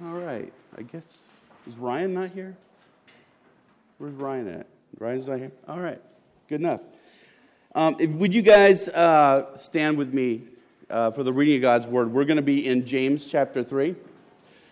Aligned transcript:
All 0.00 0.14
right. 0.14 0.52
I 0.76 0.82
guess, 0.82 1.18
is 1.66 1.76
Ryan 1.76 2.14
not 2.14 2.30
here? 2.30 2.56
Where's 3.98 4.14
Ryan 4.14 4.48
at? 4.48 4.66
Ryan's 4.98 5.28
not 5.28 5.38
here? 5.38 5.52
All 5.68 5.80
right. 5.80 6.00
Good 6.48 6.60
enough. 6.60 6.80
Um, 7.74 7.96
if, 8.00 8.10
would 8.10 8.34
you 8.34 8.42
guys 8.42 8.88
uh, 8.88 9.56
stand 9.56 9.98
with 9.98 10.12
me 10.12 10.42
uh, 10.90 11.10
for 11.10 11.22
the 11.22 11.32
reading 11.32 11.56
of 11.56 11.62
God's 11.62 11.86
Word? 11.86 12.12
We're 12.12 12.24
going 12.24 12.36
to 12.36 12.42
be 12.42 12.66
in 12.66 12.86
James 12.86 13.26
chapter 13.26 13.62
3. 13.62 13.94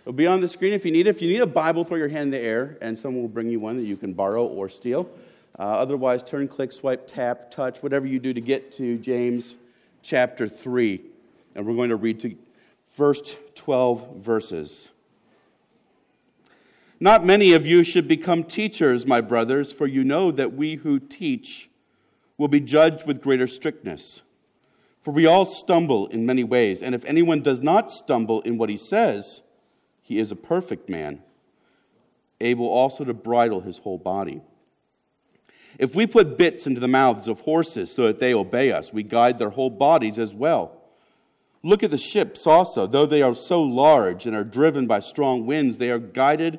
It'll 0.03 0.13
be 0.13 0.27
on 0.27 0.41
the 0.41 0.49
screen 0.49 0.73
if 0.73 0.85
you 0.85 0.91
need 0.91 1.07
it. 1.07 1.11
If 1.11 1.23
you 1.23 1.31
need 1.31 1.43
a 1.43 1.47
Bible, 1.47 1.85
throw 1.85 1.97
your 1.97 2.09
hand 2.09 2.25
in 2.25 2.31
the 2.31 2.41
air, 2.41 2.79
and 2.81 2.99
someone 2.99 3.23
will 3.23 3.29
bring 3.29 3.51
you 3.51 3.61
one 3.61 3.77
that 3.77 3.85
you 3.85 3.97
can 3.97 4.15
borrow 4.15 4.47
or 4.47 4.69
steal. 4.69 5.11
Uh, 5.59 5.63
otherwise, 5.63 6.23
turn, 6.23 6.49
click, 6.49 6.73
swipe, 6.73 7.07
tap, 7.07 7.51
touch, 7.51 7.83
whatever 7.83 8.07
you 8.07 8.19
do 8.19 8.33
to 8.33 8.41
get 8.41 8.73
to 8.73 8.99
James 8.99 9.59
chapter 10.03 10.49
3. 10.49 11.03
And 11.55 11.67
we're 11.67 11.75
going 11.75 11.91
to 11.91 11.97
read 11.97 12.21
to 12.21 12.35
first 12.95 13.37
12 13.55 14.17
verses. 14.17 14.89
Not 17.03 17.25
many 17.25 17.55
of 17.55 17.67
you 17.67 17.83
should 17.83 18.07
become 18.07 18.45
teachers, 18.45 19.07
my 19.07 19.23
brothers, 19.23 19.73
for 19.73 19.87
you 19.87 20.05
know 20.05 20.31
that 20.31 20.53
we 20.53 20.77
who 20.77 20.99
teach 20.99 21.71
will 22.37 22.49
be 22.49 22.61
judged 22.61 23.07
with 23.07 23.23
greater 23.23 23.47
strictness. 23.47 24.21
For 25.01 25.11
we 25.11 25.25
all 25.25 25.47
stumble 25.47 26.09
in 26.09 26.27
many 26.27 26.45
ways, 26.45 26.83
and 26.83 26.95
if 26.95 27.03
anyone 27.07 27.41
does 27.41 27.63
not 27.63 27.91
stumble 27.91 28.43
in 28.43 28.59
what 28.59 28.69
he 28.69 28.77
says, 28.77 29.41
he 30.03 30.19
is 30.19 30.31
a 30.31 30.37
perfect 30.37 30.91
man, 30.91 31.23
able 32.39 32.67
also 32.67 33.05
to 33.05 33.15
bridle 33.15 33.63
his 33.63 33.79
whole 33.79 33.97
body. 33.97 34.43
If 35.79 35.95
we 35.95 36.07
put 36.07 36.37
bits 36.37 36.67
into 36.67 36.81
the 36.81 36.89
mouths 36.89 37.29
of 37.29 37.41
horses 37.41 37.91
so 37.91 38.09
that 38.09 38.19
they 38.19 38.35
obey 38.35 38.73
us, 38.73 38.93
we 38.93 39.05
guide 39.05 39.39
their 39.39 39.51
whole 39.51 39.71
bodies 39.71 40.19
as 40.19 40.35
well. 40.35 40.77
Look 41.63 41.83
at 41.83 41.91
the 41.91 41.99
ships 41.99 42.47
also. 42.47 42.87
Though 42.87 43.07
they 43.07 43.23
are 43.23 43.35
so 43.35 43.63
large 43.63 44.27
and 44.27 44.37
are 44.37 44.45
driven 44.45 44.87
by 44.87 45.01
strong 45.01 45.47
winds, 45.47 45.79
they 45.79 45.91
are 45.91 45.99
guided 45.99 46.59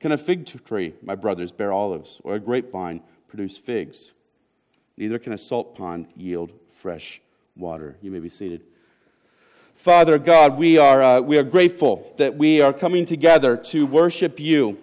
Can 0.00 0.12
a 0.12 0.18
fig 0.18 0.46
tree, 0.64 0.94
my 1.02 1.14
brothers, 1.14 1.52
bear 1.52 1.72
olives, 1.72 2.22
or 2.24 2.34
a 2.34 2.40
grapevine 2.40 3.02
produce 3.28 3.58
figs? 3.58 4.12
Neither 4.96 5.18
can 5.18 5.34
a 5.34 5.38
salt 5.38 5.76
pond 5.76 6.08
yield 6.16 6.52
fresh 6.70 7.20
water. 7.54 7.96
You 8.00 8.10
may 8.10 8.18
be 8.18 8.30
seated. 8.30 8.62
Father 9.74 10.18
God, 10.18 10.58
we 10.58 10.78
are, 10.78 11.02
uh, 11.02 11.20
we 11.20 11.36
are 11.36 11.42
grateful 11.42 12.14
that 12.16 12.36
we 12.36 12.62
are 12.62 12.72
coming 12.72 13.04
together 13.04 13.56
to 13.56 13.86
worship 13.86 14.40
you. 14.40 14.78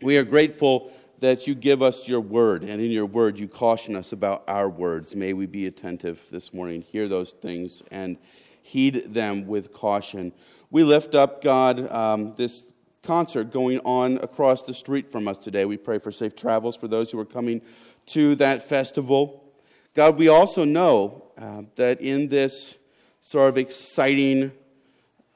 We 0.00 0.16
are 0.16 0.24
grateful 0.24 0.92
that 1.18 1.48
you 1.48 1.56
give 1.56 1.82
us 1.82 2.06
your 2.06 2.20
word, 2.20 2.62
and 2.62 2.80
in 2.80 2.92
your 2.92 3.06
word 3.06 3.40
you 3.40 3.48
caution 3.48 3.96
us 3.96 4.12
about 4.12 4.44
our 4.46 4.68
words. 4.68 5.16
May 5.16 5.32
we 5.32 5.46
be 5.46 5.66
attentive 5.66 6.20
this 6.30 6.54
morning, 6.54 6.82
hear 6.82 7.08
those 7.08 7.32
things, 7.32 7.82
and 7.90 8.16
heed 8.62 9.14
them 9.14 9.48
with 9.48 9.72
caution. 9.72 10.32
We 10.70 10.84
lift 10.84 11.16
up, 11.16 11.42
God, 11.42 11.90
um, 11.90 12.34
this 12.36 12.64
concert 13.08 13.50
going 13.50 13.78
on 13.86 14.18
across 14.18 14.60
the 14.64 14.74
street 14.74 15.10
from 15.10 15.26
us 15.26 15.38
today. 15.38 15.64
We 15.64 15.78
pray 15.78 15.98
for 15.98 16.12
safe 16.12 16.36
travels 16.36 16.76
for 16.76 16.88
those 16.88 17.10
who 17.10 17.18
are 17.18 17.24
coming 17.24 17.62
to 18.08 18.34
that 18.34 18.68
festival. 18.68 19.50
God, 19.94 20.18
we 20.18 20.28
also 20.28 20.66
know 20.66 21.32
uh, 21.38 21.62
that 21.76 22.02
in 22.02 22.28
this 22.28 22.76
sort 23.22 23.48
of 23.48 23.56
exciting 23.56 24.52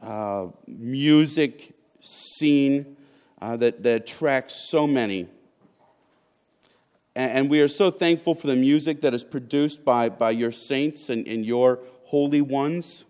uh, 0.03 0.49
music 0.67 1.73
scene 1.99 2.99
uh, 3.41 3.57
that, 3.57 3.83
that 3.83 4.03
attracts 4.03 4.69
so 4.69 4.87
many, 4.87 5.29
and 7.15 7.49
we 7.49 7.63
are 7.63 7.69
so 7.69 7.91
thankful 7.91 8.35
for 8.35 8.49
the 8.49 8.57
music 8.57 9.01
that 9.01 9.15
is 9.15 9.25
produced 9.25 9.83
by, 9.83 10.11
by 10.11 10.31
your 10.31 10.53
saints 10.53 11.09
and, 11.09 11.27
and 11.27 11.47
your 11.47 11.79
holy 12.05 12.43
ones. 12.43 13.07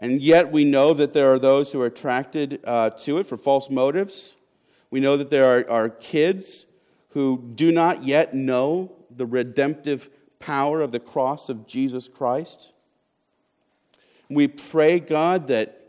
And 0.00 0.20
yet 0.20 0.50
we 0.50 0.64
know 0.64 0.94
that 0.94 1.12
there 1.12 1.32
are 1.32 1.38
those 1.38 1.72
who 1.72 1.80
are 1.82 1.86
attracted 1.86 2.60
uh, 2.64 2.90
to 2.90 3.18
it 3.18 3.26
for 3.26 3.36
false 3.36 3.68
motives. 3.68 4.34
We 4.90 5.00
know 5.00 5.16
that 5.16 5.30
there 5.30 5.44
are, 5.44 5.70
are 5.70 5.88
kids 5.88 6.66
who 7.10 7.52
do 7.54 7.70
not 7.70 8.04
yet 8.04 8.32
know 8.32 8.92
the 9.14 9.26
redemptive 9.26 10.08
power 10.38 10.80
of 10.80 10.92
the 10.92 11.00
cross 11.00 11.48
of 11.48 11.66
Jesus 11.66 12.08
Christ. 12.08 12.72
We 14.28 14.48
pray, 14.48 15.00
God, 15.00 15.48
that 15.48 15.80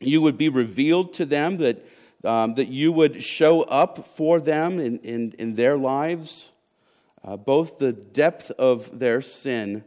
you 0.00 0.20
would 0.20 0.36
be 0.36 0.48
revealed 0.48 1.12
to 1.14 1.24
them, 1.24 1.58
that 1.58 1.84
um, 2.24 2.54
that 2.54 2.68
you 2.68 2.92
would 2.92 3.22
show 3.22 3.62
up 3.62 4.06
for 4.06 4.40
them 4.40 4.78
in, 4.78 4.98
in, 5.00 5.34
in 5.38 5.54
their 5.54 5.76
lives, 5.76 6.52
uh, 7.24 7.36
both 7.36 7.78
the 7.78 7.92
depth 7.92 8.50
of 8.52 8.98
their 8.98 9.22
sin 9.22 9.84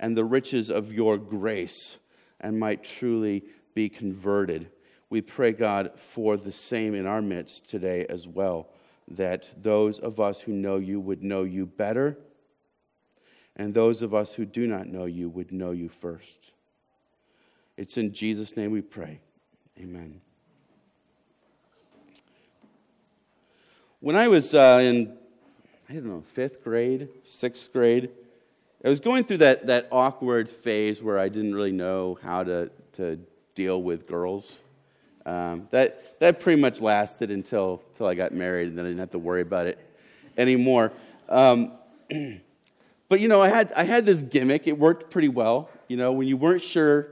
and 0.00 0.16
the 0.16 0.24
riches 0.24 0.70
of 0.70 0.92
your 0.92 1.18
grace, 1.18 1.98
and 2.40 2.58
might 2.58 2.84
truly 2.84 3.44
be 3.74 3.88
converted. 3.88 4.70
We 5.10 5.20
pray, 5.20 5.52
God, 5.52 5.92
for 5.96 6.36
the 6.36 6.52
same 6.52 6.94
in 6.94 7.06
our 7.06 7.22
midst 7.22 7.68
today 7.68 8.04
as 8.08 8.28
well, 8.28 8.68
that 9.08 9.48
those 9.56 9.98
of 9.98 10.20
us 10.20 10.42
who 10.42 10.52
know 10.52 10.76
you 10.76 11.00
would 11.00 11.22
know 11.22 11.44
you 11.44 11.66
better, 11.66 12.18
and 13.56 13.74
those 13.74 14.02
of 14.02 14.14
us 14.14 14.34
who 14.34 14.44
do 14.44 14.66
not 14.66 14.86
know 14.86 15.06
you 15.06 15.28
would 15.28 15.50
know 15.50 15.70
you 15.70 15.88
first. 15.88 16.52
It's 17.76 17.96
in 17.96 18.12
Jesus' 18.12 18.56
name 18.56 18.70
we 18.70 18.82
pray. 18.82 19.20
Amen. 19.80 20.20
When 24.00 24.14
I 24.14 24.28
was 24.28 24.54
uh, 24.54 24.78
in, 24.80 25.16
I 25.88 25.94
don't 25.94 26.06
know, 26.06 26.22
fifth 26.22 26.62
grade, 26.62 27.08
sixth 27.24 27.72
grade, 27.72 28.10
I 28.84 28.88
was 28.88 29.00
going 29.00 29.24
through 29.24 29.38
that, 29.38 29.66
that 29.66 29.88
awkward 29.90 30.48
phase 30.48 31.02
where 31.02 31.18
I 31.18 31.28
didn't 31.28 31.52
really 31.52 31.72
know 31.72 32.16
how 32.22 32.44
to, 32.44 32.70
to 32.92 33.18
deal 33.56 33.82
with 33.82 34.06
girls. 34.06 34.60
Um, 35.26 35.66
that, 35.72 36.20
that 36.20 36.38
pretty 36.38 36.60
much 36.60 36.80
lasted 36.80 37.32
until, 37.32 37.82
until 37.90 38.06
I 38.06 38.14
got 38.14 38.32
married, 38.32 38.68
and 38.68 38.78
then 38.78 38.84
I 38.84 38.88
didn't 38.88 39.00
have 39.00 39.10
to 39.10 39.18
worry 39.18 39.42
about 39.42 39.66
it 39.66 39.80
anymore. 40.36 40.92
Um, 41.28 41.72
but, 43.08 43.18
you 43.18 43.26
know, 43.26 43.42
I 43.42 43.48
had, 43.48 43.72
I 43.72 43.82
had 43.82 44.06
this 44.06 44.22
gimmick. 44.22 44.68
It 44.68 44.78
worked 44.78 45.10
pretty 45.10 45.28
well. 45.28 45.70
You 45.88 45.96
know, 45.96 46.12
when 46.12 46.28
you 46.28 46.36
weren't 46.36 46.62
sure, 46.62 47.08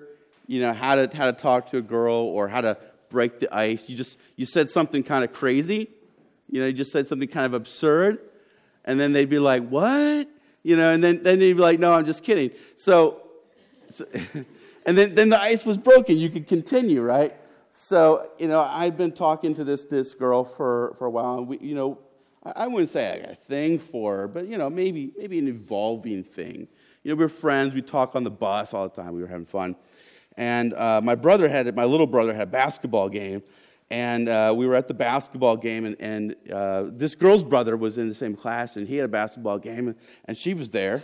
you 0.46 0.60
know, 0.60 0.72
how 0.72 0.94
to, 0.94 1.16
how 1.16 1.28
to 1.28 1.36
talk 1.36 1.70
to 1.70 1.78
a 1.78 1.82
girl 1.82 2.14
or 2.14 2.46
how 2.46 2.60
to 2.60 2.78
break 3.08 3.40
the 3.40 3.52
ice, 3.52 3.88
you 3.88 3.96
just 3.96 4.18
you 4.36 4.46
said 4.46 4.70
something 4.70 5.02
kind 5.02 5.24
of 5.24 5.32
crazy, 5.32 5.90
you 6.48 6.60
know, 6.60 6.66
you 6.68 6.72
just 6.72 6.92
said 6.92 7.08
something 7.08 7.28
kind 7.28 7.46
of 7.46 7.54
absurd. 7.54 8.20
And 8.84 9.00
then 9.00 9.12
they'd 9.12 9.28
be 9.28 9.40
like, 9.40 9.66
what? 9.66 10.28
You 10.66 10.74
know, 10.74 10.92
and 10.92 11.00
then, 11.00 11.22
then 11.22 11.38
they'd 11.38 11.52
be 11.52 11.60
like, 11.60 11.78
no, 11.78 11.92
I'm 11.92 12.04
just 12.04 12.24
kidding. 12.24 12.50
So, 12.74 13.22
so 13.88 14.04
and 14.84 14.98
then, 14.98 15.14
then 15.14 15.28
the 15.28 15.40
ice 15.40 15.64
was 15.64 15.76
broken. 15.76 16.16
You 16.16 16.28
could 16.28 16.48
continue, 16.48 17.02
right? 17.02 17.32
So, 17.70 18.32
you 18.36 18.48
know, 18.48 18.62
I'd 18.62 18.96
been 18.96 19.12
talking 19.12 19.54
to 19.54 19.62
this, 19.62 19.84
this 19.84 20.12
girl 20.12 20.42
for, 20.42 20.96
for 20.98 21.06
a 21.06 21.10
while, 21.10 21.38
and 21.38 21.46
we, 21.46 21.58
you 21.58 21.76
know, 21.76 22.00
I, 22.42 22.64
I 22.64 22.66
wouldn't 22.66 22.88
say 22.88 23.12
I 23.12 23.18
got 23.20 23.30
a 23.30 23.34
thing 23.36 23.78
for 23.78 24.16
her, 24.16 24.26
but, 24.26 24.48
you 24.48 24.58
know, 24.58 24.68
maybe, 24.68 25.12
maybe 25.16 25.38
an 25.38 25.46
evolving 25.46 26.24
thing. 26.24 26.66
You 27.04 27.12
know, 27.12 27.14
we 27.14 27.22
were 27.22 27.28
friends. 27.28 27.72
We 27.72 27.80
talk 27.80 28.16
on 28.16 28.24
the 28.24 28.30
bus 28.32 28.74
all 28.74 28.88
the 28.88 29.00
time. 29.00 29.14
We 29.14 29.22
were 29.22 29.28
having 29.28 29.46
fun. 29.46 29.76
And 30.36 30.74
uh, 30.74 31.00
my 31.00 31.14
brother 31.14 31.48
had, 31.48 31.76
my 31.76 31.84
little 31.84 32.08
brother 32.08 32.34
had 32.34 32.48
a 32.48 32.50
basketball 32.50 33.08
game, 33.08 33.44
and 33.90 34.28
uh, 34.28 34.52
we 34.56 34.66
were 34.66 34.74
at 34.74 34.88
the 34.88 34.94
basketball 34.94 35.56
game, 35.56 35.84
and, 35.84 35.96
and 36.00 36.36
uh, 36.52 36.84
this 36.88 37.14
girl's 37.14 37.44
brother 37.44 37.76
was 37.76 37.98
in 37.98 38.08
the 38.08 38.14
same 38.14 38.34
class, 38.34 38.76
and 38.76 38.88
he 38.88 38.96
had 38.96 39.04
a 39.04 39.08
basketball 39.08 39.58
game, 39.58 39.88
and, 39.88 39.96
and 40.24 40.36
she 40.36 40.54
was 40.54 40.70
there. 40.70 41.02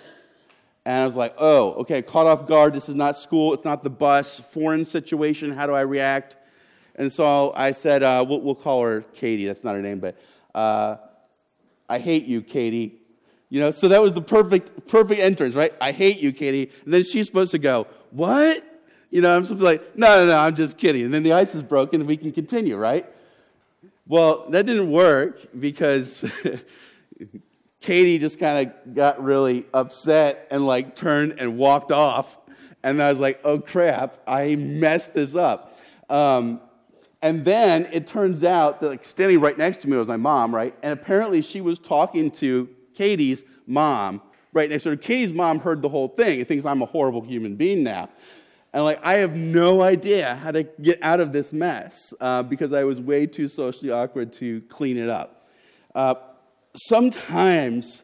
And 0.84 1.00
I 1.00 1.06
was 1.06 1.14
like, 1.14 1.34
oh, 1.38 1.74
okay, 1.74 2.02
caught 2.02 2.26
off 2.26 2.48
guard. 2.48 2.74
This 2.74 2.88
is 2.88 2.96
not 2.96 3.16
school. 3.16 3.54
It's 3.54 3.64
not 3.64 3.84
the 3.84 3.90
bus. 3.90 4.40
Foreign 4.40 4.84
situation. 4.84 5.52
How 5.52 5.66
do 5.66 5.74
I 5.74 5.82
react? 5.82 6.36
And 6.96 7.12
so 7.12 7.52
I 7.54 7.70
said, 7.70 8.02
uh, 8.02 8.24
we'll, 8.28 8.40
we'll, 8.40 8.56
call 8.56 8.82
her 8.82 9.02
Katie. 9.14 9.46
That's 9.46 9.62
not 9.62 9.76
her 9.76 9.80
name, 9.80 10.00
but 10.00 10.20
uh, 10.54 10.96
I 11.88 12.00
hate 12.00 12.24
you, 12.24 12.42
Katie. 12.42 12.98
You 13.48 13.60
know, 13.60 13.70
so 13.70 13.88
that 13.88 14.02
was 14.02 14.12
the 14.12 14.22
perfect, 14.22 14.88
perfect 14.88 15.20
entrance, 15.20 15.54
right? 15.54 15.72
I 15.80 15.92
hate 15.92 16.18
you, 16.18 16.32
Katie. 16.32 16.70
And 16.84 16.92
then 16.92 17.04
she's 17.04 17.26
supposed 17.26 17.52
to 17.52 17.58
go, 17.58 17.86
what? 18.10 18.64
You 19.12 19.20
know, 19.20 19.36
I'm 19.36 19.44
supposed 19.44 19.62
like, 19.62 19.94
no, 19.94 20.24
no, 20.24 20.26
no, 20.26 20.38
I'm 20.38 20.54
just 20.54 20.78
kidding. 20.78 21.04
And 21.04 21.12
then 21.12 21.22
the 21.22 21.34
ice 21.34 21.54
is 21.54 21.62
broken 21.62 22.00
and 22.00 22.08
we 22.08 22.16
can 22.16 22.32
continue, 22.32 22.78
right? 22.78 23.06
Well, 24.08 24.48
that 24.48 24.64
didn't 24.64 24.90
work 24.90 25.38
because 25.60 26.24
Katie 27.80 28.18
just 28.18 28.40
kind 28.40 28.66
of 28.66 28.94
got 28.94 29.22
really 29.22 29.66
upset 29.74 30.48
and 30.50 30.66
like 30.66 30.96
turned 30.96 31.38
and 31.38 31.58
walked 31.58 31.92
off. 31.92 32.38
And 32.82 33.02
I 33.02 33.10
was 33.10 33.20
like, 33.20 33.38
oh 33.44 33.60
crap, 33.60 34.18
I 34.26 34.56
messed 34.56 35.12
this 35.12 35.34
up. 35.34 35.78
Um, 36.08 36.62
and 37.20 37.44
then 37.44 37.90
it 37.92 38.06
turns 38.06 38.42
out 38.42 38.80
that 38.80 38.88
like 38.88 39.04
standing 39.04 39.40
right 39.40 39.58
next 39.58 39.82
to 39.82 39.90
me 39.90 39.98
was 39.98 40.08
my 40.08 40.16
mom, 40.16 40.54
right? 40.54 40.74
And 40.82 40.90
apparently 40.90 41.42
she 41.42 41.60
was 41.60 41.78
talking 41.78 42.30
to 42.32 42.66
Katie's 42.94 43.44
mom 43.66 44.22
right 44.54 44.70
next 44.70 44.84
to 44.84 44.90
her. 44.90 44.96
Katie's 44.96 45.34
mom 45.34 45.60
heard 45.60 45.82
the 45.82 45.90
whole 45.90 46.08
thing 46.08 46.38
and 46.38 46.48
thinks 46.48 46.64
I'm 46.64 46.80
a 46.80 46.86
horrible 46.86 47.20
human 47.20 47.56
being 47.56 47.82
now. 47.84 48.08
And 48.72 48.84
like, 48.84 49.04
I 49.04 49.14
have 49.14 49.36
no 49.36 49.82
idea 49.82 50.34
how 50.36 50.50
to 50.50 50.62
get 50.62 50.98
out 51.02 51.20
of 51.20 51.32
this 51.32 51.52
mess 51.52 52.14
uh, 52.20 52.42
because 52.42 52.72
I 52.72 52.84
was 52.84 53.00
way 53.00 53.26
too 53.26 53.48
socially 53.48 53.90
awkward 53.90 54.32
to 54.34 54.62
clean 54.62 54.96
it 54.96 55.08
up. 55.08 55.46
Uh, 55.94 56.14
sometimes 56.74 58.02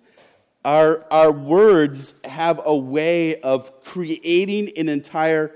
our, 0.65 1.07
our 1.11 1.33
words 1.33 2.13
have 2.25 2.61
a 2.65 2.77
way 2.77 3.41
of 3.41 3.83
creating 3.83 4.77
an 4.77 4.91
entire 4.91 5.53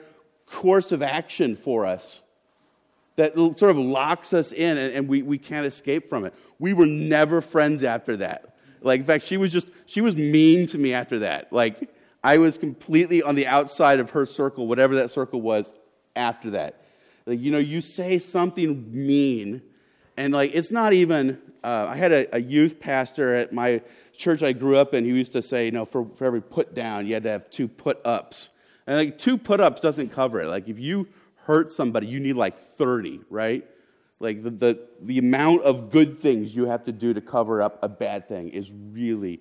course 0.46 0.92
of 0.92 1.02
action 1.02 1.56
for 1.56 1.84
us 1.84 2.22
that 3.16 3.34
sort 3.36 3.62
of 3.62 3.78
locks 3.78 4.32
us 4.32 4.52
in 4.52 4.78
and, 4.78 4.94
and 4.94 5.08
we, 5.08 5.20
we 5.20 5.36
can't 5.36 5.66
escape 5.66 6.06
from 6.06 6.24
it. 6.24 6.32
We 6.58 6.72
were 6.72 6.86
never 6.86 7.42
friends 7.42 7.82
after 7.82 8.16
that. 8.18 8.56
Like, 8.80 9.00
in 9.00 9.06
fact, 9.06 9.24
she 9.24 9.36
was 9.36 9.52
just, 9.52 9.68
she 9.86 10.00
was 10.00 10.16
mean 10.16 10.66
to 10.68 10.78
me 10.78 10.94
after 10.94 11.20
that. 11.20 11.52
Like, 11.52 11.90
I 12.24 12.38
was 12.38 12.58
completely 12.58 13.22
on 13.22 13.34
the 13.34 13.46
outside 13.46 14.00
of 14.00 14.10
her 14.10 14.26
circle, 14.26 14.66
whatever 14.66 14.94
that 14.96 15.10
circle 15.10 15.40
was 15.40 15.72
after 16.14 16.50
that. 16.50 16.84
Like, 17.26 17.40
you 17.40 17.50
know, 17.50 17.58
you 17.58 17.80
say 17.80 18.19
something 18.19 18.92
mean, 18.92 19.62
and 20.16 20.32
like, 20.32 20.54
it's 20.54 20.70
not 20.70 20.92
even, 20.92 21.40
uh, 21.64 21.86
I 21.88 21.96
had 21.96 22.12
a, 22.12 22.36
a, 22.36 22.40
youth 22.40 22.80
pastor 22.80 23.34
at 23.34 23.52
my 23.52 23.82
church 24.16 24.42
I 24.42 24.52
grew 24.52 24.76
up 24.76 24.94
in 24.94 25.04
who 25.04 25.14
used 25.14 25.32
to 25.32 25.42
say, 25.42 25.66
you 25.66 25.70
know, 25.72 25.84
for, 25.84 26.06
for 26.16 26.24
every 26.24 26.42
put 26.42 26.74
down, 26.74 27.06
you 27.06 27.14
had 27.14 27.22
to 27.24 27.30
have 27.30 27.50
two 27.50 27.69
put 27.69 28.00
ups. 28.04 28.50
And 28.86 28.96
like, 28.96 29.19
two 29.19 29.38
put 29.38 29.60
ups 29.60 29.80
doesn't 29.80 30.10
cover 30.10 30.40
it. 30.40 30.48
Like, 30.48 30.69
if 30.69 30.78
you 30.78 31.08
hurt 31.44 31.70
somebody, 31.70 32.08
you 32.08 32.20
need 32.20 32.34
like 32.34 32.58
30, 32.58 33.20
right? 33.30 33.64
Like 34.20 34.42
the, 34.42 34.50
the, 34.50 34.88
the 35.00 35.19
amount 35.19 35.62
of 35.62 35.90
good 35.90 36.20
things 36.20 36.54
you 36.54 36.66
have 36.66 36.84
to 36.84 36.92
do 36.92 37.12
to 37.14 37.20
cover 37.20 37.60
up 37.60 37.78
a 37.82 37.88
bad 37.88 38.28
thing 38.28 38.50
is 38.50 38.70
really 38.70 39.40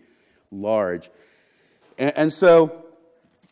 large. 0.51 1.09
And, 1.97 2.13
and 2.17 2.33
so 2.33 2.85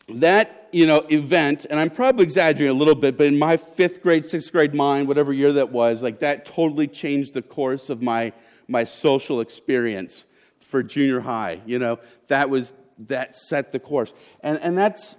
that 0.08 0.68
you 0.72 0.86
know 0.86 1.04
event, 1.10 1.66
and 1.68 1.78
I'm 1.78 1.90
probably 1.90 2.24
exaggerating 2.24 2.74
a 2.74 2.78
little 2.78 2.94
bit, 2.94 3.16
but 3.16 3.26
in 3.26 3.38
my 3.38 3.56
fifth 3.56 4.02
grade, 4.02 4.24
sixth 4.24 4.52
grade 4.52 4.74
mind, 4.74 5.08
whatever 5.08 5.32
year 5.32 5.52
that 5.54 5.70
was, 5.70 6.02
like 6.02 6.20
that 6.20 6.44
totally 6.44 6.86
changed 6.86 7.34
the 7.34 7.42
course 7.42 7.90
of 7.90 8.02
my 8.02 8.32
my 8.68 8.84
social 8.84 9.40
experience 9.40 10.26
for 10.60 10.82
junior 10.82 11.20
high. 11.20 11.60
You 11.66 11.78
know, 11.78 11.98
that 12.28 12.50
was 12.50 12.72
that 13.08 13.34
set 13.34 13.72
the 13.72 13.78
course. 13.80 14.12
And 14.42 14.58
and 14.60 14.76
that's 14.76 15.16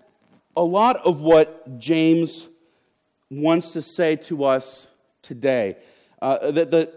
a 0.55 0.63
lot 0.63 0.97
of 1.05 1.21
what 1.21 1.79
James 1.79 2.47
wants 3.29 3.71
to 3.73 3.81
say 3.81 4.15
to 4.17 4.43
us 4.43 4.87
today. 5.21 5.77
Uh, 6.21 6.51
that 6.51 6.69
the, 6.69 6.91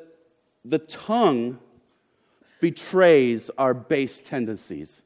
the 0.64 0.78
tongue 0.78 1.58
betrays 2.60 3.50
our 3.56 3.72
base 3.72 4.20
tendencies. 4.20 5.02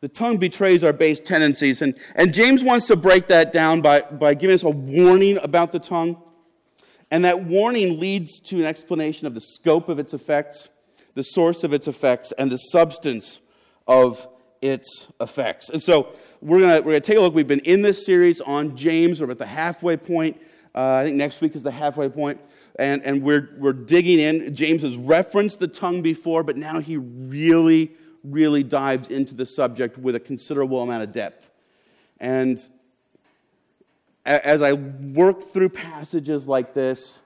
The 0.00 0.08
tongue 0.08 0.38
betrays 0.38 0.82
our 0.82 0.92
base 0.92 1.20
tendencies. 1.20 1.82
And, 1.82 1.94
and 2.14 2.32
James 2.32 2.62
wants 2.62 2.86
to 2.86 2.96
break 2.96 3.26
that 3.28 3.52
down 3.52 3.82
by, 3.82 4.00
by 4.00 4.34
giving 4.34 4.54
us 4.54 4.62
a 4.62 4.70
warning 4.70 5.38
about 5.38 5.72
the 5.72 5.78
tongue. 5.78 6.22
And 7.10 7.24
that 7.24 7.44
warning 7.44 8.00
leads 8.00 8.38
to 8.40 8.58
an 8.58 8.64
explanation 8.64 9.26
of 9.26 9.34
the 9.34 9.40
scope 9.40 9.88
of 9.88 9.98
its 9.98 10.14
effects, 10.14 10.68
the 11.14 11.22
source 11.22 11.64
of 11.64 11.72
its 11.72 11.88
effects, 11.88 12.32
and 12.38 12.50
the 12.50 12.56
substance 12.56 13.40
of 13.86 14.26
its 14.62 15.10
effects. 15.20 15.68
And 15.68 15.82
so 15.82 16.14
we're 16.40 16.60
going 16.60 16.84
we're 16.84 16.92
gonna 16.92 17.00
take 17.00 17.18
a 17.18 17.20
look. 17.20 17.34
We've 17.34 17.46
been 17.46 17.60
in 17.60 17.82
this 17.82 18.06
series 18.06 18.40
on 18.40 18.76
James. 18.76 19.20
We're 19.20 19.30
at 19.32 19.38
the 19.38 19.46
halfway 19.46 19.96
point. 19.96 20.40
Uh, 20.74 20.94
I 20.94 21.04
think 21.04 21.16
next 21.16 21.40
week 21.40 21.56
is 21.56 21.62
the 21.62 21.72
halfway 21.72 22.08
point 22.08 22.40
and, 22.80 23.02
and 23.04 23.22
we're, 23.22 23.50
we're 23.58 23.74
digging 23.74 24.18
in. 24.18 24.54
James 24.54 24.82
has 24.82 24.96
referenced 24.96 25.60
the 25.60 25.68
tongue 25.68 26.02
before, 26.02 26.42
but 26.42 26.56
now 26.56 26.80
he 26.80 26.96
really, 26.96 27.92
really 28.24 28.62
dives 28.62 29.08
into 29.08 29.34
the 29.34 29.46
subject 29.46 29.98
with 29.98 30.14
a 30.14 30.20
considerable 30.20 30.80
amount 30.80 31.02
of 31.02 31.12
depth. 31.12 31.50
And 32.18 32.58
as 34.24 34.62
I 34.62 34.72
work 34.72 35.42
through 35.42 35.70
passages 35.70 36.46
like 36.46 36.74
this, 36.74 37.18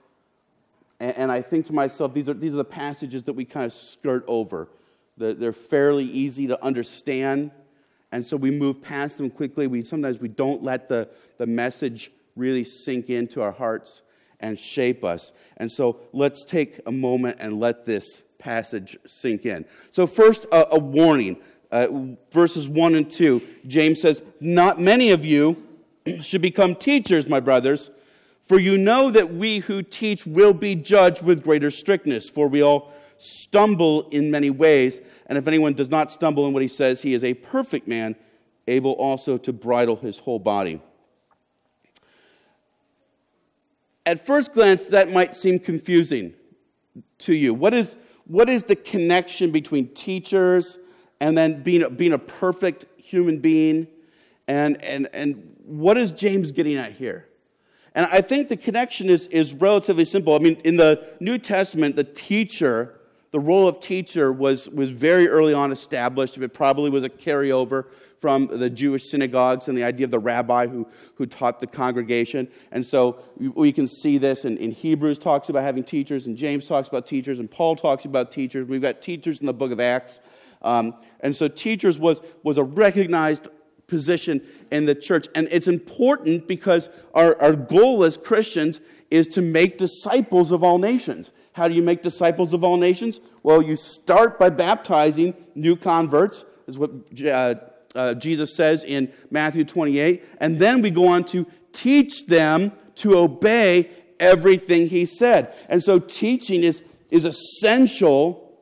and 1.01 1.31
I 1.31 1.43
think 1.43 1.67
to 1.67 1.73
myself, 1.73 2.15
these 2.15 2.29
are, 2.29 2.35
these 2.35 2.53
are 2.53 2.59
the 2.59 2.65
passages 2.65 3.25
that 3.25 3.33
we 3.35 3.45
kind 3.45 3.67
of 3.67 3.73
skirt 3.73 4.25
over. 4.27 4.69
They're 5.17 5.53
fairly 5.53 6.05
easy 6.05 6.47
to 6.49 6.63
understand, 6.65 7.51
and 8.11 8.25
so 8.25 8.37
we 8.37 8.51
move 8.51 8.83
past 8.83 9.19
them 9.19 9.31
quickly. 9.31 9.67
We, 9.67 9.83
sometimes 9.83 10.19
we 10.19 10.29
don't 10.29 10.63
let 10.63 10.89
the, 10.89 11.09
the 11.39 11.47
message 11.47 12.11
really 12.37 12.65
sink 12.65 13.11
into 13.11 13.43
our 13.43 13.53
hearts 13.53 14.03
and 14.41 14.59
shape 14.59 15.05
us. 15.05 15.33
And 15.57 15.71
so 15.71 16.01
let's 16.13 16.45
take 16.45 16.81
a 16.87 16.93
moment 16.93 17.37
and 17.41 17.61
let 17.61 17.85
this 17.85 18.24
passage 18.45 18.97
sink 19.07 19.47
in. 19.47 19.65
So, 19.91 20.07
first, 20.07 20.45
a, 20.53 20.75
a 20.75 20.79
warning. 20.79 21.39
Uh, 21.73 22.15
verses 22.31 22.69
1 22.69 22.95
and 22.95 23.11
2, 23.11 23.43
James 23.67 24.01
says, 24.01 24.23
Not 24.39 24.79
many 24.79 25.11
of 25.11 25.25
you 25.25 25.61
should 26.23 26.43
become 26.43 26.77
teachers, 26.77 27.29
my 27.29 27.41
brothers, 27.41 27.91
for 28.43 28.61
you 28.61 28.79
know 28.79 29.11
that 29.11 29.35
we 29.35 29.59
who 29.59 29.83
teach 29.83 30.25
will 30.25 30.53
be 30.53 30.77
judged 30.77 31.23
with 31.23 31.43
greater 31.43 31.71
strictness, 31.71 32.31
for 32.31 32.47
we 32.47 32.63
all 32.63 32.93
stumble 33.19 34.09
in 34.11 34.31
many 34.31 34.51
ways. 34.51 35.01
And 35.27 35.37
if 35.37 35.49
anyone 35.49 35.73
does 35.73 35.89
not 35.89 36.13
stumble 36.13 36.47
in 36.47 36.53
what 36.53 36.63
he 36.63 36.69
says, 36.69 37.03
he 37.03 37.13
is 37.13 37.25
a 37.25 37.35
perfect 37.35 37.89
man, 37.89 38.15
able 38.69 38.93
also 38.93 39.37
to 39.39 39.53
bridle 39.53 39.97
his 39.97 40.21
whole 40.21 40.39
body 40.39 40.81
at 44.07 44.25
first 44.25 44.53
glance, 44.53 44.87
that 44.87 45.11
might 45.11 45.37
seem 45.37 45.59
confusing 45.59 46.35
to 47.19 47.35
you. 47.35 47.55
What 47.55 47.73
is, 47.75 47.97
what 48.27 48.49
is 48.49 48.65
the 48.65 48.77
connection 48.77 49.51
between 49.51 49.89
teachers 49.89 50.79
and 51.21 51.37
then 51.37 51.63
being 51.63 51.83
a, 51.83 51.91
being 51.91 52.13
a 52.13 52.19
perfect 52.19 52.87
human 52.97 53.39
being? 53.39 53.87
And, 54.49 54.83
and, 54.83 55.09
and 55.13 55.57
what 55.65 55.97
is 55.97 56.13
James 56.13 56.53
getting 56.53 56.77
at 56.77 56.93
here? 56.93 57.29
And 57.95 58.07
I 58.07 58.21
think 58.21 58.49
the 58.49 58.57
connection 58.57 59.09
is, 59.09 59.27
is 59.29 59.55
relatively 59.55 60.05
simple. 60.05 60.35
I 60.35 60.39
mean, 60.39 60.57
in 60.65 60.77
the 60.77 61.07
New 61.21 61.39
Testament, 61.39 61.97
the 61.97 62.05
teacher, 62.05 62.99
the 63.31 63.39
role 63.39 63.69
of 63.69 63.79
teacher 63.79 64.33
was, 64.33 64.69
was 64.69 64.91
very 64.91 65.29
early 65.29 65.55
on 65.55 65.71
established. 65.71 66.37
It 66.37 66.55
probably 66.55 66.91
was 66.91 67.05
a 67.05 67.09
carryover 67.09 67.87
from 68.25 68.47
the 68.47 68.71
Jewish 68.71 69.11
synagogues 69.11 69.69
and 69.69 69.77
the 69.77 69.85
idea 69.85 70.07
of 70.07 70.11
the 70.11 70.19
rabbi 70.19 70.67
who, 70.67 70.89
who 71.17 71.27
taught 71.27 71.61
the 71.61 71.67
congregation. 71.67 72.49
And 72.73 72.83
so 72.83 73.19
we 73.37 73.71
can 73.71 73.87
see 73.87 74.17
this 74.17 74.47
in, 74.47 74.57
in 74.57 74.71
Hebrews 74.71 75.19
talks 75.19 75.51
about 75.51 75.63
having 75.63 75.85
teachers, 75.85 76.27
and 76.27 76.35
James 76.35 76.67
talks 76.67 76.89
about 76.89 77.07
teachers, 77.07 77.39
and 77.39 77.51
Paul 77.51 77.77
talks 77.77 78.07
about 78.07 78.31
teachers. 78.31 78.67
We've 78.67 78.81
got 78.81 79.03
teachers 79.03 79.41
in 79.41 79.47
the 79.47 79.53
book 79.53 79.73
of 79.73 79.79
Acts. 79.79 80.21
Um, 80.63 80.95
and 81.21 81.37
so 81.37 81.49
teachers 81.49 81.99
was, 81.99 82.23
was 82.43 82.57
a 82.57 82.65
recognized 82.65 83.49
position 83.89 84.41
in 84.71 84.87
the 84.87 84.95
church. 84.95 85.29
And 85.35 85.47
it's 85.51 85.69
important 85.69 86.49
because 86.49 86.89
our, 87.13 87.39
our 87.43 87.53
goal 87.53 88.05
as 88.05 88.17
Christians 88.17 88.81
is 89.11 89.27
to 89.29 89.43
make 89.43 89.77
disciples 89.77 90.51
of 90.51 90.65
all 90.65 90.79
nations. 90.79 91.31
How 91.53 91.69
do 91.69 91.75
you 91.75 91.83
make 91.83 92.03
disciples 92.03 92.55
of 92.55 92.65
all 92.65 92.79
nations? 92.79 93.21
Well, 93.43 93.61
you 93.61 93.77
start 93.77 94.39
by 94.39 94.49
baptizing 94.49 95.35
new 95.55 95.77
converts, 95.77 96.47
is 96.67 96.79
what 96.79 96.91
uh, 97.23 97.57
uh, 97.95 98.15
Jesus 98.15 98.57
says 98.57 98.85
in 98.85 99.13
Matthew 99.31 99.65
28. 99.65 100.25
And 100.39 100.59
then 100.59 100.83
we 100.83 100.91
go 100.91 101.09
on 101.09 101.25
to 101.25 101.47
teach 101.73 102.27
them 102.27 102.73
to 102.97 103.17
obey 103.17 103.91
everything 104.21 104.89
he 104.89 105.07
said. 105.07 105.55
And 105.69 105.83
so 105.83 105.99
teaching 105.99 106.63
is, 106.63 106.83
is 107.11 107.25
essential 107.25 108.53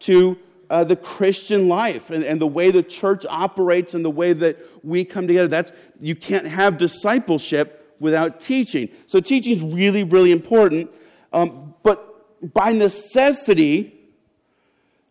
to 0.00 0.38
uh, 0.70 0.84
the 0.84 0.96
Christian 0.96 1.68
life 1.68 2.10
and, 2.10 2.24
and 2.24 2.40
the 2.40 2.46
way 2.46 2.70
the 2.70 2.82
church 2.82 3.26
operates 3.28 3.94
and 3.94 4.04
the 4.04 4.10
way 4.10 4.32
that 4.32 4.58
we 4.82 5.04
come 5.04 5.26
together. 5.26 5.48
That's, 5.48 5.70
you 6.00 6.16
can't 6.16 6.46
have 6.46 6.78
discipleship 6.78 7.94
without 8.00 8.40
teaching. 8.40 8.88
So 9.06 9.20
teaching 9.20 9.54
is 9.54 9.62
really, 9.62 10.02
really 10.02 10.32
important. 10.32 10.90
Um, 11.32 11.74
but 11.82 12.52
by 12.54 12.72
necessity, 12.72 13.94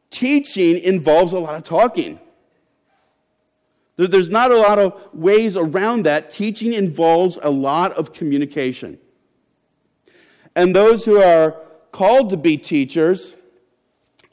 teaching 0.10 0.80
involves 0.80 1.34
a 1.34 1.40
lot 1.40 1.56
of 1.56 1.64
talking. 1.64 2.20
There's 4.08 4.30
not 4.30 4.52
a 4.52 4.58
lot 4.58 4.80
of 4.80 5.14
ways 5.14 5.56
around 5.56 6.04
that. 6.04 6.32
Teaching 6.32 6.74
involves 6.74 7.38
a 7.42 7.50
lot 7.50 7.92
of 7.94 8.14
communication. 8.14 8.98
And 10.56 10.76
those 10.76 11.06
who 11.06 11.22
are 11.22 11.56
called 11.92 12.30
to 12.32 12.38
be 12.38 12.58
teachers 12.58 13.36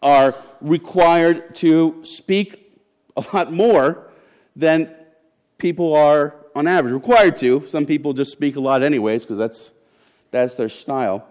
are 0.03 0.35
required 0.61 1.55
to 1.57 2.01
speak 2.03 2.81
a 3.17 3.25
lot 3.33 3.53
more 3.53 4.09
than 4.55 4.95
people 5.59 5.95
are 5.95 6.35
on 6.55 6.67
average. 6.67 6.93
Required 6.93 7.37
to. 7.39 7.67
Some 7.67 7.87
people 7.87 8.13
just 8.13 8.33
speak 8.33 8.57
a 8.57 8.61
lot, 8.61 8.83
anyways, 8.83 9.25
because 9.25 9.39
that's, 9.39 9.73
that's 10.31 10.55
their 10.55 10.69
style. 10.69 11.27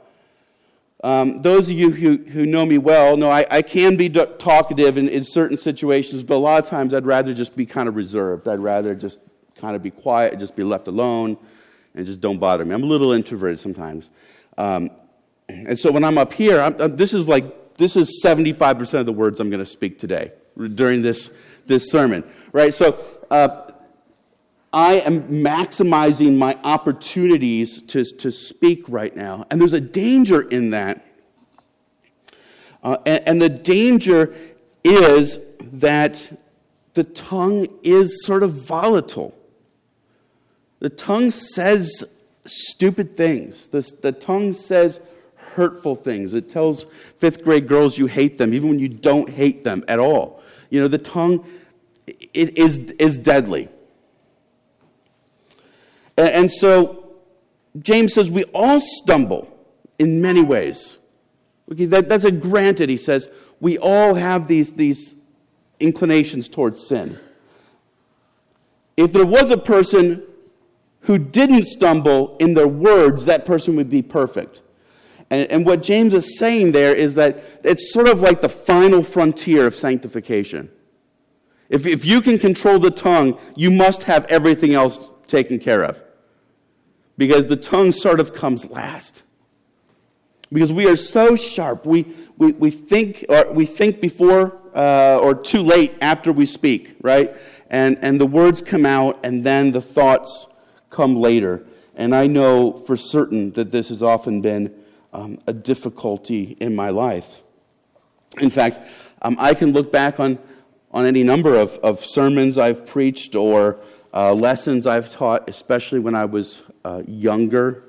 Um, 1.03 1.41
those 1.43 1.69
of 1.69 1.75
you 1.77 1.91
who, 1.91 2.17
who 2.17 2.45
know 2.45 2.65
me 2.65 2.79
well 2.79 3.17
know 3.17 3.29
I, 3.29 3.45
I 3.51 3.61
can 3.61 3.97
be 3.97 4.09
talkative 4.09 4.97
in, 4.97 5.07
in 5.07 5.23
certain 5.23 5.57
situations, 5.57 6.23
but 6.23 6.35
a 6.35 6.37
lot 6.37 6.63
of 6.63 6.69
times 6.69 6.93
I'd 6.93 7.05
rather 7.05 7.33
just 7.33 7.55
be 7.55 7.65
kind 7.65 7.87
of 7.87 7.95
reserved. 7.95 8.47
I'd 8.47 8.59
rather 8.59 8.95
just 8.95 9.19
kind 9.57 9.75
of 9.75 9.83
be 9.83 9.91
quiet, 9.91 10.39
just 10.39 10.55
be 10.55 10.63
left 10.63 10.87
alone, 10.87 11.37
and 11.93 12.05
just 12.05 12.19
don't 12.19 12.39
bother 12.39 12.65
me. 12.65 12.73
I'm 12.73 12.83
a 12.83 12.87
little 12.87 13.11
introverted 13.11 13.59
sometimes. 13.59 14.09
Um, 14.57 14.89
and 15.47 15.77
so 15.77 15.91
when 15.91 16.03
I'm 16.03 16.17
up 16.17 16.33
here, 16.33 16.59
I'm, 16.59 16.79
I'm, 16.81 16.95
this 16.95 17.13
is 17.13 17.27
like, 17.27 17.75
this 17.75 17.95
is 17.95 18.21
75% 18.23 18.99
of 18.99 19.05
the 19.05 19.13
words 19.13 19.39
I'm 19.39 19.49
going 19.49 19.59
to 19.59 19.65
speak 19.65 19.99
today 19.99 20.31
during 20.73 21.03
this, 21.03 21.29
this 21.67 21.91
sermon, 21.91 22.23
right? 22.51 22.73
So 22.73 22.99
uh, 23.29 23.71
I 24.73 24.95
am 24.95 25.23
maximizing 25.23 26.37
my 26.37 26.57
opportunities 26.63 27.81
to, 27.83 28.03
to 28.03 28.31
speak 28.31 28.83
right 28.87 29.15
now. 29.15 29.45
And 29.49 29.59
there's 29.61 29.73
a 29.73 29.81
danger 29.81 30.41
in 30.41 30.71
that. 30.71 31.05
Uh, 32.83 32.97
and, 33.05 33.27
and 33.27 33.41
the 33.41 33.49
danger 33.49 34.35
is 34.83 35.39
that 35.61 36.37
the 36.93 37.03
tongue 37.03 37.67
is 37.83 38.25
sort 38.25 38.43
of 38.43 38.51
volatile. 38.53 39.33
The 40.79 40.89
tongue 40.89 41.31
says 41.31 42.03
stupid 42.45 43.15
things. 43.15 43.67
The, 43.67 43.89
the 44.01 44.11
tongue 44.11 44.53
says 44.53 44.99
hurtful 45.35 45.95
things. 45.95 46.33
It 46.33 46.49
tells 46.49 46.85
fifth 47.17 47.43
grade 47.43 47.67
girls 47.67 47.97
you 47.97 48.07
hate 48.07 48.37
them, 48.37 48.53
even 48.53 48.69
when 48.69 48.79
you 48.79 48.89
don't 48.89 49.29
hate 49.29 49.63
them 49.63 49.83
at 49.87 49.99
all. 49.99 50.41
You 50.69 50.81
know, 50.81 50.87
the 50.87 50.97
tongue 50.97 51.45
it 52.05 52.57
is, 52.57 52.77
is 52.99 53.17
deadly. 53.17 53.69
And 56.17 56.51
so 56.51 57.07
James 57.79 58.13
says 58.13 58.29
we 58.29 58.43
all 58.45 58.79
stumble 58.79 59.47
in 59.99 60.21
many 60.21 60.41
ways. 60.41 60.97
Okay, 61.71 61.85
that, 61.85 62.09
that's 62.09 62.23
a 62.23 62.31
granted, 62.31 62.89
he 62.89 62.97
says. 62.97 63.29
We 63.59 63.77
all 63.77 64.15
have 64.15 64.47
these, 64.47 64.73
these 64.73 65.15
inclinations 65.79 66.47
towards 66.49 66.85
sin. 66.85 67.19
If 68.95 69.13
there 69.13 69.25
was 69.25 69.51
a 69.51 69.57
person 69.57 70.23
who 71.01 71.17
didn't 71.17 71.65
stumble 71.65 72.35
in 72.37 72.53
their 72.53 72.67
words, 72.67 73.25
that 73.25 73.45
person 73.45 73.75
would 73.75 73.89
be 73.89 74.01
perfect. 74.01 74.61
And, 75.29 75.51
and 75.51 75.65
what 75.65 75.83
James 75.83 76.13
is 76.13 76.37
saying 76.39 76.71
there 76.71 76.95
is 76.95 77.15
that 77.15 77.43
it's 77.63 77.93
sort 77.93 78.07
of 78.07 78.21
like 78.21 78.41
the 78.41 78.49
final 78.49 79.03
frontier 79.03 79.67
of 79.67 79.75
sanctification. 79.75 80.71
If, 81.69 81.85
if 81.85 82.05
you 82.05 82.21
can 82.21 82.39
control 82.39 82.79
the 82.79 82.91
tongue, 82.91 83.37
you 83.55 83.69
must 83.69 84.03
have 84.03 84.25
everything 84.25 84.73
else 84.73 85.09
taken 85.27 85.59
care 85.59 85.83
of 85.83 86.01
because 87.17 87.47
the 87.47 87.55
tongue 87.55 87.91
sort 87.91 88.19
of 88.19 88.33
comes 88.33 88.65
last. 88.69 89.23
Because 90.51 90.71
we 90.71 90.87
are 90.87 90.95
so 90.95 91.35
sharp, 91.35 91.85
we, 91.85 92.05
we, 92.37 92.53
we, 92.53 92.71
think, 92.71 93.25
or 93.27 93.51
we 93.51 93.65
think 93.65 93.99
before 93.99 94.57
uh, 94.73 95.17
or 95.17 95.35
too 95.35 95.61
late 95.61 95.95
after 96.01 96.31
we 96.31 96.45
speak, 96.45 96.95
right? 97.01 97.35
And, 97.69 97.97
and 98.01 98.21
the 98.21 98.25
words 98.25 98.61
come 98.61 98.85
out, 98.85 99.19
and 99.25 99.43
then 99.43 99.71
the 99.71 99.81
thoughts 99.81 100.47
come 100.89 101.17
later. 101.17 101.65
And 101.95 102.15
I 102.15 102.27
know 102.27 102.71
for 102.71 102.95
certain 102.95 103.51
that 103.53 103.71
this 103.71 103.89
has 103.89 104.01
often 104.01 104.41
been 104.41 104.73
um, 105.11 105.39
a 105.47 105.53
difficulty 105.53 106.55
in 106.59 106.75
my 106.75 106.89
life. 106.89 107.41
In 108.39 108.49
fact, 108.51 108.79
um, 109.21 109.35
I 109.39 109.53
can 109.53 109.73
look 109.73 109.91
back 109.91 110.19
on, 110.19 110.37
on 110.91 111.05
any 111.05 111.23
number 111.23 111.57
of, 111.57 111.77
of 111.79 112.05
sermons 112.05 112.57
I've 112.57 112.85
preached 112.85 113.35
or 113.35 113.79
uh, 114.13 114.33
lessons 114.33 114.87
I've 114.87 115.09
taught, 115.09 115.49
especially 115.49 115.99
when 115.99 116.15
I 116.15 116.25
was 116.25 116.63
uh, 116.83 117.03
younger, 117.07 117.83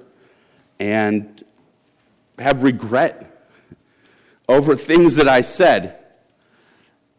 and 0.79 1.45
have 2.39 2.63
regret 2.63 3.47
over 4.49 4.75
things 4.75 5.17
that 5.17 5.29
I 5.29 5.41
said. 5.41 5.97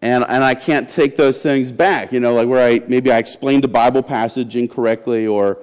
And, 0.01 0.23
and 0.27 0.43
I 0.43 0.55
can't 0.55 0.89
take 0.89 1.17
those 1.17 1.41
things 1.41 1.71
back. 1.71 2.13
You 2.13 2.19
know, 2.19 2.33
like 2.33 2.47
where 2.47 2.65
I 2.65 2.79
maybe 2.87 3.11
I 3.11 3.17
explained 3.17 3.65
a 3.65 3.67
Bible 3.67 4.01
passage 4.01 4.55
incorrectly 4.55 5.27
or 5.27 5.57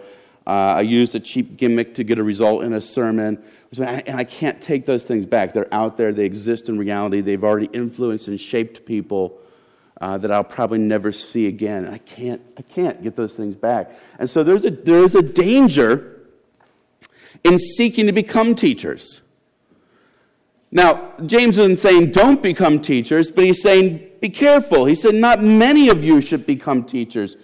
uh, 0.47 0.51
I 0.51 0.81
used 0.83 1.15
a 1.15 1.21
cheap 1.21 1.57
gimmick 1.57 1.95
to 1.95 2.05
get 2.05 2.19
a 2.19 2.23
result 2.23 2.63
in 2.63 2.73
a 2.73 2.81
sermon. 2.81 3.43
And 3.79 4.17
I 4.17 4.25
can't 4.25 4.61
take 4.61 4.87
those 4.87 5.05
things 5.05 5.27
back. 5.27 5.53
They're 5.53 5.73
out 5.73 5.97
there, 5.97 6.13
they 6.13 6.25
exist 6.25 6.69
in 6.69 6.79
reality, 6.79 7.21
they've 7.21 7.43
already 7.43 7.69
influenced 7.73 8.29
and 8.29 8.41
shaped 8.41 8.87
people 8.87 9.39
uh, 10.01 10.19
that 10.19 10.31
I'll 10.31 10.45
probably 10.45 10.79
never 10.79 11.13
see 11.13 11.47
again. 11.47 11.87
I 11.87 11.99
can't, 11.99 12.43
I 12.59 12.63
can't 12.63 13.03
get 13.03 13.17
those 13.17 13.35
things 13.35 13.57
back. 13.57 13.97
And 14.19 14.29
so 14.29 14.43
there's 14.43 14.65
a, 14.65 14.71
there's 14.71 15.15
a 15.15 15.23
danger 15.23 16.21
in 17.45 17.59
seeking 17.59 18.07
to 18.07 18.13
become 18.13 18.55
teachers. 18.55 19.23
Now, 20.71 21.15
James 21.25 21.59
isn't 21.59 21.81
saying 21.81 22.13
don't 22.13 22.43
become 22.43 22.81
teachers, 22.81 23.31
but 23.31 23.45
he's 23.45 23.63
saying 23.63 24.11
be 24.21 24.29
careful. 24.29 24.85
He 24.85 24.95
said 24.95 25.15
not 25.15 25.43
many 25.43 25.89
of 25.89 26.05
you 26.05 26.21
should 26.21 26.47
become 26.47 26.85
teachers 26.85 27.37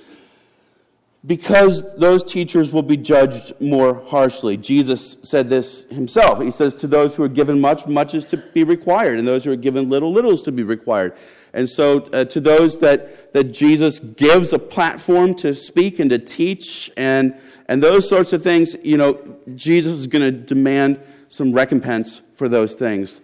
because 1.25 1.95
those 1.97 2.25
teachers 2.25 2.73
will 2.73 2.83
be 2.83 2.97
judged 2.97 3.53
more 3.61 4.03
harshly. 4.09 4.57
Jesus 4.57 5.17
said 5.23 5.49
this 5.49 5.85
himself. 5.85 6.43
He 6.43 6.51
says, 6.51 6.75
To 6.75 6.89
those 6.89 7.15
who 7.15 7.23
are 7.23 7.29
given 7.29 7.61
much, 7.61 7.87
much 7.87 8.15
is 8.15 8.25
to 8.27 8.37
be 8.37 8.65
required, 8.65 9.19
and 9.19 9.27
those 9.27 9.45
who 9.45 9.53
are 9.53 9.57
given 9.57 9.89
little, 9.89 10.13
little 10.13 10.33
is 10.33 10.43
to 10.43 10.53
be 10.53 10.65
required. 10.65 11.15
And 11.55 11.69
so, 11.69 12.01
uh, 12.13 12.25
to 12.25 12.41
those 12.41 12.79
that, 12.79 13.33
that 13.35 13.45
Jesus 13.53 14.01
gives 14.01 14.53
a 14.53 14.59
platform 14.59 15.35
to 15.37 15.55
speak 15.55 15.99
and 15.99 16.09
to 16.11 16.19
teach 16.19 16.91
and, 16.97 17.39
and 17.69 17.83
those 17.83 18.09
sorts 18.09 18.33
of 18.33 18.43
things, 18.43 18.75
you 18.83 18.97
know, 18.97 19.21
Jesus 19.55 19.99
is 19.99 20.07
going 20.07 20.23
to 20.23 20.31
demand 20.31 21.01
some 21.29 21.53
recompense 21.53 22.23
for 22.35 22.49
those 22.49 22.75
things. 22.75 23.21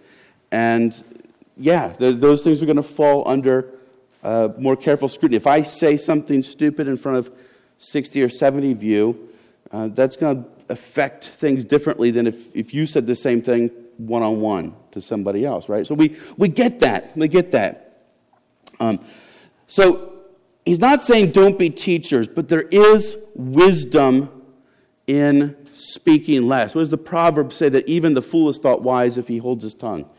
And 0.51 1.03
yeah, 1.57 1.93
those 1.97 2.41
things 2.43 2.61
are 2.61 2.65
going 2.65 2.77
to 2.77 2.83
fall 2.83 3.27
under 3.27 3.71
uh, 4.23 4.49
more 4.57 4.75
careful 4.75 5.07
scrutiny. 5.07 5.37
If 5.37 5.47
I 5.47 5.61
say 5.63 5.97
something 5.97 6.43
stupid 6.43 6.87
in 6.87 6.97
front 6.97 7.17
of 7.17 7.31
60 7.79 8.21
or 8.23 8.29
70 8.29 8.71
of 8.71 8.83
you, 8.83 9.29
uh, 9.71 9.87
that's 9.87 10.15
going 10.15 10.43
to 10.43 10.49
affect 10.69 11.25
things 11.25 11.65
differently 11.65 12.11
than 12.11 12.27
if, 12.27 12.55
if 12.55 12.73
you 12.73 12.85
said 12.85 13.07
the 13.07 13.15
same 13.15 13.41
thing 13.41 13.69
one 13.97 14.23
on 14.23 14.39
one 14.39 14.75
to 14.91 15.01
somebody 15.01 15.45
else, 15.45 15.69
right? 15.69 15.85
So 15.85 15.93
we, 15.93 16.17
we 16.37 16.47
get 16.47 16.79
that. 16.79 17.15
We 17.17 17.27
get 17.27 17.51
that. 17.51 17.88
Um, 18.79 18.99
so 19.67 20.13
he's 20.65 20.79
not 20.79 21.03
saying 21.03 21.31
don't 21.31 21.57
be 21.57 21.69
teachers, 21.69 22.27
but 22.27 22.47
there 22.47 22.61
is 22.63 23.17
wisdom 23.35 24.29
in 25.07 25.55
speaking 25.73 26.47
less. 26.47 26.75
What 26.75 26.81
does 26.81 26.89
the 26.89 26.97
proverb 26.97 27.51
say 27.53 27.69
that 27.69 27.87
even 27.87 28.13
the 28.13 28.21
fool 28.21 28.49
is 28.49 28.57
thought 28.57 28.81
wise 28.81 29.17
if 29.17 29.27
he 29.27 29.37
holds 29.37 29.63
his 29.63 29.73
tongue? 29.73 30.09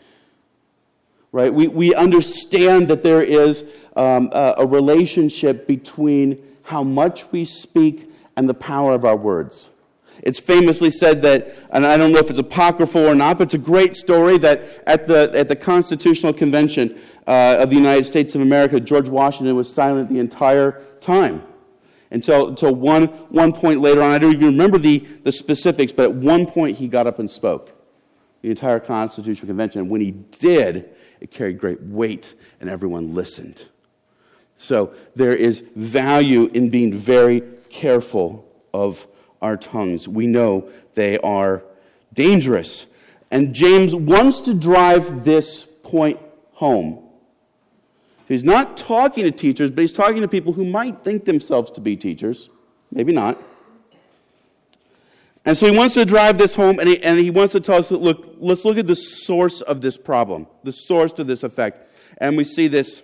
Right? 1.33 1.53
We, 1.53 1.69
we 1.69 1.95
understand 1.95 2.89
that 2.89 3.03
there 3.03 3.23
is 3.23 3.65
um, 3.95 4.31
a, 4.33 4.55
a 4.59 4.67
relationship 4.67 5.67
between 5.67 6.43
how 6.63 6.83
much 6.83 7.31
we 7.31 7.45
speak 7.45 8.11
and 8.37 8.49
the 8.49 8.55
power 8.55 8.95
of 8.95 9.05
our 9.05 9.17
words. 9.17 9.71
It's 10.23 10.39
famously 10.39 10.91
said 10.91 11.23
that, 11.23 11.55
and 11.71 11.87
I 11.87 11.97
don't 11.97 12.13
know 12.13 12.19
if 12.19 12.29
it's 12.29 12.39
apocryphal 12.39 13.07
or 13.07 13.15
not, 13.15 13.39
but 13.39 13.45
it's 13.45 13.55
a 13.55 13.59
great 13.59 13.97
story 13.97 14.39
that 14.39 14.63
at 14.87 15.07
the, 15.07 15.31
at 15.35 15.49
the 15.49 15.57
Constitutional 15.57 16.33
Convention 16.33 16.99
uh, 17.27 17.59
of 17.61 17.71
the 17.71 17.77
United 17.77 18.05
States 18.05 18.35
of 18.35 18.41
America, 18.41 18.81
George 18.81 19.09
Washington 19.09 19.57
was 19.57 19.73
silent 19.73 20.09
the 20.09 20.19
entire 20.19 20.83
time. 21.01 21.43
Until, 22.11 22.49
until 22.49 22.75
one, 22.75 23.07
one 23.07 23.53
point 23.53 23.81
later 23.81 24.03
on, 24.03 24.11
I 24.11 24.19
don't 24.19 24.35
even 24.35 24.47
remember 24.47 24.79
the, 24.79 24.99
the 25.23 25.31
specifics, 25.31 25.93
but 25.93 26.07
at 26.07 26.15
one 26.15 26.45
point 26.45 26.79
he 26.79 26.89
got 26.89 27.07
up 27.07 27.19
and 27.19 27.31
spoke. 27.31 27.73
The 28.43 28.51
entire 28.51 28.81
Constitutional 28.81 29.47
Convention. 29.47 29.83
And 29.83 29.91
when 29.91 30.01
he 30.01 30.11
did, 30.11 30.91
it 31.21 31.31
carried 31.31 31.59
great 31.59 31.81
weight, 31.83 32.35
and 32.61 32.69
everyone 32.69 33.15
listened. 33.15 33.69
So 34.57 34.93
there 35.15 35.35
is 35.35 35.63
value 35.77 36.51
in 36.53 36.69
being 36.69 36.93
very 36.93 37.43
careful 37.69 38.47
of 38.75 39.07
our 39.41 39.57
tongues. 39.57 40.07
We 40.07 40.27
know 40.27 40.71
they 40.95 41.19
are 41.19 41.63
dangerous. 42.13 42.87
And 43.31 43.55
James 43.55 43.95
wants 43.95 44.41
to 44.43 44.55
drive 44.55 45.25
this 45.25 45.65
point 45.83 46.19
home. 46.53 47.07
He's 48.27 48.45
not 48.45 48.77
talking 48.77 49.25
to 49.25 49.31
teachers, 49.31 49.71
but 49.71 49.81
he's 49.81 49.93
talking 49.93 50.21
to 50.21 50.29
people 50.29 50.53
who 50.53 50.65
might 50.65 51.03
think 51.03 51.25
themselves 51.25 51.71
to 51.73 51.81
be 51.81 51.97
teachers. 51.97 52.49
Maybe 52.93 53.13
not. 53.13 53.41
And 55.45 55.57
so 55.57 55.71
he 55.71 55.77
wants 55.77 55.95
to 55.95 56.05
drive 56.05 56.39
this 56.39 56.55
home, 56.55 56.79
and 56.79 56.89
he, 56.89 57.03
and 57.03 57.19
he 57.19 57.31
wants 57.31 57.53
to 57.53 57.61
tell 57.61 57.77
us 57.77 57.91
look, 57.91 58.37
let's 58.39 58.65
look 58.65 58.77
at 58.79 58.87
the 58.87 58.95
source 58.95 59.63
of 59.63 59.81
this 59.81 59.97
problem, 59.97 60.47
the 60.65 60.73
source 60.73 61.19
of 61.19 61.27
this 61.27 61.43
effect. 61.43 61.89
And 62.19 62.37
we 62.37 62.45
see 62.45 62.69
this 62.69 63.03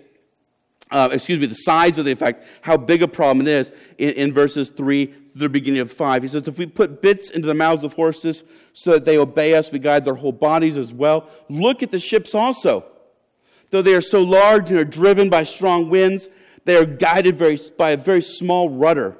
uh, 0.90 1.08
excuse 1.12 1.40
me, 1.40 1.46
the 1.46 1.54
size 1.54 1.98
of 1.98 2.04
the 2.04 2.12
effect, 2.12 2.44
how 2.62 2.76
big 2.76 3.02
a 3.02 3.08
problem 3.08 3.46
it 3.46 3.50
is 3.50 3.72
in, 3.98 4.10
in 4.10 4.32
verses 4.32 4.70
3 4.70 5.06
to 5.06 5.14
the 5.34 5.48
beginning 5.48 5.80
of 5.80 5.90
5. 5.90 6.22
He 6.22 6.28
says, 6.28 6.46
If 6.46 6.58
we 6.58 6.66
put 6.66 7.02
bits 7.02 7.30
into 7.30 7.48
the 7.48 7.54
mouths 7.54 7.82
of 7.82 7.94
horses 7.94 8.44
so 8.72 8.92
that 8.92 9.04
they 9.04 9.18
obey 9.18 9.54
us, 9.54 9.72
we 9.72 9.80
guide 9.80 10.04
their 10.04 10.14
whole 10.14 10.32
bodies 10.32 10.76
as 10.76 10.92
well. 10.92 11.28
Look 11.48 11.82
at 11.82 11.90
the 11.90 11.98
ships 11.98 12.34
also. 12.34 12.84
Though 13.70 13.82
they 13.82 13.94
are 13.94 14.00
so 14.00 14.22
large 14.22 14.70
and 14.70 14.78
are 14.78 14.84
driven 14.84 15.28
by 15.28 15.42
strong 15.42 15.90
winds, 15.90 16.28
they 16.64 16.76
are 16.76 16.84
guided 16.84 17.36
very, 17.36 17.58
by 17.76 17.90
a 17.90 17.96
very 17.96 18.22
small 18.22 18.70
rudder. 18.70 19.16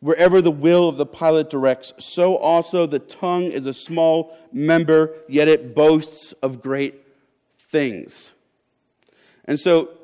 Wherever 0.00 0.40
the 0.40 0.52
will 0.52 0.88
of 0.88 0.96
the 0.96 1.06
pilot 1.06 1.50
directs, 1.50 1.92
so 1.98 2.36
also 2.36 2.86
the 2.86 3.00
tongue 3.00 3.44
is 3.44 3.66
a 3.66 3.74
small 3.74 4.36
member, 4.52 5.16
yet 5.28 5.48
it 5.48 5.74
boasts 5.74 6.32
of 6.34 6.62
great 6.62 7.02
things. 7.58 8.32
And 9.44 9.58
so 9.58 9.97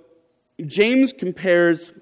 James 0.64 1.12
compares, 1.12 1.92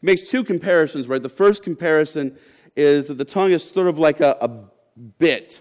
makes 0.00 0.22
two 0.22 0.42
comparisons, 0.42 1.06
right? 1.06 1.22
The 1.22 1.28
first 1.28 1.62
comparison 1.62 2.36
is 2.74 3.08
that 3.08 3.18
the 3.18 3.24
tongue 3.24 3.52
is 3.52 3.62
sort 3.62 3.86
of 3.86 3.98
like 3.98 4.20
a, 4.20 4.36
a 4.40 4.48
bit. 5.18 5.60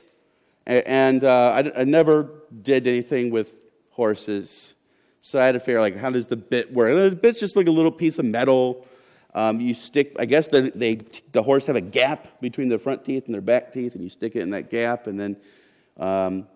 And 0.66 1.24
uh, 1.24 1.72
I, 1.76 1.82
I, 1.82 1.84
never 1.84 2.30
did 2.62 2.88
anything 2.88 3.32
with 3.32 3.56
horses. 3.92 4.76
So 5.20 5.40
I 5.40 5.46
had 5.46 5.54
to 5.54 5.60
figure, 5.60 5.82
like, 5.82 5.98
how 5.98 6.12
does 6.12 6.28
the 6.28 6.38
bit 6.38 6.72
work? 6.72 6.92
And 6.92 7.12
the 7.12 7.16
bit's 7.16 7.40
just 7.40 7.56
like 7.56 7.68
a 7.68 7.72
little 7.72 7.92
piece 7.92 8.20
of 8.20 8.26
metal. 8.26 8.86
Um, 9.34 9.60
you 9.60 9.74
stick, 9.74 10.16
I 10.20 10.26
guess 10.26 10.48
the, 10.48 10.72
they, 10.74 11.00
the 11.32 11.42
horse 11.42 11.66
have 11.66 11.76
a 11.76 11.82
gap 11.82 12.42
between 12.42 12.70
their 12.70 12.80
front 12.80 13.04
teeth 13.06 13.26
and 13.26 13.34
their 13.34 13.42
back 13.42 13.74
teeth, 13.74 13.96
and 13.96 14.04
you 14.04 14.10
stick 14.10 14.36
it 14.36 14.42
in 14.42 14.52
that 14.52 14.70
gap. 14.70 15.08
And 15.08 15.20
then 15.20 15.38
um, 15.98 16.48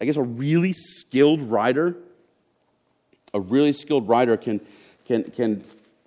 I 0.00 0.04
guess 0.04 0.16
a 0.16 0.22
really 0.22 0.72
skilled 0.72 1.42
rider 1.42 1.96
a 3.34 3.40
really 3.40 3.72
skilled 3.72 4.08
rider 4.08 4.36
can, 4.36 4.60
can, 5.04 5.24
can 5.24 5.64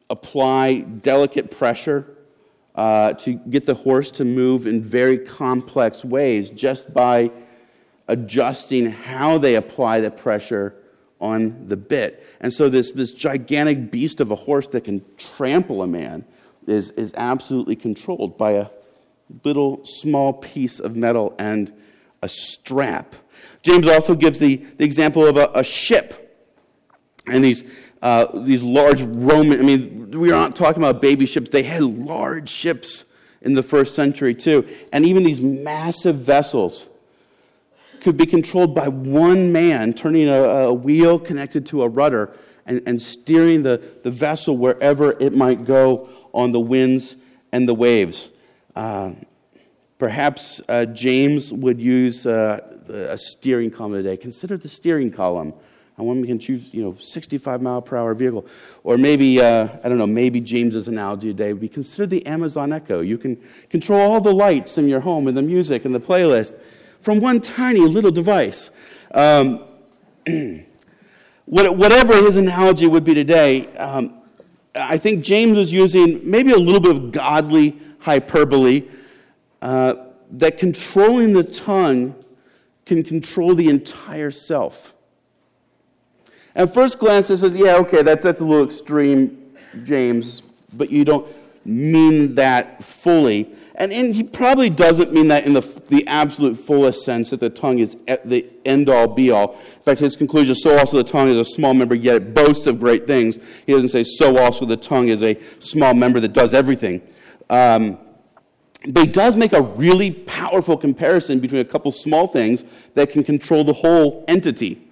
apply 0.10 0.80
delicate 0.80 1.52
pressure 1.52 2.18
uh, 2.74 3.14
to 3.14 3.34
get 3.34 3.66
the 3.66 3.74
horse 3.74 4.10
to 4.12 4.26
move 4.26 4.66
in 4.66 4.82
very 4.82 5.18
complex 5.18 6.06
ways 6.06 6.50
just 6.50 6.94
by 6.94 7.30
adjusting 8.08 8.90
how 8.90 9.38
they 9.38 9.56
apply 9.56 10.00
the 10.00 10.10
pressure 10.10 10.76
on 11.20 11.68
the 11.68 11.76
bit. 11.76 12.26
And 12.40 12.54
so, 12.54 12.70
this, 12.70 12.92
this 12.92 13.12
gigantic 13.12 13.92
beast 13.92 14.22
of 14.22 14.32
a 14.32 14.36
horse 14.36 14.68
that 14.70 14.84
can 14.84 15.04
trample 15.18 15.82
a 15.82 15.88
man 15.88 16.24
is, 16.68 16.92
is 16.92 17.14
absolutely 17.18 17.76
controlled 17.76 18.38
by 18.38 18.52
a 18.52 18.68
little 19.44 19.82
small 19.84 20.32
piece 20.34 20.80
of 20.80 20.96
metal 20.96 21.36
and 21.40 21.74
a 22.22 22.30
strap. 22.30 23.16
James 23.64 23.88
also 23.88 24.16
gives 24.16 24.40
the, 24.40 24.58
the 24.78 24.84
example 24.84 25.26
of 25.26 25.38
a, 25.38 25.50
a 25.56 25.64
ship 25.64 26.27
and 27.30 27.44
these, 27.44 27.64
uh, 28.02 28.28
these 28.44 28.64
large 28.64 29.02
Roman, 29.02 29.60
I 29.60 29.64
mean, 29.64 30.12
we 30.12 30.30
are 30.30 30.40
not 30.40 30.56
talking 30.56 30.82
about 30.82 31.02
baby 31.02 31.26
ships. 31.26 31.50
They 31.50 31.64
had 31.64 31.82
large 31.82 32.50
ships 32.50 33.06
in 33.42 33.54
the 33.54 33.64
first 33.64 33.96
century, 33.96 34.34
too. 34.34 34.68
And 34.92 35.06
even 35.06 35.24
these 35.24 35.42
massive 35.42 36.16
vessels 36.16 36.88
could 38.02 38.18
be 38.18 38.26
controlled 38.26 38.74
by 38.74 38.88
one 38.88 39.52
man 39.52 39.94
turning 39.94 40.30
a, 40.30 40.42
a 40.42 40.74
wheel 40.74 41.20
connected 41.20 41.66
to 41.68 41.84
a 41.84 41.90
rudder 41.90 42.34
and, 42.66 42.82
and 42.86 43.02
steering 43.02 43.64
the, 43.64 43.82
the 44.04 44.12
vessel 44.12 44.58
wherever 44.58 45.12
it 45.20 45.34
might 45.34 45.66
go 45.66 46.10
on 46.34 46.52
the 46.52 46.60
winds 46.60 47.16
and 47.52 47.68
the 47.68 47.74
waves. 47.74 48.32
Uh, 48.76 49.14
perhaps 49.98 50.62
uh, 50.70 50.86
James 50.86 51.52
would 51.52 51.82
use 51.82 52.26
uh, 52.26 52.60
a 52.90 53.18
steering 53.18 53.72
column 53.72 53.94
today. 53.94 54.18
Consider 54.18 54.58
the 54.58 54.70
steering 54.70 55.12
column 55.12 55.54
and 55.98 56.06
one 56.06 56.24
can 56.26 56.38
choose, 56.38 56.72
you 56.72 56.84
know, 56.84 56.96
65 57.00 57.62
mile 57.62 57.82
per 57.82 57.98
hour 57.98 58.14
vehicle. 58.14 58.46
Or 58.84 58.98
maybe, 58.98 59.42
uh, 59.42 59.68
I 59.84 59.90
don't 59.90 59.98
know, 59.98 60.06
maybe 60.06 60.40
James's 60.40 60.88
analogy 60.88 61.30
today 61.30 61.54
would 61.54 61.62
be 61.62 61.68
consider 61.68 62.06
the 62.06 62.24
Amazon 62.28 62.72
Echo. 62.72 63.02
You 63.02 63.18
can 63.18 63.42
control 63.70 64.00
all 64.12 64.22
the 64.22 64.34
lights 64.34 64.78
in 64.78 64.88
your 64.88 65.00
home 65.00 65.28
and 65.28 65.36
the 65.36 65.42
music 65.42 65.86
and 65.86 65.96
the 65.96 66.00
playlist 66.00 66.60
from 67.02 67.20
one 67.20 67.42
tiny 67.42 67.80
little 67.80 68.12
device. 68.12 68.70
Um, 69.12 69.64
whatever 71.46 72.16
his 72.18 72.38
analogy 72.38 72.86
would 72.86 73.04
be 73.04 73.16
today, 73.16 73.66
um, 73.76 74.22
I 74.76 74.98
think 74.98 75.24
James 75.24 75.58
was 75.58 75.74
using 75.74 76.30
maybe 76.30 76.52
a 76.52 76.58
little 76.58 76.82
bit 76.82 76.92
of 76.92 77.12
godly 77.12 77.76
hyperbole 78.00 78.88
uh, 79.64 79.96
that 80.30 80.60
controlling 80.60 81.34
the 81.34 81.44
tongue 81.44 82.14
can 82.86 83.02
control 83.02 83.56
the 83.56 83.70
entire 83.70 84.30
self. 84.30 84.94
At 86.58 86.74
first 86.74 86.98
glance, 86.98 87.30
it 87.30 87.38
says, 87.38 87.54
yeah, 87.54 87.76
okay, 87.76 88.02
that's, 88.02 88.24
that's 88.24 88.42
a 88.42 88.44
little 88.44 88.66
extreme, 88.66 89.56
James, 89.84 90.42
but 90.74 90.90
you 90.90 91.06
don't 91.06 91.28
mean 91.64 92.34
that 92.34 92.84
fully. 92.84 93.56
And, 93.76 93.92
and 93.92 94.16
he 94.16 94.24
probably 94.24 94.72
doesn't 94.72 95.14
mean 95.14 95.28
that 95.28 95.46
in 95.46 95.54
the, 95.54 95.62
the 95.90 96.08
absolute 96.08 96.56
fullest 96.56 97.06
sense 97.06 97.30
that 97.30 97.40
the 97.40 97.52
tongue 97.52 97.78
is 97.78 97.96
the 98.26 98.50
end 98.66 98.90
all 98.90 99.08
be 99.08 99.30
all. 99.30 99.54
In 99.54 99.82
fact, 99.84 100.00
his 100.00 100.16
conclusion 100.16 100.56
so 100.56 100.76
also 100.80 100.98
the 100.98 101.04
tongue 101.04 101.28
is 101.28 101.38
a 101.38 101.46
small 101.46 101.76
member, 101.76 101.94
yet 101.94 102.16
it 102.16 102.34
boasts 102.34 102.66
of 102.66 102.80
great 102.80 103.06
things. 103.06 103.38
He 103.68 103.74
doesn't 103.74 103.90
say 103.90 104.04
so 104.04 104.40
also 104.40 104.66
the 104.66 104.78
tongue 104.78 105.10
is 105.10 105.22
a 105.22 105.40
small 105.60 105.94
member 105.94 106.20
that 106.20 106.34
does 106.34 106.56
everything. 106.56 107.04
Um, 107.52 108.00
but 108.88 109.06
he 109.06 109.12
does 109.12 109.36
make 109.36 109.54
a 109.54 109.62
really 109.62 110.10
powerful 110.10 110.76
comparison 110.76 111.40
between 111.40 111.62
a 111.62 111.66
couple 111.66 111.92
small 111.92 112.26
things 112.26 112.64
that 112.96 113.12
can 113.12 113.24
control 113.24 113.64
the 113.64 113.74
whole 113.74 114.26
entity. 114.28 114.87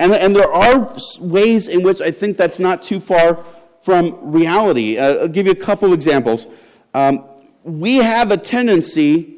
And, 0.00 0.14
and 0.14 0.34
there 0.34 0.50
are 0.50 0.96
ways 1.20 1.68
in 1.68 1.82
which 1.82 2.00
I 2.00 2.10
think 2.10 2.38
that's 2.38 2.58
not 2.58 2.82
too 2.82 3.00
far 3.00 3.44
from 3.82 4.32
reality. 4.32 4.96
Uh, 4.96 5.16
I'll 5.16 5.28
give 5.28 5.44
you 5.44 5.52
a 5.52 5.54
couple 5.54 5.92
examples. 5.92 6.46
Um, 6.94 7.26
we 7.64 7.96
have 7.96 8.30
a 8.30 8.38
tendency 8.38 9.36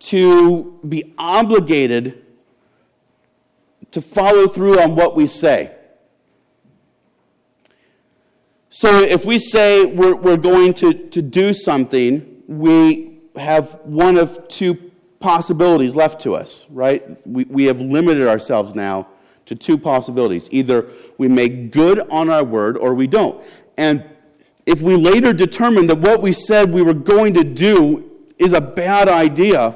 to 0.00 0.80
be 0.88 1.14
obligated 1.16 2.24
to 3.92 4.00
follow 4.00 4.48
through 4.48 4.80
on 4.80 4.96
what 4.96 5.14
we 5.14 5.28
say. 5.28 5.72
So 8.68 9.00
if 9.00 9.24
we 9.24 9.38
say 9.38 9.84
we're, 9.84 10.16
we're 10.16 10.36
going 10.36 10.74
to, 10.74 10.92
to 10.92 11.22
do 11.22 11.54
something, 11.54 12.42
we 12.48 13.20
have 13.36 13.78
one 13.84 14.16
of 14.16 14.48
two 14.48 14.90
possibilities 15.20 15.94
left 15.94 16.22
to 16.22 16.34
us, 16.34 16.66
right? 16.68 17.24
We, 17.24 17.44
we 17.44 17.64
have 17.66 17.80
limited 17.80 18.26
ourselves 18.26 18.74
now 18.74 19.06
to 19.46 19.54
two 19.54 19.76
possibilities. 19.76 20.48
Either 20.50 20.86
we 21.18 21.28
make 21.28 21.70
good 21.70 22.00
on 22.10 22.28
our 22.28 22.44
word 22.44 22.76
or 22.76 22.94
we 22.94 23.06
don't. 23.06 23.42
And 23.76 24.04
if 24.66 24.80
we 24.80 24.96
later 24.96 25.32
determine 25.32 25.86
that 25.88 25.98
what 25.98 26.22
we 26.22 26.32
said 26.32 26.72
we 26.72 26.82
were 26.82 26.94
going 26.94 27.34
to 27.34 27.44
do 27.44 28.10
is 28.38 28.52
a 28.52 28.60
bad 28.60 29.08
idea, 29.08 29.74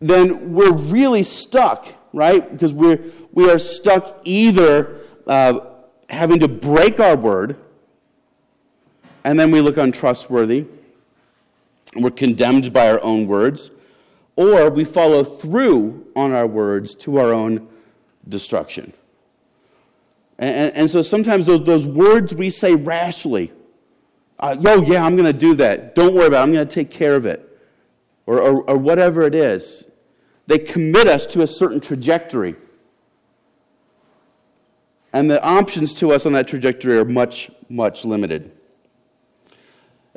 then 0.00 0.52
we're 0.52 0.72
really 0.72 1.22
stuck, 1.22 1.88
right? 2.12 2.50
Because 2.50 2.72
we're, 2.72 3.00
we 3.32 3.50
are 3.50 3.58
stuck 3.58 4.20
either 4.24 5.00
uh, 5.26 5.60
having 6.10 6.40
to 6.40 6.48
break 6.48 7.00
our 7.00 7.16
word, 7.16 7.56
and 9.24 9.38
then 9.38 9.50
we 9.50 9.60
look 9.60 9.76
untrustworthy, 9.76 10.66
we're 11.94 12.10
condemned 12.10 12.72
by 12.72 12.90
our 12.90 13.02
own 13.02 13.26
words, 13.26 13.70
or 14.36 14.70
we 14.70 14.84
follow 14.84 15.24
through 15.24 16.06
on 16.16 16.32
our 16.32 16.46
words 16.46 16.94
to 16.94 17.18
our 17.18 17.32
own 17.32 17.68
destruction. 18.28 18.92
And, 20.38 20.74
and 20.74 20.90
so 20.90 21.02
sometimes 21.02 21.46
those, 21.46 21.62
those 21.64 21.86
words 21.86 22.34
we 22.34 22.50
say 22.50 22.74
rashly, 22.74 23.52
uh, 24.38 24.56
yo, 24.58 24.82
yeah, 24.82 25.04
I'm 25.04 25.14
going 25.14 25.26
to 25.26 25.32
do 25.32 25.54
that. 25.54 25.94
Don't 25.94 26.14
worry 26.14 26.26
about 26.26 26.40
it. 26.40 26.42
I'm 26.42 26.52
going 26.52 26.66
to 26.66 26.74
take 26.74 26.90
care 26.90 27.14
of 27.14 27.26
it. 27.26 27.48
Or, 28.26 28.40
or, 28.40 28.62
or 28.70 28.76
whatever 28.76 29.22
it 29.22 29.34
is. 29.34 29.84
They 30.46 30.58
commit 30.58 31.06
us 31.06 31.26
to 31.26 31.42
a 31.42 31.46
certain 31.46 31.80
trajectory. 31.80 32.56
And 35.12 35.30
the 35.30 35.42
options 35.44 35.94
to 35.94 36.12
us 36.12 36.26
on 36.26 36.32
that 36.32 36.48
trajectory 36.48 36.96
are 36.98 37.04
much, 37.04 37.50
much 37.68 38.04
limited. 38.04 38.50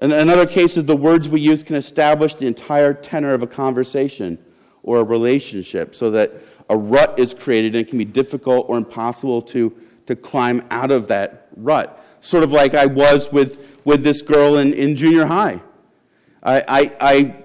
In, 0.01 0.11
other 0.11 0.45
cases, 0.45 0.83
the 0.85 0.95
words 0.95 1.29
we 1.29 1.39
use 1.39 1.63
can 1.63 1.75
establish 1.75 2.35
the 2.35 2.47
entire 2.47 2.93
tenor 2.93 3.33
of 3.33 3.43
a 3.43 3.47
conversation 3.47 4.37
or 4.83 4.99
a 4.99 5.03
relationship 5.03 5.95
so 5.95 6.11
that 6.11 6.33
a 6.69 6.77
rut 6.77 7.17
is 7.17 7.33
created 7.33 7.75
and 7.75 7.87
it 7.87 7.89
can 7.89 7.97
be 7.97 8.05
difficult 8.05 8.65
or 8.67 8.77
impossible 8.77 9.41
to, 9.41 9.73
to 10.07 10.15
climb 10.15 10.65
out 10.69 10.91
of 10.91 11.07
that 11.07 11.47
rut. 11.55 12.05
Sort 12.19 12.43
of 12.43 12.51
like 12.51 12.73
I 12.73 12.85
was 12.85 13.31
with, 13.31 13.79
with 13.85 14.03
this 14.03 14.21
girl 14.21 14.57
in, 14.57 14.73
in 14.73 14.95
junior 14.95 15.25
high. 15.25 15.61
I, 16.43 16.63
I, 16.67 16.91
I, 16.99 17.35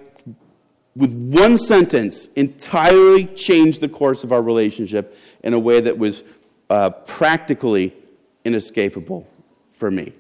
with 0.97 1.15
one 1.15 1.57
sentence, 1.57 2.27
entirely 2.35 3.27
changed 3.27 3.81
the 3.81 3.89
course 3.89 4.25
of 4.25 4.33
our 4.33 4.43
relationship 4.43 5.17
in 5.45 5.55
a 5.55 5.59
way 5.59 5.81
that 5.81 5.97
was 5.97 6.25
uh, 6.69 6.91
practically 6.91 7.95
inescapable 8.45 9.27
for 9.73 9.91
me. 9.91 10.15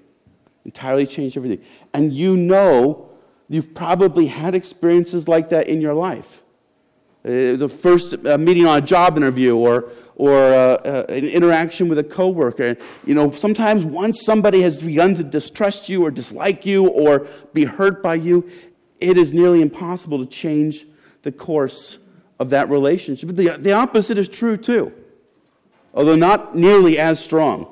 Entirely 0.64 1.06
changed 1.06 1.36
everything. 1.36 1.64
And 1.92 2.12
you 2.12 2.36
know, 2.36 3.10
you've 3.48 3.74
probably 3.74 4.26
had 4.26 4.54
experiences 4.54 5.26
like 5.28 5.48
that 5.50 5.66
in 5.66 5.80
your 5.80 5.94
life 5.94 6.42
uh, 7.24 7.52
the 7.54 7.68
first 7.68 8.14
uh, 8.24 8.38
meeting 8.38 8.66
on 8.66 8.78
a 8.78 8.80
job 8.80 9.16
interview 9.16 9.54
or, 9.54 9.90
or 10.16 10.34
uh, 10.34 10.74
uh, 10.76 11.06
an 11.10 11.24
interaction 11.24 11.88
with 11.88 11.98
a 11.98 12.04
coworker. 12.04 12.76
You 13.04 13.14
know, 13.14 13.30
sometimes 13.32 13.84
once 13.84 14.22
somebody 14.24 14.62
has 14.62 14.82
begun 14.82 15.14
to 15.16 15.24
distrust 15.24 15.88
you 15.90 16.02
or 16.02 16.10
dislike 16.10 16.64
you 16.64 16.88
or 16.88 17.26
be 17.52 17.64
hurt 17.64 18.02
by 18.02 18.14
you, 18.14 18.48
it 19.00 19.18
is 19.18 19.34
nearly 19.34 19.60
impossible 19.60 20.18
to 20.18 20.26
change 20.26 20.86
the 21.22 21.32
course 21.32 21.98
of 22.38 22.48
that 22.50 22.70
relationship. 22.70 23.26
But 23.26 23.36
the, 23.36 23.48
the 23.58 23.72
opposite 23.72 24.16
is 24.16 24.26
true 24.26 24.56
too, 24.56 24.90
although 25.92 26.16
not 26.16 26.54
nearly 26.54 26.98
as 26.98 27.22
strong. 27.22 27.70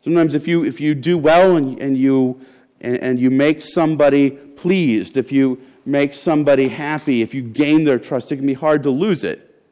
Sometimes 0.00 0.34
if 0.34 0.48
you, 0.48 0.64
if 0.64 0.80
you 0.80 0.96
do 0.96 1.16
well 1.16 1.56
and, 1.56 1.78
and, 1.80 1.96
you, 1.96 2.40
and, 2.84 2.96
and 3.02 3.20
you 3.20 3.30
make 3.30 3.62
somebody 3.62 4.30
pleased, 4.30 5.16
if 5.16 5.32
you 5.32 5.60
make 5.84 6.14
somebody 6.14 6.68
happy, 6.68 7.22
if 7.22 7.34
you 7.34 7.42
gain 7.42 7.84
their 7.84 7.98
trust, 7.98 8.30
it 8.32 8.36
can 8.36 8.46
be 8.46 8.54
hard 8.54 8.82
to 8.84 8.90
lose 8.90 9.24
it. 9.24 9.62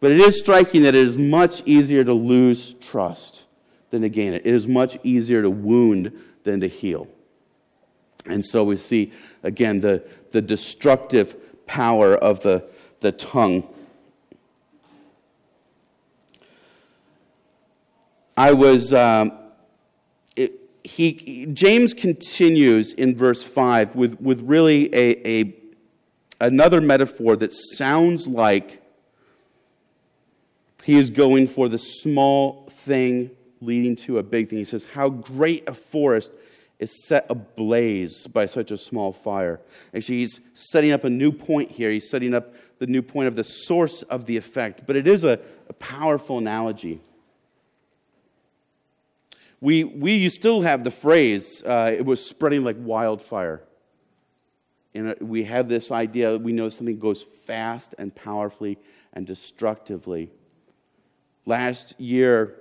But 0.00 0.12
it 0.12 0.20
is 0.20 0.38
striking 0.38 0.82
that 0.82 0.94
it 0.94 1.02
is 1.02 1.16
much 1.16 1.62
easier 1.64 2.02
to 2.04 2.12
lose 2.12 2.74
trust 2.74 3.46
than 3.90 4.02
to 4.02 4.08
gain 4.08 4.32
it. 4.32 4.44
It 4.44 4.54
is 4.54 4.66
much 4.66 4.98
easier 5.02 5.42
to 5.42 5.50
wound 5.50 6.12
than 6.44 6.60
to 6.60 6.68
heal. 6.68 7.06
And 8.26 8.44
so 8.44 8.64
we 8.64 8.76
see, 8.76 9.12
again, 9.42 9.80
the, 9.80 10.02
the 10.30 10.40
destructive 10.40 11.66
power 11.66 12.16
of 12.16 12.40
the, 12.40 12.64
the 13.00 13.12
tongue. 13.12 13.68
I 18.36 18.52
was 18.52 18.92
um, 18.92 19.32
he, 20.84 21.46
James 21.52 21.94
continues 21.94 22.92
in 22.92 23.16
verse 23.16 23.42
5 23.42 23.94
with, 23.94 24.20
with 24.20 24.40
really 24.42 24.92
a, 24.94 25.28
a, 25.42 25.54
another 26.40 26.80
metaphor 26.80 27.36
that 27.36 27.52
sounds 27.52 28.26
like 28.26 28.82
he 30.84 30.98
is 30.98 31.10
going 31.10 31.46
for 31.46 31.68
the 31.68 31.78
small 31.78 32.68
thing 32.70 33.30
leading 33.60 33.94
to 33.94 34.18
a 34.18 34.22
big 34.22 34.48
thing. 34.48 34.58
He 34.58 34.64
says, 34.64 34.86
How 34.86 35.08
great 35.08 35.68
a 35.68 35.74
forest 35.74 36.32
is 36.80 37.06
set 37.06 37.26
ablaze 37.30 38.26
by 38.26 38.46
such 38.46 38.72
a 38.72 38.76
small 38.76 39.12
fire. 39.12 39.60
Actually, 39.94 40.18
he's 40.18 40.40
setting 40.52 40.90
up 40.90 41.04
a 41.04 41.10
new 41.10 41.30
point 41.30 41.70
here. 41.70 41.90
He's 41.90 42.10
setting 42.10 42.34
up 42.34 42.54
the 42.78 42.88
new 42.88 43.02
point 43.02 43.28
of 43.28 43.36
the 43.36 43.44
source 43.44 44.02
of 44.02 44.26
the 44.26 44.36
effect. 44.36 44.84
But 44.84 44.96
it 44.96 45.06
is 45.06 45.22
a, 45.22 45.38
a 45.68 45.72
powerful 45.74 46.38
analogy 46.38 47.00
we, 49.62 49.84
we 49.84 50.28
still 50.28 50.62
have 50.62 50.82
the 50.82 50.90
phrase, 50.90 51.62
uh, 51.62 51.94
it 51.96 52.04
was 52.04 52.24
spreading 52.24 52.64
like 52.64 52.74
wildfire. 52.80 53.62
And 54.92 55.10
uh, 55.10 55.14
we 55.20 55.44
have 55.44 55.68
this 55.68 55.92
idea, 55.92 56.36
we 56.36 56.50
know 56.50 56.68
something 56.68 56.98
goes 56.98 57.22
fast 57.22 57.94
and 57.96 58.12
powerfully 58.12 58.76
and 59.12 59.24
destructively. 59.24 60.30
Last 61.46 61.98
year, 62.00 62.56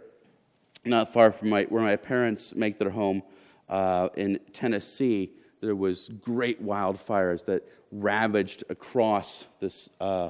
not 0.85 1.11
far 1.11 1.31
from 1.31 1.49
my, 1.49 1.63
where 1.63 1.81
my 1.81 1.95
parents 1.95 2.53
make 2.53 2.77
their 2.77 2.91
home 2.91 3.23
uh, 3.67 4.09
in 4.15 4.39
Tennessee, 4.53 5.31
there 5.59 5.75
was 5.75 6.07
great 6.07 6.63
wildfires 6.63 7.43
that 7.45 7.67
ravaged 7.91 8.63
across 8.69 9.45
this, 9.59 9.89
uh, 9.99 10.29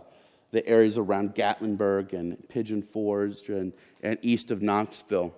the 0.52 0.66
areas 0.66 0.98
around 0.98 1.36
Gatlinburg 1.36 2.14
and 2.14 2.48
Pigeon 2.48 2.82
Forge 2.82 3.50
and, 3.50 3.74
and 4.02 4.18
east 4.22 4.52
of 4.52 4.62
Knoxville. 4.62 5.36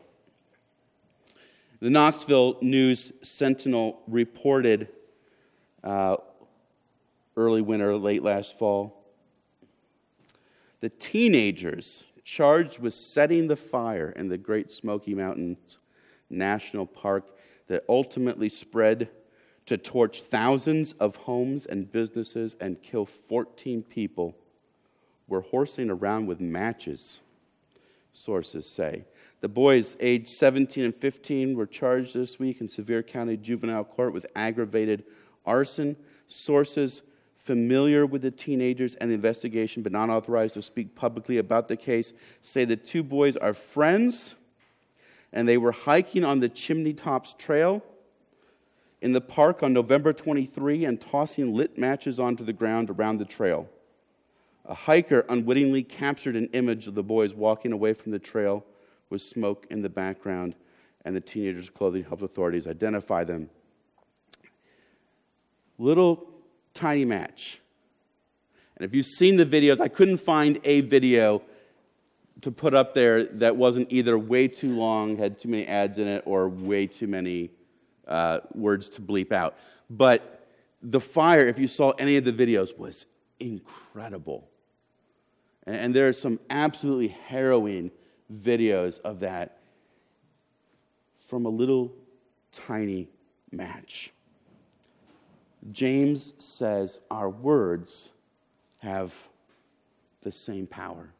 The 1.83 1.89
Knoxville 1.89 2.59
News 2.61 3.11
Sentinel 3.23 4.03
reported 4.07 4.87
uh, 5.83 6.15
early 7.35 7.61
winter, 7.61 7.97
late 7.97 8.23
last 8.23 8.57
fall. 8.57 9.03
The 10.79 10.87
teenagers 10.87 12.05
charged 12.23 12.79
with 12.79 12.93
setting 12.93 13.49
the 13.49 13.57
fire 13.57 14.11
in 14.11 14.29
the 14.29 14.37
Great 14.37 14.71
Smoky 14.71 15.13
Mountains 15.13 15.79
National 16.29 16.85
Park 16.85 17.25
that 17.67 17.83
ultimately 17.89 18.47
spread 18.47 19.09
to 19.65 19.77
torch 19.77 20.21
thousands 20.21 20.93
of 21.01 21.17
homes 21.17 21.65
and 21.65 21.91
businesses 21.91 22.55
and 22.61 22.81
kill 22.81 23.05
14 23.05 23.83
people 23.83 24.37
were 25.27 25.41
horsing 25.41 25.89
around 25.89 26.27
with 26.27 26.39
matches, 26.39 27.19
sources 28.13 28.65
say. 28.65 29.03
The 29.43 29.49
boys, 29.49 29.97
aged 29.99 30.29
17 30.29 30.85
and 30.85 30.95
15, 30.95 31.57
were 31.57 31.65
charged 31.65 32.13
this 32.13 32.39
week 32.39 32.61
in 32.61 32.69
Sevier 32.69 33.03
County 33.03 33.35
Juvenile 33.35 33.83
Court 33.83 34.13
with 34.13 34.25
aggravated 34.37 35.03
arson. 35.45 35.97
Sources 36.27 37.01
familiar 37.35 38.05
with 38.05 38.21
the 38.21 38.31
teenagers 38.31 38.95
and 38.95 39.11
the 39.11 39.15
investigation, 39.15 39.83
but 39.83 39.91
not 39.91 40.09
authorized 40.09 40.53
to 40.53 40.61
speak 40.61 40.95
publicly 40.95 41.39
about 41.39 41.67
the 41.67 41.75
case, 41.75 42.13
say 42.39 42.63
the 42.63 42.77
two 42.77 43.03
boys 43.03 43.35
are 43.35 43.53
friends 43.53 44.35
and 45.33 45.45
they 45.45 45.57
were 45.57 45.73
hiking 45.73 46.23
on 46.23 46.39
the 46.39 46.47
Chimney 46.47 46.93
Tops 46.93 47.33
Trail 47.33 47.83
in 49.01 49.11
the 49.11 49.19
park 49.19 49.61
on 49.61 49.73
November 49.73 50.13
23 50.13 50.85
and 50.85 51.01
tossing 51.01 51.53
lit 51.53 51.77
matches 51.77 52.17
onto 52.17 52.45
the 52.45 52.53
ground 52.53 52.89
around 52.89 53.17
the 53.17 53.25
trail. 53.25 53.67
A 54.63 54.73
hiker 54.73 55.25
unwittingly 55.27 55.83
captured 55.83 56.37
an 56.37 56.45
image 56.53 56.87
of 56.87 56.95
the 56.95 57.03
boys 57.03 57.33
walking 57.33 57.73
away 57.73 57.91
from 57.91 58.13
the 58.13 58.19
trail 58.19 58.63
with 59.09 59.21
smoke 59.21 59.65
in 59.69 59.81
the 59.81 59.89
background, 59.89 60.55
and 61.05 61.15
the 61.15 61.21
teenager's 61.21 61.69
clothing 61.69 62.03
helped 62.03 62.23
authorities 62.23 62.67
identify 62.67 63.23
them. 63.23 63.49
Little 65.77 66.29
tiny 66.73 67.05
match. 67.05 67.61
And 68.77 68.85
if 68.85 68.93
you've 68.95 69.05
seen 69.05 69.37
the 69.37 69.45
videos, 69.45 69.79
I 69.79 69.87
couldn't 69.87 70.17
find 70.17 70.59
a 70.63 70.81
video 70.81 71.43
to 72.41 72.51
put 72.51 72.73
up 72.73 72.93
there 72.93 73.23
that 73.23 73.55
wasn't 73.55 73.91
either 73.91 74.17
way 74.17 74.47
too 74.47 74.75
long, 74.75 75.17
had 75.17 75.39
too 75.39 75.49
many 75.49 75.65
ads 75.67 75.97
in 75.97 76.07
it, 76.07 76.23
or 76.25 76.49
way 76.49 76.87
too 76.87 77.07
many 77.07 77.51
uh, 78.07 78.39
words 78.53 78.89
to 78.89 79.01
bleep 79.01 79.31
out. 79.31 79.55
But 79.89 80.47
the 80.81 80.99
fire, 80.99 81.47
if 81.47 81.59
you 81.59 81.67
saw 81.67 81.91
any 81.91 82.17
of 82.17 82.25
the 82.25 82.33
videos, 82.33 82.77
was 82.77 83.05
incredible. 83.39 84.49
And, 85.65 85.75
and 85.75 85.95
there 85.95 86.07
are 86.07 86.13
some 86.13 86.39
absolutely 86.49 87.09
harrowing 87.09 87.91
videos 88.33 88.99
of 89.01 89.19
that 89.21 89.59
from 91.27 91.45
a 91.45 91.49
little 91.49 91.93
tiny 92.51 93.09
match. 93.51 94.11
James 95.71 96.33
says 96.39 96.99
our 97.09 97.29
words 97.29 98.09
have 98.79 99.13
the 100.21 100.31
same 100.31 100.67
power. 100.67 101.13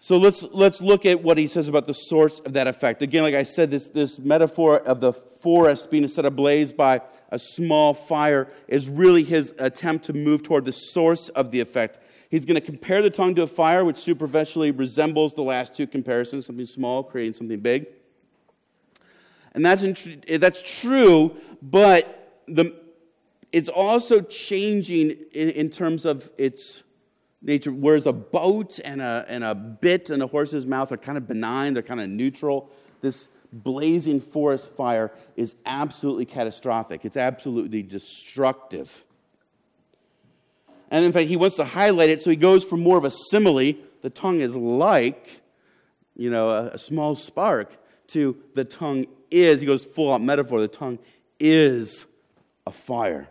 So 0.00 0.16
let's, 0.16 0.44
let's 0.52 0.80
look 0.80 1.04
at 1.04 1.22
what 1.22 1.38
he 1.38 1.46
says 1.46 1.68
about 1.68 1.86
the 1.86 1.92
source 1.92 2.40
of 2.40 2.52
that 2.52 2.66
effect. 2.66 3.02
Again, 3.02 3.24
like 3.24 3.34
I 3.34 3.42
said, 3.42 3.70
this, 3.70 3.88
this 3.88 4.18
metaphor 4.18 4.78
of 4.78 5.00
the 5.00 5.12
forest 5.12 5.90
being 5.90 6.06
set 6.08 6.24
ablaze 6.24 6.72
by 6.72 7.02
a 7.30 7.38
small 7.38 7.94
fire 7.94 8.48
is 8.68 8.88
really 8.88 9.24
his 9.24 9.52
attempt 9.58 10.06
to 10.06 10.12
move 10.12 10.42
toward 10.42 10.64
the 10.64 10.72
source 10.72 11.28
of 11.30 11.50
the 11.50 11.60
effect. 11.60 11.98
He's 12.30 12.44
going 12.44 12.56
to 12.56 12.60
compare 12.60 13.00
the 13.00 13.10
tongue 13.10 13.34
to 13.36 13.42
a 13.42 13.46
fire, 13.46 13.84
which 13.84 13.96
superficially 13.96 14.70
resembles 14.70 15.34
the 15.34 15.42
last 15.42 15.74
two 15.74 15.86
comparisons 15.86 16.46
something 16.46 16.66
small 16.66 17.02
creating 17.02 17.34
something 17.34 17.60
big. 17.60 17.86
And 19.52 19.64
that's, 19.64 19.82
eh, 19.82 20.38
that's 20.38 20.62
true, 20.62 21.36
but 21.62 22.42
the, 22.46 22.74
it's 23.50 23.68
also 23.68 24.20
changing 24.20 25.16
in, 25.32 25.50
in 25.50 25.70
terms 25.70 26.04
of 26.04 26.30
its 26.36 26.82
nature. 27.40 27.72
Whereas 27.72 28.06
a 28.06 28.12
boat 28.12 28.78
and 28.84 29.00
a, 29.00 29.24
and 29.28 29.42
a 29.42 29.54
bit 29.54 30.10
in 30.10 30.20
a 30.20 30.26
horse's 30.26 30.66
mouth 30.66 30.92
are 30.92 30.96
kind 30.98 31.16
of 31.16 31.26
benign, 31.26 31.72
they're 31.72 31.82
kind 31.82 32.00
of 32.00 32.08
neutral. 32.08 32.70
This 33.00 33.28
blazing 33.52 34.20
forest 34.20 34.70
fire 34.72 35.12
is 35.34 35.54
absolutely 35.64 36.26
catastrophic, 36.26 37.04
it's 37.04 37.16
absolutely 37.16 37.82
destructive. 37.82 39.06
And 40.90 41.04
in 41.04 41.12
fact, 41.12 41.28
he 41.28 41.36
wants 41.36 41.56
to 41.56 41.64
highlight 41.64 42.10
it, 42.10 42.22
so 42.22 42.30
he 42.30 42.36
goes 42.36 42.64
for 42.64 42.76
more 42.76 42.96
of 42.96 43.04
a 43.04 43.10
simile. 43.10 43.74
The 44.02 44.10
tongue 44.10 44.40
is 44.40 44.56
like, 44.56 45.42
you 46.16 46.30
know, 46.30 46.48
a, 46.48 46.68
a 46.68 46.78
small 46.78 47.14
spark, 47.14 47.72
to 48.08 48.36
the 48.54 48.64
tongue 48.64 49.06
is, 49.30 49.60
he 49.60 49.66
goes 49.66 49.84
full 49.84 50.12
out 50.12 50.22
metaphor, 50.22 50.60
the 50.60 50.68
tongue 50.68 50.98
is 51.38 52.06
a 52.66 52.72
fire. 52.72 53.28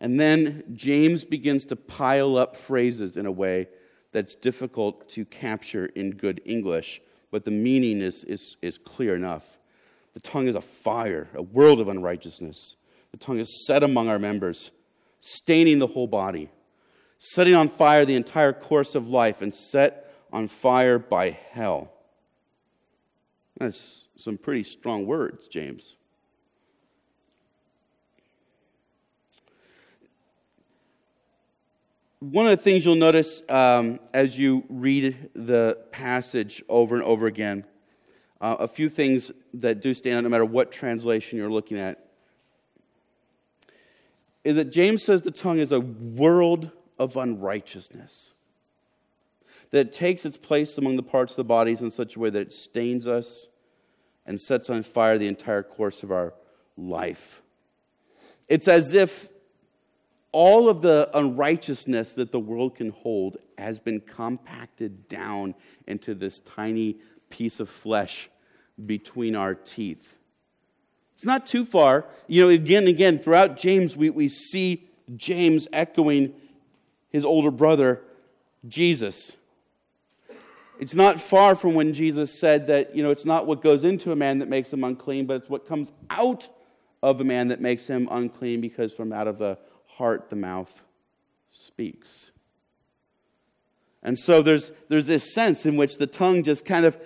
And 0.00 0.20
then 0.20 0.64
James 0.74 1.24
begins 1.24 1.64
to 1.66 1.76
pile 1.76 2.36
up 2.36 2.56
phrases 2.56 3.16
in 3.16 3.24
a 3.24 3.32
way 3.32 3.68
that's 4.12 4.34
difficult 4.34 5.08
to 5.10 5.24
capture 5.24 5.86
in 5.86 6.10
good 6.10 6.40
English, 6.44 7.00
but 7.30 7.44
the 7.44 7.50
meaning 7.50 8.02
is, 8.02 8.22
is, 8.24 8.56
is 8.60 8.78
clear 8.78 9.14
enough. 9.14 9.44
The 10.14 10.20
tongue 10.20 10.46
is 10.46 10.54
a 10.54 10.60
fire, 10.60 11.28
a 11.34 11.42
world 11.42 11.80
of 11.80 11.88
unrighteousness. 11.88 12.76
The 13.10 13.18
tongue 13.18 13.38
is 13.38 13.66
set 13.66 13.82
among 13.82 14.08
our 14.08 14.18
members, 14.18 14.70
staining 15.20 15.80
the 15.80 15.88
whole 15.88 16.06
body, 16.06 16.50
setting 17.18 17.54
on 17.54 17.68
fire 17.68 18.04
the 18.04 18.14
entire 18.14 18.52
course 18.52 18.94
of 18.94 19.08
life, 19.08 19.42
and 19.42 19.54
set 19.54 20.12
on 20.32 20.48
fire 20.48 20.98
by 20.98 21.30
hell. 21.50 21.92
That's 23.58 24.08
some 24.16 24.38
pretty 24.38 24.62
strong 24.62 25.06
words, 25.06 25.48
James. 25.48 25.96
One 32.20 32.46
of 32.46 32.56
the 32.56 32.62
things 32.62 32.86
you'll 32.86 32.94
notice 32.94 33.42
um, 33.48 34.00
as 34.14 34.38
you 34.38 34.64
read 34.68 35.30
the 35.34 35.76
passage 35.92 36.62
over 36.68 36.94
and 36.94 37.04
over 37.04 37.26
again 37.26 37.66
uh, 38.44 38.56
a 38.60 38.68
few 38.68 38.90
things 38.90 39.32
that 39.54 39.80
do 39.80 39.94
stand 39.94 40.16
out 40.16 40.24
no 40.24 40.28
matter 40.28 40.44
what 40.44 40.70
translation 40.70 41.38
you're 41.38 41.50
looking 41.50 41.78
at, 41.78 42.10
is 44.44 44.56
that 44.56 44.66
James 44.66 45.02
says 45.02 45.22
the 45.22 45.30
tongue 45.30 45.58
is 45.58 45.72
a 45.72 45.80
world 45.80 46.70
of 46.98 47.16
unrighteousness. 47.16 48.34
That 49.70 49.86
it 49.86 49.92
takes 49.94 50.26
its 50.26 50.36
place 50.36 50.76
among 50.76 50.96
the 50.96 51.02
parts 51.02 51.32
of 51.32 51.36
the 51.36 51.44
bodies 51.44 51.80
in 51.80 51.90
such 51.90 52.16
a 52.16 52.18
way 52.18 52.28
that 52.28 52.42
it 52.42 52.52
stains 52.52 53.06
us 53.06 53.48
and 54.26 54.38
sets 54.38 54.68
on 54.68 54.82
fire 54.82 55.16
the 55.16 55.26
entire 55.26 55.62
course 55.62 56.02
of 56.02 56.12
our 56.12 56.34
life. 56.76 57.40
It's 58.46 58.68
as 58.68 58.92
if 58.92 59.30
all 60.32 60.68
of 60.68 60.82
the 60.82 61.08
unrighteousness 61.14 62.12
that 62.12 62.30
the 62.30 62.40
world 62.40 62.76
can 62.76 62.90
hold 62.90 63.38
has 63.56 63.80
been 63.80 64.00
compacted 64.00 65.08
down 65.08 65.54
into 65.86 66.14
this 66.14 66.40
tiny 66.40 66.98
piece 67.30 67.58
of 67.58 67.70
flesh 67.70 68.28
between 68.84 69.36
our 69.36 69.54
teeth. 69.54 70.16
It's 71.14 71.24
not 71.24 71.46
too 71.46 71.64
far. 71.64 72.06
You 72.26 72.42
know, 72.42 72.48
again 72.48 72.84
and 72.84 72.88
again, 72.88 73.18
throughout 73.18 73.56
James, 73.56 73.96
we, 73.96 74.10
we 74.10 74.28
see 74.28 74.88
James 75.16 75.68
echoing 75.72 76.34
his 77.08 77.24
older 77.24 77.50
brother, 77.50 78.02
Jesus. 78.66 79.36
It's 80.80 80.96
not 80.96 81.20
far 81.20 81.54
from 81.54 81.74
when 81.74 81.92
Jesus 81.92 82.40
said 82.40 82.66
that, 82.66 82.96
you 82.96 83.02
know, 83.02 83.10
it's 83.10 83.24
not 83.24 83.46
what 83.46 83.62
goes 83.62 83.84
into 83.84 84.10
a 84.10 84.16
man 84.16 84.40
that 84.40 84.48
makes 84.48 84.72
him 84.72 84.82
unclean, 84.82 85.26
but 85.26 85.36
it's 85.36 85.48
what 85.48 85.68
comes 85.68 85.92
out 86.10 86.48
of 87.02 87.20
a 87.20 87.24
man 87.24 87.48
that 87.48 87.60
makes 87.60 87.86
him 87.86 88.08
unclean, 88.10 88.60
because 88.60 88.92
from 88.92 89.12
out 89.12 89.28
of 89.28 89.38
the 89.38 89.56
heart 89.86 90.30
the 90.30 90.36
mouth 90.36 90.84
speaks. 91.52 92.32
And 94.02 94.18
so 94.18 94.42
there's, 94.42 94.72
there's 94.88 95.06
this 95.06 95.32
sense 95.32 95.64
in 95.64 95.76
which 95.76 95.98
the 95.98 96.06
tongue 96.06 96.42
just 96.42 96.64
kind 96.64 96.84
of 96.84 96.98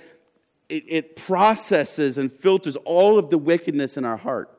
it, 0.69 0.85
it 0.87 1.17
processes 1.17 2.19
and 2.19 2.33
filters 2.33 2.77
all 2.77 3.19
of 3.19 3.31
the 3.31 3.39
wickedness 3.39 3.97
in 3.97 4.05
our 4.05 4.17
heart 4.17 4.51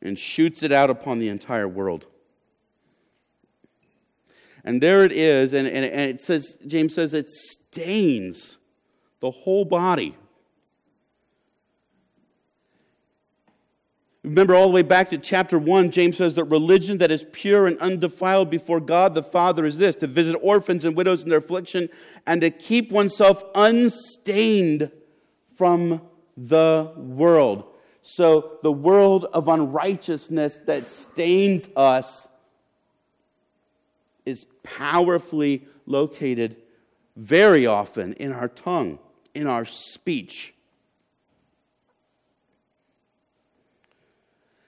and 0.00 0.18
shoots 0.18 0.62
it 0.62 0.72
out 0.72 0.90
upon 0.90 1.18
the 1.18 1.28
entire 1.28 1.68
world. 1.68 2.06
And 4.64 4.82
there 4.82 5.04
it 5.04 5.12
is, 5.12 5.52
and, 5.52 5.66
and, 5.66 5.84
and 5.84 6.10
it 6.10 6.20
says, 6.20 6.58
James 6.66 6.94
says, 6.94 7.14
it 7.14 7.28
stains 7.28 8.58
the 9.20 9.30
whole 9.30 9.64
body. 9.64 10.16
Remember, 14.26 14.56
all 14.56 14.66
the 14.66 14.72
way 14.72 14.82
back 14.82 15.10
to 15.10 15.18
chapter 15.18 15.56
1, 15.56 15.92
James 15.92 16.16
says 16.16 16.34
that 16.34 16.46
religion 16.46 16.98
that 16.98 17.12
is 17.12 17.24
pure 17.30 17.68
and 17.68 17.78
undefiled 17.78 18.50
before 18.50 18.80
God 18.80 19.14
the 19.14 19.22
Father 19.22 19.64
is 19.64 19.78
this 19.78 19.94
to 19.96 20.08
visit 20.08 20.34
orphans 20.42 20.84
and 20.84 20.96
widows 20.96 21.22
in 21.22 21.28
their 21.28 21.38
affliction 21.38 21.88
and 22.26 22.40
to 22.40 22.50
keep 22.50 22.90
oneself 22.90 23.44
unstained 23.54 24.90
from 25.54 26.02
the 26.36 26.92
world. 26.96 27.72
So, 28.02 28.58
the 28.64 28.72
world 28.72 29.26
of 29.32 29.46
unrighteousness 29.46 30.56
that 30.66 30.88
stains 30.88 31.68
us 31.76 32.26
is 34.24 34.44
powerfully 34.64 35.68
located 35.86 36.56
very 37.14 37.64
often 37.64 38.12
in 38.14 38.32
our 38.32 38.48
tongue, 38.48 38.98
in 39.34 39.46
our 39.46 39.64
speech. 39.64 40.52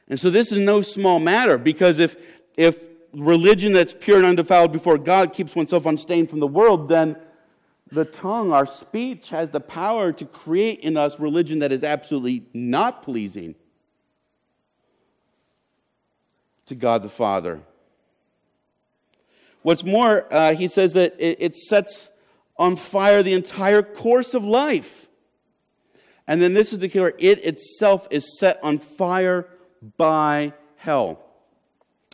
And 0.08 0.18
so 0.18 0.30
this 0.30 0.52
is 0.52 0.58
no 0.58 0.80
small 0.80 1.18
matter 1.18 1.58
because 1.58 1.98
if, 1.98 2.16
if 2.56 2.88
religion 3.12 3.72
that's 3.72 3.94
pure 3.94 4.18
and 4.18 4.26
undefiled 4.26 4.72
before 4.72 4.98
God 4.98 5.32
keeps 5.32 5.54
oneself 5.54 5.86
unstained 5.86 6.30
from 6.30 6.40
the 6.40 6.46
world, 6.46 6.88
then 6.88 7.16
the 7.90 8.04
tongue, 8.04 8.52
our 8.52 8.66
speech, 8.66 9.30
has 9.30 9.50
the 9.50 9.60
power 9.60 10.12
to 10.12 10.24
create 10.24 10.80
in 10.80 10.96
us 10.96 11.18
religion 11.18 11.60
that 11.60 11.72
is 11.72 11.84
absolutely 11.84 12.44
not 12.52 13.02
pleasing 13.02 13.54
to 16.66 16.74
God 16.74 17.02
the 17.02 17.08
Father. 17.08 17.60
What's 19.62 19.84
more, 19.84 20.32
uh, 20.32 20.54
he 20.54 20.68
says 20.68 20.92
that 20.92 21.14
it, 21.18 21.38
it 21.40 21.56
sets 21.56 22.10
on 22.58 22.76
fire 22.76 23.22
the 23.22 23.32
entire 23.32 23.82
course 23.82 24.34
of 24.34 24.44
life. 24.44 25.08
And 26.26 26.42
then 26.42 26.52
this 26.52 26.72
is 26.72 26.78
the 26.78 26.88
killer 26.88 27.14
it 27.18 27.44
itself 27.44 28.06
is 28.10 28.38
set 28.38 28.62
on 28.62 28.78
fire 28.78 29.48
by 29.96 30.52
hell. 30.76 31.24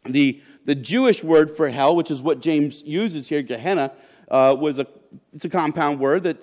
The, 0.05 0.43
the 0.65 0.75
Jewish 0.75 1.25
word 1.25 1.57
for 1.57 1.69
hell, 1.71 1.97
which 1.97 2.11
is 2.11 2.21
what 2.21 2.41
James 2.41 2.83
uses 2.83 3.29
here, 3.29 3.43
Gehenna, 3.43 3.93
uh, 4.31 4.57
was 4.59 4.79
a, 4.79 4.87
it's 5.33 5.45
a 5.45 5.51
compound 5.51 6.01
word 6.01 6.25
that 6.25 6.43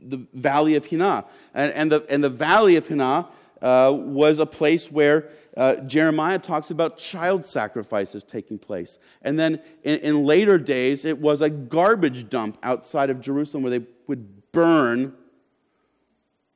the 0.00 0.26
valley 0.32 0.74
of 0.74 0.86
Hinnom. 0.86 1.24
And, 1.54 1.72
and, 1.72 1.92
the, 1.92 2.06
and 2.08 2.22
the 2.22 2.30
valley 2.30 2.76
of 2.76 2.86
Hinnom 2.86 3.26
uh, 3.62 3.92
was 3.94 4.38
a 4.38 4.46
place 4.46 4.90
where 4.90 5.30
uh, 5.56 5.76
Jeremiah 5.76 6.38
talks 6.38 6.70
about 6.70 6.98
child 6.98 7.46
sacrifices 7.46 8.24
taking 8.24 8.58
place. 8.58 8.98
And 9.22 9.38
then 9.38 9.60
in, 9.82 10.00
in, 10.00 10.24
later 10.24 10.58
days, 10.58 11.04
it 11.04 11.18
was 11.18 11.40
a 11.40 11.48
garbage 11.48 12.28
dump 12.28 12.58
outside 12.62 13.08
of 13.08 13.20
Jerusalem 13.20 13.62
where 13.62 13.78
they 13.78 13.86
would 14.06 14.52
burn 14.52 15.14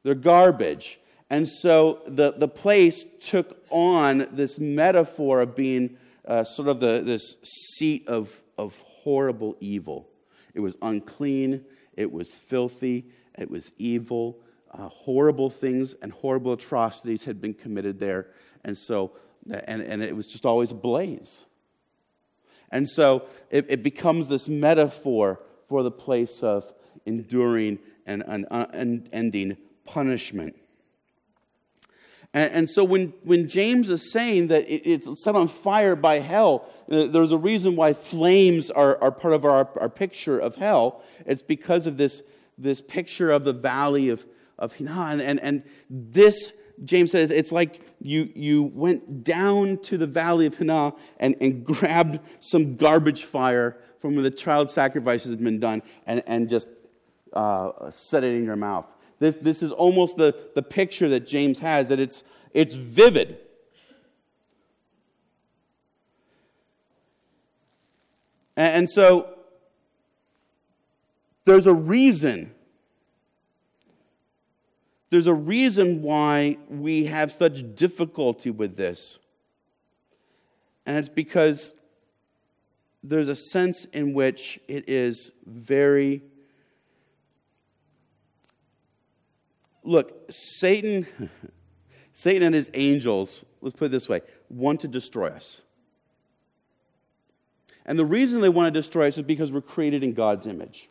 their 0.03 0.15
garbage. 0.15 1.01
And 1.31 1.47
so 1.47 2.01
the, 2.07 2.33
the 2.33 2.49
place 2.49 3.05
took 3.21 3.63
on 3.71 4.29
this 4.33 4.59
metaphor 4.59 5.41
of 5.41 5.55
being 5.55 5.99
uh, 6.27 6.45
sort 6.45 6.69
of 6.69 6.81
the, 6.81 7.03
this 7.05 7.37
seat 7.43 8.07
of, 8.09 8.43
of 8.57 8.77
horrible 8.79 9.57
evil. 9.61 10.09
It 10.55 10.61
was 10.61 10.77
unclean, 10.83 11.65
it 11.95 12.11
was 12.11 12.35
filthy, 12.35 13.07
it 13.37 13.51
was 13.51 13.73
evil. 13.79 14.39
Uh, 14.71 14.89
horrible 14.89 15.49
things 15.49 15.95
and 16.03 16.13
horrible 16.13 16.53
atrocities 16.53 17.25
had 17.25 17.41
been 17.41 17.55
committed 17.55 17.99
there. 17.99 18.27
And 18.65 18.77
so, 18.77 19.13
and, 19.51 19.81
and 19.81 20.03
it 20.03 20.15
was 20.15 20.27
just 20.27 20.45
always 20.45 20.71
ablaze. 20.71 21.47
And 22.71 22.89
so 22.89 23.25
it, 23.51 23.65
it 23.71 23.83
becomes 23.83 24.29
this 24.29 24.47
metaphor 24.47 25.41
for 25.69 25.83
the 25.83 25.91
place 25.91 26.43
of 26.43 26.71
enduring 27.07 27.79
and, 28.05 28.23
and 28.27 28.47
unending 28.51 29.57
punishment. 29.87 30.55
And, 32.35 32.53
and, 32.53 32.71
so 32.71 32.85
when, 32.85 33.15
when 33.25 33.49
James 33.49 33.89
is 33.89 34.13
saying 34.13 34.49
that 34.49 34.69
it, 34.69 34.83
it's 34.85 35.25
set 35.25 35.35
on 35.35 35.49
fire 35.49 35.97
by 35.97 36.19
hell, 36.19 36.69
uh, 36.91 37.07
there's 37.07 37.33
a 37.33 37.39
reason 37.39 37.75
why 37.75 37.95
flames 37.95 38.71
are, 38.71 39.03
are 39.03 39.11
part 39.11 39.33
of 39.33 39.45
our, 39.45 39.69
our 39.79 39.89
picture 39.89 40.39
of 40.39 40.57
hell. 40.57 41.03
It's 41.25 41.43
because 41.43 41.87
of 41.87 41.97
this, 41.97 42.23
this 42.59 42.81
picture 42.83 43.31
of 43.31 43.45
the 43.45 43.55
valley 43.55 44.11
of, 44.11 44.27
of 44.59 44.75
Hinnom. 44.75 45.21
And, 45.21 45.41
and 45.41 45.63
this, 45.89 46.53
James 46.85 47.13
says, 47.13 47.31
it's 47.31 47.51
like 47.51 47.81
you, 48.01 48.31
you 48.35 48.63
went 48.63 49.25
down 49.25 49.79
to 49.85 49.97
the 49.97 50.07
valley 50.07 50.45
of 50.45 50.57
Hinnom 50.57 50.93
and, 51.19 51.35
and 51.41 51.65
grabbed 51.65 52.21
some 52.41 52.77
garbage 52.77 53.25
fire 53.25 53.79
from 54.01 54.15
where 54.15 54.23
the 54.23 54.31
child 54.31 54.69
sacrifices 54.69 55.31
had 55.31 55.43
been 55.43 55.61
done 55.61 55.83
and, 56.07 56.23
and 56.27 56.49
just 56.49 56.69
uh, 57.33 57.91
set 57.91 58.23
it 58.23 58.35
in 58.35 58.45
your 58.45 58.57
mouth. 58.57 58.95
This, 59.19 59.37
this 59.41 59.63
is 59.63 59.73
almost 59.73 60.17
the, 60.17 60.35
the 60.55 60.63
picture 60.63 61.09
that 61.09 61.27
James 61.27 61.59
has, 61.59 61.89
that 61.89 61.99
it's, 61.99 62.23
it's 62.53 62.75
vivid. 62.75 63.39
And, 68.57 68.75
and 68.75 68.91
so 68.91 69.35
there's 71.45 71.67
a 71.67 71.75
reason. 71.75 72.53
There's 75.11 75.27
a 75.27 75.35
reason 75.35 76.03
why 76.03 76.59
we 76.69 77.07
have 77.07 77.33
such 77.33 77.75
difficulty 77.75 78.51
with 78.51 78.77
this. 78.77 79.19
And 80.85 80.97
it's 80.97 81.09
because 81.09 81.75
there's 83.03 83.29
a 83.29 83.35
sense 83.35 83.87
in 83.87 84.13
which 84.13 84.61
it 84.69 84.89
is 84.89 85.33
very 85.47 86.23
Look, 89.89 90.31
Satan, 90.31 91.07
Satan 92.13 92.43
and 92.43 92.55
his 92.55 92.71
angels, 92.75 93.47
let's 93.63 93.75
put 93.75 93.87
it 93.87 93.93
this 93.93 94.07
way, 94.07 94.21
want 94.51 94.81
to 94.81 94.89
destroy 94.89 95.29
us. 95.29 95.63
And 97.87 97.99
the 97.99 98.05
reason 98.05 98.43
they 98.43 98.51
want 98.51 98.73
to 98.73 98.79
destroy 98.79 99.09
us 99.09 99.17
is 99.17 99.23
because 99.23 99.51
we're 99.51 99.63
created 99.63 100.05
in 100.05 100.13
God's 100.13 100.47
image. 100.47 100.91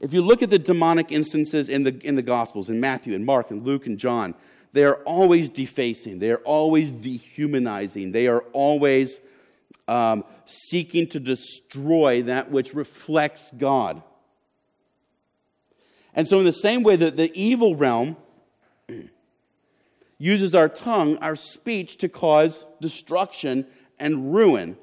If 0.00 0.14
you 0.14 0.22
look 0.22 0.42
at 0.42 0.48
the 0.48 0.58
demonic 0.58 1.12
instances 1.12 1.68
in 1.68 1.82
the, 1.82 2.00
in 2.02 2.14
the 2.14 2.22
Gospels, 2.22 2.70
in 2.70 2.80
Matthew 2.80 3.14
and 3.14 3.26
Mark 3.26 3.50
and 3.50 3.62
Luke 3.62 3.86
and 3.86 3.98
John, 3.98 4.34
they 4.72 4.84
are 4.84 4.96
always 5.04 5.50
defacing, 5.50 6.20
they 6.20 6.30
are 6.30 6.40
always 6.46 6.90
dehumanizing, 6.90 8.12
they 8.12 8.28
are 8.28 8.40
always 8.54 9.20
um, 9.88 10.24
seeking 10.46 11.06
to 11.08 11.20
destroy 11.20 12.22
that 12.22 12.50
which 12.50 12.72
reflects 12.72 13.50
God. 13.58 14.02
And 16.16 16.26
so, 16.26 16.38
in 16.38 16.44
the 16.46 16.52
same 16.52 16.82
way 16.82 16.96
that 16.96 17.16
the 17.16 17.30
evil 17.38 17.76
realm 17.76 18.16
uses 20.18 20.54
our 20.54 20.68
tongue, 20.68 21.18
our 21.18 21.36
speech, 21.36 21.98
to 21.98 22.08
cause 22.08 22.64
destruction 22.80 23.66
and 23.98 24.34
ruin. 24.34 24.78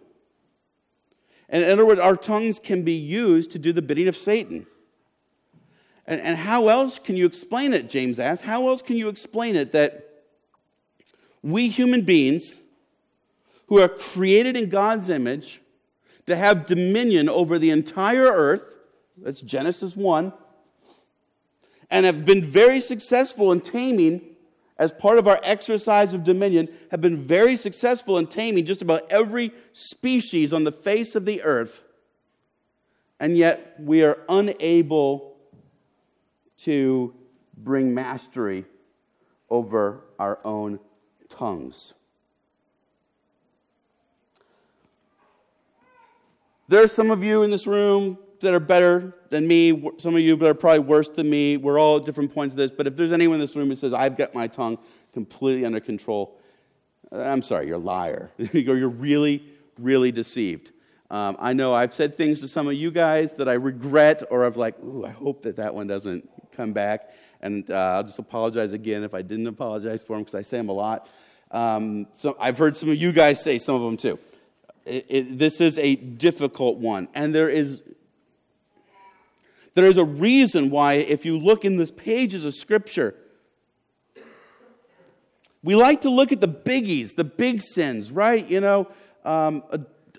And 1.50 1.64
in 1.64 1.70
other 1.72 1.86
words, 1.86 2.00
our 2.00 2.16
tongues 2.16 2.60
can 2.60 2.84
be 2.84 2.94
used 2.94 3.52
to 3.52 3.60
do 3.60 3.74
the 3.74 3.82
bidding 3.82 4.08
of 4.08 4.16
Satan. 4.16 4.68
And, 6.06 6.22
and 6.22 6.38
how 6.38 6.68
else 6.68 7.00
can 7.00 7.16
you 7.16 7.26
explain 7.26 7.74
it, 7.74 7.90
James 7.90 8.20
asks? 8.20 8.46
How 8.46 8.68
else 8.68 8.82
can 8.82 8.96
you 8.96 9.10
explain 9.10 9.56
it 9.56 9.72
that 9.72 10.26
we 11.42 11.68
human 11.68 12.02
beings 12.02 12.62
who 13.68 13.80
are 13.80 13.90
created 13.90 14.56
in 14.56 14.70
God's 14.70 15.10
image 15.10 15.62
to 16.26 16.36
have 16.36 16.66
dominion 16.66 17.28
over 17.28 17.58
the 17.58 17.70
entire 17.70 18.26
earth, 18.26 18.76
that's 19.18 19.42
Genesis 19.42 19.96
1, 19.96 20.32
and 21.94 22.08
have 22.08 22.26
been 22.26 22.44
very 22.44 22.82
successful 22.82 23.52
in 23.52 23.62
taming, 23.62 24.20
as 24.80 24.92
part 24.92 25.20
of 25.20 25.28
our 25.28 25.40
exercise 25.44 26.12
of 26.12 26.24
dominion, 26.24 26.68
have 26.90 27.02
been 27.02 27.22
very 27.22 27.56
successful 27.56 28.18
in 28.18 28.26
taming 28.26 28.66
just 28.66 28.82
about 28.82 29.10
every 29.12 29.52
species 29.74 30.52
on 30.54 30.64
the 30.64 30.72
face 30.72 31.14
of 31.14 31.26
the 31.26 31.44
earth, 31.44 31.84
and 33.20 33.38
yet 33.38 33.76
we 33.80 34.02
are 34.02 34.18
unable 34.28 35.38
to 36.58 37.14
bring 37.56 37.94
mastery 37.94 38.66
over 39.52 40.02
our 40.18 40.40
own 40.44 40.80
tongues. 41.30 41.94
There 46.68 46.82
are 46.82 46.88
some 46.88 47.12
of 47.12 47.24
you 47.24 47.44
in 47.44 47.52
this 47.52 47.68
room 47.68 48.18
that 48.44 48.54
are 48.54 48.60
better 48.60 49.16
than 49.30 49.48
me, 49.48 49.72
some 49.98 50.16
of 50.16 50.22
you 50.22 50.36
that 50.36 50.48
are 50.48 50.54
probably 50.54 50.80
worse 50.80 51.10
than 51.10 51.30
me. 51.30 51.58
We're 51.58 51.80
all 51.80 51.98
at 51.98 52.06
different 52.06 52.34
points 52.34 52.54
of 52.54 52.58
this, 52.58 52.72
but 52.72 52.88
if 52.88 52.96
there's 52.96 53.12
anyone 53.12 53.36
in 53.36 53.42
this 53.42 53.56
room 53.56 53.68
who 53.68 53.76
says, 53.76 53.94
I've 53.94 54.16
got 54.16 54.34
my 54.34 54.48
tongue 54.48 54.78
completely 55.14 55.66
under 55.66 55.80
control, 55.80 56.40
I'm 57.12 57.42
sorry, 57.42 57.68
you're 57.68 57.76
a 57.76 57.80
liar. 57.80 58.32
you're 58.38 58.90
really, 58.90 59.44
really 59.78 60.12
deceived. 60.12 60.72
Um, 61.12 61.36
I 61.40 61.54
know 61.54 61.74
I've 61.74 61.94
said 61.94 62.18
things 62.18 62.42
to 62.42 62.48
some 62.48 62.68
of 62.68 62.74
you 62.74 62.90
guys 62.90 63.34
that 63.36 63.48
I 63.48 63.54
regret, 63.54 64.24
or 64.32 64.46
I've 64.46 64.58
like, 64.58 64.80
ooh, 64.80 65.06
I 65.06 65.12
hope 65.12 65.44
that 65.44 65.58
that 65.58 65.74
one 65.74 65.86
doesn't 65.86 66.28
come 66.52 66.74
back. 66.74 67.12
And 67.42 67.70
uh, 67.70 67.74
I'll 67.96 68.04
just 68.04 68.20
apologize 68.20 68.74
again 68.74 69.04
if 69.04 69.14
I 69.14 69.22
didn't 69.22 69.48
apologize 69.48 70.02
for 70.02 70.16
them 70.16 70.24
because 70.24 70.36
I 70.36 70.42
say 70.42 70.58
them 70.58 70.70
a 70.70 70.74
lot. 70.74 71.10
Um, 71.52 72.08
so 72.16 72.36
I've 72.40 72.58
heard 72.58 72.76
some 72.76 72.90
of 72.90 72.96
you 72.96 73.12
guys 73.12 73.44
say 73.44 73.60
some 73.60 73.76
of 73.76 73.82
them 73.84 73.98
too. 73.98 74.18
It, 74.86 75.06
it, 75.08 75.38
this 75.38 75.62
is 75.62 75.78
a 75.78 75.96
difficult 75.96 76.78
one. 76.78 77.08
And 77.14 77.34
there 77.34 77.50
is, 77.50 77.84
there 79.76 79.86
is 79.86 79.98
a 79.98 80.06
reason 80.06 80.70
why, 80.70 80.94
if 80.94 81.26
you 81.26 81.38
look 81.38 81.66
in 81.66 81.78
the 81.78 81.88
pages 81.88 82.46
of 82.46 82.54
Scripture, 82.54 83.16
we 85.64 85.76
like 85.76 86.02
to 86.02 86.10
look 86.10 86.32
at 86.32 86.40
the 86.40 86.48
biggies, 86.48 87.16
the 87.16 87.24
big 87.24 87.62
sins, 87.62 88.12
right? 88.12 88.48
You 88.48 88.60
know, 88.60 88.88
um, 89.24 89.64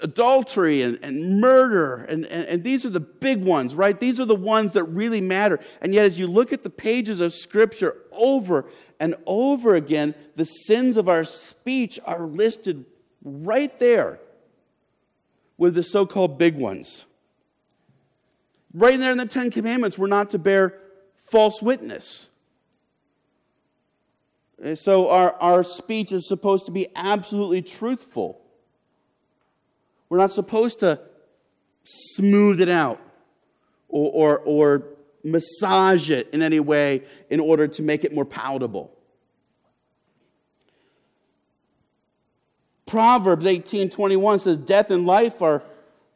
adultery 0.02 0.82
and, 0.82 0.98
and 1.02 1.40
murder, 1.40 1.96
and, 1.96 2.24
and, 2.26 2.46
and 2.46 2.64
these 2.64 2.84
are 2.84 2.90
the 2.90 3.00
big 3.00 3.44
ones, 3.44 3.74
right? 3.74 3.98
These 3.98 4.20
are 4.20 4.24
the 4.24 4.34
ones 4.34 4.72
that 4.72 4.84
really 4.84 5.20
matter. 5.20 5.60
And 5.80 5.94
yet, 5.94 6.06
as 6.06 6.18
you 6.18 6.26
look 6.26 6.52
at 6.52 6.62
the 6.62 6.70
pages 6.70 7.20
of 7.20 7.32
Scripture 7.32 7.96
over 8.12 8.66
and 8.98 9.14
over 9.26 9.74
again, 9.76 10.14
the 10.34 10.44
sins 10.44 10.96
of 10.96 11.08
our 11.08 11.24
speech 11.24 12.00
are 12.04 12.26
listed 12.26 12.86
right 13.22 13.78
there 13.78 14.18
with 15.56 15.74
the 15.74 15.82
so 15.82 16.06
called 16.06 16.38
big 16.38 16.56
ones. 16.56 17.04
Right 18.74 18.98
there 18.98 19.12
in 19.12 19.18
the 19.18 19.26
Ten 19.26 19.52
Commandments, 19.52 19.96
we're 19.96 20.08
not 20.08 20.30
to 20.30 20.38
bear 20.38 20.74
false 21.30 21.62
witness. 21.62 22.26
So, 24.74 25.08
our, 25.10 25.34
our 25.40 25.62
speech 25.62 26.10
is 26.10 26.26
supposed 26.26 26.66
to 26.66 26.72
be 26.72 26.88
absolutely 26.96 27.62
truthful. 27.62 28.40
We're 30.08 30.18
not 30.18 30.32
supposed 30.32 30.80
to 30.80 31.00
smooth 31.84 32.60
it 32.60 32.68
out 32.68 33.00
or, 33.88 34.10
or, 34.10 34.38
or 34.40 34.86
massage 35.22 36.10
it 36.10 36.30
in 36.32 36.42
any 36.42 36.60
way 36.60 37.02
in 37.30 37.40
order 37.40 37.68
to 37.68 37.82
make 37.82 38.04
it 38.04 38.12
more 38.12 38.24
palatable. 38.24 38.90
Proverbs 42.86 43.44
18:21 43.44 44.40
says 44.40 44.58
death 44.58 44.90
and 44.90 45.06
life 45.06 45.42
are 45.42 45.62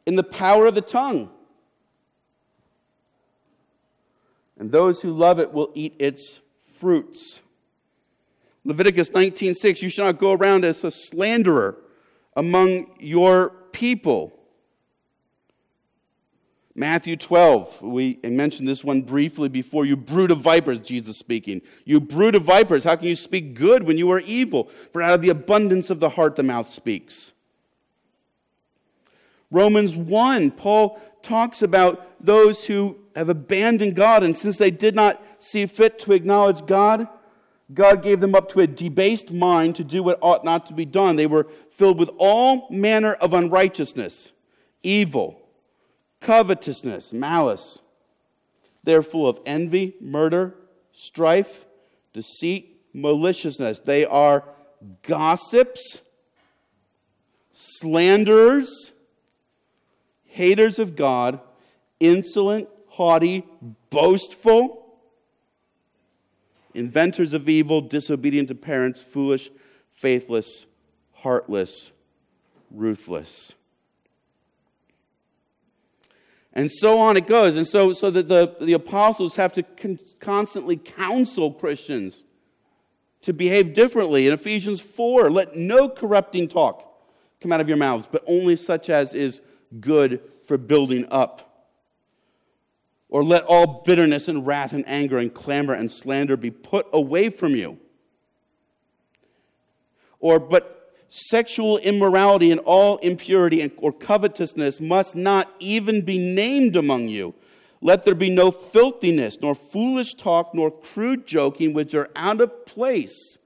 in 0.05 0.15
the 0.15 0.23
power 0.23 0.65
of 0.65 0.75
the 0.75 0.81
tongue. 0.81 1.29
And 4.59 4.71
those 4.71 5.01
who 5.01 5.11
love 5.11 5.39
it 5.39 5.53
will 5.53 5.71
eat 5.73 5.95
its 5.97 6.41
fruits. 6.61 7.41
Leviticus 8.65 9.09
19:6 9.09 9.81
You 9.81 9.89
shall 9.89 10.05
not 10.05 10.19
go 10.19 10.33
around 10.33 10.65
as 10.65 10.83
a 10.83 10.91
slanderer 10.91 11.77
among 12.35 12.91
your 12.99 13.49
people. 13.71 14.33
Matthew 16.75 17.17
12, 17.17 17.81
we 17.81 18.19
mentioned 18.23 18.67
this 18.67 18.85
one 18.85 19.01
briefly 19.01 19.49
before. 19.49 19.85
You 19.85 19.97
brood 19.97 20.31
of 20.31 20.39
vipers, 20.39 20.79
Jesus 20.79 21.17
speaking. 21.17 21.61
You 21.83 21.99
brood 21.99 22.35
of 22.35 22.43
vipers, 22.43 22.85
how 22.85 22.95
can 22.95 23.07
you 23.07 23.15
speak 23.15 23.53
good 23.53 23.83
when 23.83 23.97
you 23.97 24.09
are 24.11 24.19
evil? 24.19 24.69
For 24.93 25.01
out 25.01 25.15
of 25.15 25.21
the 25.21 25.29
abundance 25.29 25.89
of 25.89 25.99
the 25.99 26.11
heart 26.11 26.37
the 26.37 26.43
mouth 26.43 26.69
speaks. 26.69 27.33
Romans 29.51 29.95
1, 29.95 30.51
Paul 30.51 31.01
talks 31.29 31.61
about 31.61 32.23
those 32.23 32.65
who 32.65 32.97
have 33.15 33.29
abandoned 33.29 33.95
God, 33.95 34.23
and 34.23 34.35
since 34.35 34.57
they 34.57 34.71
did 34.71 34.95
not 34.95 35.23
see 35.37 35.65
fit 35.67 35.99
to 35.99 36.11
acknowledge 36.11 36.65
God, 36.65 37.07
God 37.71 38.01
gave 38.01 38.19
them 38.19 38.33
up 38.33 38.49
to 38.49 38.61
a 38.61 38.67
debased 38.67 39.31
mind 39.31 39.75
to 39.75 39.83
do 39.83 40.01
what 40.01 40.17
ought 40.21 40.43
not 40.43 40.65
to 40.67 40.73
be 40.73 40.85
done. 40.85 41.15
They 41.15 41.27
were 41.27 41.47
filled 41.69 41.99
with 41.99 42.09
all 42.17 42.67
manner 42.71 43.13
of 43.13 43.35
unrighteousness, 43.35 44.31
evil, 44.81 45.39
covetousness, 46.19 47.13
malice. 47.13 47.83
They're 48.83 49.03
full 49.03 49.29
of 49.29 49.39
envy, 49.45 49.93
murder, 50.01 50.55
strife, 50.93 51.65
deceit, 52.11 52.81
maliciousness. 52.91 53.81
They 53.81 54.03
are 54.03 54.45
gossips, 55.03 56.01
slanderers, 57.53 58.93
haters 60.29 60.79
of 60.79 60.95
God, 60.95 61.39
insolent, 61.99 62.69
haughty, 62.87 63.45
boastful 63.89 64.79
inventors 66.73 67.33
of 67.33 67.49
evil, 67.49 67.81
disobedient 67.81 68.47
to 68.47 68.55
parents, 68.55 69.01
foolish, 69.01 69.49
faithless, 69.91 70.65
heartless, 71.13 71.91
ruthless. 72.71 73.53
And 76.53 76.71
so 76.71 76.97
on 76.97 77.17
it 77.17 77.27
goes. 77.27 77.55
And 77.55 77.67
so, 77.67 77.93
so 77.93 78.09
that 78.11 78.27
the, 78.27 78.55
the 78.61 78.73
apostles 78.73 79.35
have 79.35 79.53
to 79.53 79.63
con- 79.63 79.99
constantly 80.19 80.77
counsel 80.77 81.51
Christians 81.51 82.23
to 83.21 83.33
behave 83.33 83.73
differently. 83.73 84.27
In 84.27 84.33
Ephesians 84.33 84.81
4, 84.81 85.29
let 85.29 85.55
no 85.55 85.89
corrupting 85.89 86.47
talk 86.47 86.85
come 87.41 87.51
out 87.51 87.61
of 87.61 87.67
your 87.67 87.77
mouths, 87.77 88.07
but 88.11 88.23
only 88.27 88.55
such 88.55 88.89
as 88.89 89.13
is 89.13 89.41
good 89.79 90.21
for 90.45 90.57
building 90.57 91.05
up 91.11 91.49
or 93.09 93.23
let 93.23 93.43
all 93.43 93.81
bitterness 93.85 94.27
and 94.27 94.45
wrath 94.45 94.71
and 94.71 94.87
anger 94.87 95.17
and 95.17 95.33
clamor 95.33 95.73
and 95.73 95.91
slander 95.91 96.37
be 96.37 96.51
put 96.51 96.87
away 96.93 97.29
from 97.29 97.55
you. 97.55 97.79
Or, 100.19 100.39
but 100.39 100.93
sexual 101.09 101.79
immorality 101.79 102.51
and 102.51 102.61
all 102.61 102.97
impurity 102.97 103.61
and, 103.61 103.71
or 103.77 103.91
covetousness 103.91 104.79
must 104.79 105.15
not 105.15 105.51
even 105.59 106.05
be 106.05 106.19
named 106.19 106.75
among 106.75 107.07
you. 107.07 107.33
Let 107.81 108.03
there 108.03 108.15
be 108.15 108.29
no 108.29 108.51
filthiness, 108.51 109.39
nor 109.41 109.55
foolish 109.55 110.13
talk, 110.13 110.53
nor 110.53 110.69
crude 110.69 111.25
joking, 111.25 111.73
which 111.73 111.95
are 111.95 112.09
out 112.15 112.41
of 112.41 112.65
place, 112.65 113.37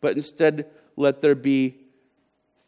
but 0.00 0.16
instead 0.16 0.66
let 0.96 1.20
there 1.20 1.36
be 1.36 1.78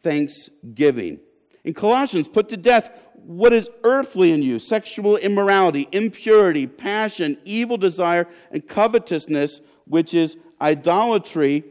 thanksgiving. 0.01 1.19
In 1.65 1.73
Colossians, 1.73 2.29
put 2.29 2.47
to 2.49 2.57
death 2.57 2.91
what 3.15 3.51
is 3.51 3.69
earthly 3.83 4.31
in 4.31 4.43
you 4.43 4.59
sexual 4.59 5.17
immorality, 5.17 5.89
impurity, 5.91 6.67
passion, 6.67 7.37
evil 7.43 7.75
desire, 7.75 8.27
and 8.51 8.65
covetousness, 8.65 9.61
which 9.85 10.13
is 10.13 10.37
idolatry. 10.61 11.63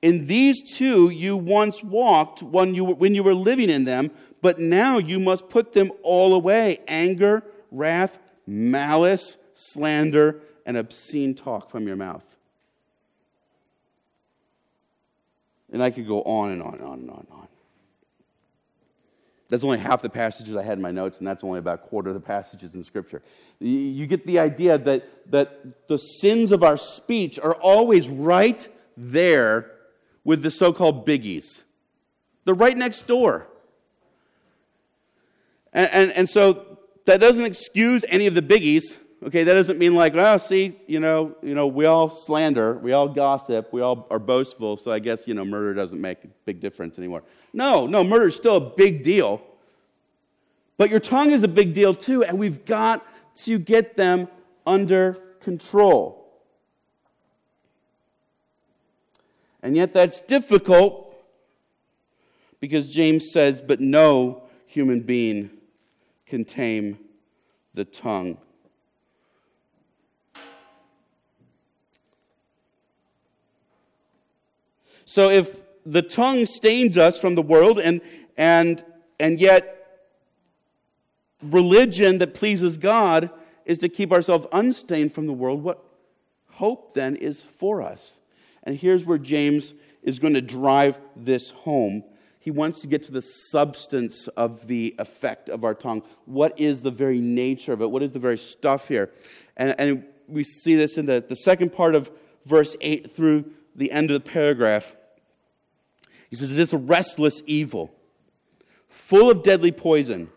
In 0.00 0.26
these 0.26 0.62
two 0.76 1.10
you 1.10 1.36
once 1.36 1.82
walked 1.82 2.42
when 2.42 2.74
you, 2.74 2.84
were, 2.84 2.94
when 2.94 3.14
you 3.14 3.24
were 3.24 3.34
living 3.34 3.68
in 3.68 3.84
them, 3.84 4.12
but 4.40 4.60
now 4.60 4.98
you 4.98 5.18
must 5.18 5.48
put 5.50 5.72
them 5.72 5.90
all 6.04 6.32
away 6.32 6.78
anger, 6.86 7.42
wrath, 7.72 8.20
malice, 8.46 9.36
slander, 9.52 10.40
and 10.64 10.76
obscene 10.76 11.34
talk 11.34 11.68
from 11.68 11.86
your 11.86 11.96
mouth. 11.96 12.24
And 15.72 15.82
I 15.82 15.90
could 15.90 16.06
go 16.06 16.22
on 16.22 16.52
and 16.52 16.62
on 16.62 16.74
and 16.74 16.82
on 16.84 17.00
and 17.00 17.10
on 17.10 17.18
and 17.18 17.28
on. 17.32 17.48
That's 19.50 19.64
only 19.64 19.78
half 19.78 20.00
the 20.00 20.08
passages 20.08 20.54
I 20.54 20.62
had 20.62 20.78
in 20.78 20.82
my 20.82 20.92
notes, 20.92 21.18
and 21.18 21.26
that's 21.26 21.42
only 21.42 21.58
about 21.58 21.74
a 21.74 21.88
quarter 21.88 22.10
of 22.10 22.14
the 22.14 22.20
passages 22.20 22.76
in 22.76 22.84
Scripture. 22.84 23.20
You 23.58 24.06
get 24.06 24.24
the 24.24 24.38
idea 24.38 24.78
that, 24.78 25.30
that 25.32 25.88
the 25.88 25.98
sins 25.98 26.52
of 26.52 26.62
our 26.62 26.76
speech 26.76 27.38
are 27.40 27.54
always 27.54 28.08
right 28.08 28.66
there 28.96 29.72
with 30.22 30.42
the 30.42 30.50
so 30.50 30.72
called 30.72 31.04
biggies. 31.04 31.64
They're 32.44 32.54
right 32.54 32.78
next 32.78 33.08
door. 33.08 33.48
And, 35.72 35.90
and, 35.92 36.12
and 36.12 36.28
so 36.28 36.78
that 37.06 37.18
doesn't 37.18 37.44
excuse 37.44 38.04
any 38.08 38.28
of 38.28 38.34
the 38.34 38.42
biggies. 38.42 38.98
Okay, 39.22 39.42
that 39.42 39.52
doesn't 39.52 39.78
mean 39.78 39.94
like, 39.94 40.14
well, 40.14 40.38
see, 40.38 40.78
you 40.86 41.00
know, 41.00 41.36
you 41.42 41.54
know, 41.54 41.66
we 41.66 41.84
all 41.86 42.08
slander, 42.08 42.78
we 42.78 42.92
all 42.92 43.08
gossip, 43.08 43.72
we 43.72 43.82
all 43.82 44.06
are 44.10 44.18
boastful, 44.18 44.78
so 44.78 44.90
I 44.90 44.98
guess, 44.98 45.28
you 45.28 45.34
know, 45.34 45.44
murder 45.44 45.74
doesn't 45.74 46.00
make 46.00 46.24
a 46.24 46.28
big 46.46 46.60
difference 46.60 46.98
anymore. 46.98 47.22
No, 47.52 47.86
no, 47.86 48.04
murder 48.04 48.28
is 48.28 48.36
still 48.36 48.56
a 48.56 48.60
big 48.60 49.02
deal. 49.02 49.42
But 50.76 50.90
your 50.90 51.00
tongue 51.00 51.30
is 51.30 51.42
a 51.42 51.48
big 51.48 51.74
deal 51.74 51.94
too, 51.94 52.22
and 52.24 52.38
we've 52.38 52.64
got 52.64 53.06
to 53.44 53.58
get 53.58 53.96
them 53.96 54.28
under 54.66 55.14
control. 55.40 56.20
And 59.62 59.76
yet 59.76 59.92
that's 59.92 60.20
difficult 60.20 61.14
because 62.60 62.92
James 62.92 63.30
says, 63.30 63.62
but 63.62 63.80
no 63.80 64.42
human 64.66 65.00
being 65.00 65.50
can 66.26 66.44
tame 66.44 66.98
the 67.74 67.84
tongue. 67.84 68.38
So 75.04 75.28
if 75.28 75.60
the 75.84 76.02
tongue 76.02 76.46
stains 76.46 76.96
us 76.96 77.20
from 77.20 77.34
the 77.34 77.42
world 77.42 77.78
and 77.78 78.00
and 78.36 78.84
and 79.18 79.40
yet 79.40 79.80
religion 81.42 82.18
that 82.18 82.34
pleases 82.34 82.78
God 82.78 83.30
is 83.64 83.78
to 83.78 83.88
keep 83.88 84.12
ourselves 84.12 84.46
unstained 84.52 85.12
from 85.12 85.26
the 85.26 85.32
world, 85.32 85.62
what 85.62 85.82
hope 86.52 86.94
then 86.94 87.16
is 87.16 87.42
for 87.42 87.82
us? 87.82 88.20
And 88.62 88.76
here's 88.76 89.04
where 89.04 89.18
James 89.18 89.74
is 90.02 90.18
going 90.18 90.34
to 90.34 90.42
drive 90.42 90.98
this 91.16 91.50
home. 91.50 92.04
He 92.38 92.50
wants 92.50 92.80
to 92.80 92.86
get 92.86 93.02
to 93.04 93.12
the 93.12 93.20
substance 93.20 94.26
of 94.28 94.66
the 94.66 94.94
effect 94.98 95.48
of 95.48 95.62
our 95.62 95.74
tongue. 95.74 96.02
What 96.24 96.58
is 96.58 96.80
the 96.80 96.90
very 96.90 97.20
nature 97.20 97.72
of 97.72 97.82
it? 97.82 97.90
What 97.90 98.02
is 98.02 98.12
the 98.12 98.18
very 98.18 98.38
stuff 98.38 98.88
here? 98.88 99.10
And, 99.56 99.74
and 99.78 100.04
we 100.26 100.42
see 100.42 100.74
this 100.74 100.96
in 100.96 101.06
the, 101.06 101.24
the 101.26 101.36
second 101.36 101.72
part 101.72 101.94
of 101.94 102.10
verse 102.46 102.76
8 102.80 103.10
through 103.10 103.44
the 103.74 103.92
end 103.92 104.10
of 104.10 104.22
the 104.22 104.30
paragraph. 104.30 104.96
He 106.30 106.36
says, 106.36 106.72
a 106.72 106.78
restless 106.78 107.42
evil, 107.44 107.92
full 108.88 109.30
of 109.30 109.42
deadly 109.42 109.72
poison. 109.72 110.30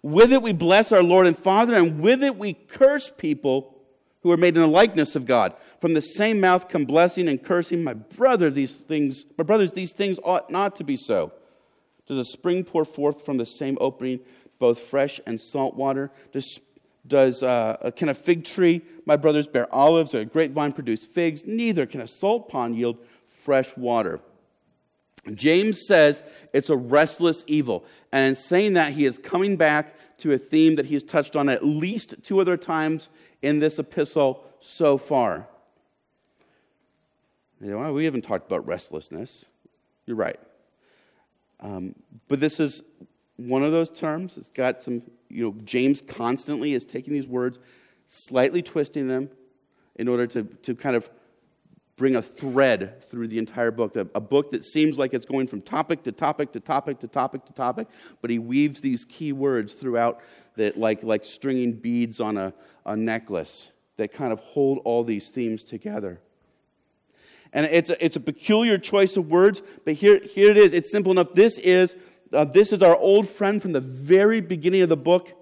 With 0.00 0.32
it 0.32 0.42
we 0.42 0.52
bless 0.52 0.92
our 0.92 1.02
Lord 1.02 1.26
and 1.26 1.36
Father, 1.36 1.74
and 1.74 2.00
with 2.00 2.22
it 2.22 2.36
we 2.36 2.54
curse 2.54 3.10
people 3.10 3.76
who 4.22 4.30
are 4.30 4.36
made 4.36 4.54
in 4.54 4.62
the 4.62 4.68
likeness 4.68 5.16
of 5.16 5.26
God. 5.26 5.54
From 5.80 5.94
the 5.94 6.00
same 6.00 6.40
mouth 6.40 6.68
come 6.68 6.84
blessing 6.84 7.26
and 7.26 7.42
cursing. 7.42 7.82
My 7.82 7.94
brother, 7.94 8.50
these 8.50 8.76
things, 8.76 9.24
my 9.36 9.44
brothers, 9.44 9.72
these 9.72 9.92
things 9.92 10.18
ought 10.22 10.50
not 10.50 10.76
to 10.76 10.84
be 10.84 10.96
so. 10.96 11.32
Does 12.06 12.18
a 12.18 12.24
spring 12.24 12.64
pour 12.64 12.84
forth 12.84 13.24
from 13.24 13.36
the 13.36 13.46
same 13.46 13.76
opening 13.80 14.20
both 14.58 14.78
fresh 14.78 15.20
and 15.26 15.40
salt 15.40 15.74
water? 15.74 16.10
Does, 16.32 16.60
does 17.06 17.42
uh, 17.42 17.90
can 17.96 18.08
a 18.08 18.14
fig 18.14 18.44
tree, 18.44 18.82
my 19.06 19.16
brothers, 19.16 19.46
bear 19.46 19.72
olives, 19.74 20.14
or 20.14 20.18
a 20.18 20.24
grapevine 20.24 20.72
produce 20.72 21.04
figs? 21.04 21.44
Neither 21.46 21.86
can 21.86 22.00
a 22.00 22.06
salt 22.06 22.48
pond 22.48 22.76
yield 22.76 22.98
fresh 23.26 23.76
water. 23.76 24.20
James 25.34 25.86
says 25.86 26.22
it's 26.52 26.70
a 26.70 26.76
restless 26.76 27.44
evil. 27.46 27.84
And 28.12 28.26
in 28.26 28.34
saying 28.34 28.74
that, 28.74 28.92
he 28.92 29.04
is 29.04 29.18
coming 29.18 29.56
back 29.56 29.94
to 30.18 30.32
a 30.32 30.38
theme 30.38 30.76
that 30.76 30.86
he's 30.86 31.02
touched 31.02 31.36
on 31.36 31.48
at 31.48 31.64
least 31.64 32.14
two 32.22 32.40
other 32.40 32.56
times 32.56 33.10
in 33.42 33.58
this 33.58 33.78
epistle 33.78 34.44
so 34.60 34.98
far. 34.98 35.48
You 37.60 37.70
know, 37.70 37.92
we 37.92 38.04
haven't 38.04 38.22
talked 38.22 38.46
about 38.46 38.66
restlessness. 38.66 39.44
You're 40.06 40.16
right. 40.16 40.40
Um, 41.60 41.94
but 42.28 42.40
this 42.40 42.58
is 42.58 42.82
one 43.36 43.62
of 43.62 43.72
those 43.72 43.90
terms. 43.90 44.36
It's 44.36 44.48
got 44.48 44.82
some, 44.82 45.02
you 45.28 45.44
know, 45.44 45.54
James 45.64 46.00
constantly 46.00 46.72
is 46.72 46.84
taking 46.84 47.12
these 47.12 47.26
words, 47.26 47.58
slightly 48.06 48.62
twisting 48.62 49.08
them 49.08 49.30
in 49.96 50.08
order 50.08 50.26
to, 50.26 50.44
to 50.44 50.74
kind 50.74 50.96
of 50.96 51.10
bring 52.00 52.16
a 52.16 52.22
thread 52.22 53.04
through 53.10 53.28
the 53.28 53.36
entire 53.36 53.70
book. 53.70 53.94
A, 53.94 54.20
book 54.20 54.52
that 54.52 54.64
seems 54.64 54.98
like 54.98 55.12
it's 55.12 55.26
going 55.26 55.46
from 55.46 55.60
topic 55.60 56.02
to 56.04 56.12
topic 56.12 56.50
to 56.52 56.58
topic 56.58 56.98
to 57.00 57.06
topic 57.06 57.44
to 57.44 57.52
topic, 57.52 57.88
but 58.22 58.30
he 58.30 58.38
weaves 58.38 58.80
these 58.80 59.04
key 59.04 59.32
words 59.32 59.74
throughout 59.74 60.18
that, 60.56 60.78
like, 60.78 61.02
like 61.02 61.26
stringing 61.26 61.74
beads 61.74 62.18
on 62.18 62.38
a, 62.38 62.54
a 62.86 62.96
necklace 62.96 63.70
that 63.98 64.14
kind 64.14 64.32
of 64.32 64.40
hold 64.40 64.78
all 64.86 65.04
these 65.04 65.28
themes 65.28 65.62
together. 65.62 66.22
And 67.52 67.66
it's 67.66 67.90
a, 67.90 68.02
it's 68.02 68.16
a 68.16 68.20
peculiar 68.20 68.78
choice 68.78 69.18
of 69.18 69.30
words, 69.30 69.60
but 69.84 69.92
here, 69.92 70.20
here 70.20 70.50
it 70.50 70.56
is. 70.56 70.72
It's 70.72 70.90
simple 70.90 71.12
enough. 71.12 71.34
This 71.34 71.58
is, 71.58 71.96
uh, 72.32 72.46
this 72.46 72.72
is 72.72 72.82
our 72.82 72.96
old 72.96 73.28
friend 73.28 73.60
from 73.60 73.72
the 73.72 73.80
very 73.80 74.40
beginning 74.40 74.80
of 74.80 74.88
the 74.88 74.96
book. 74.96 75.32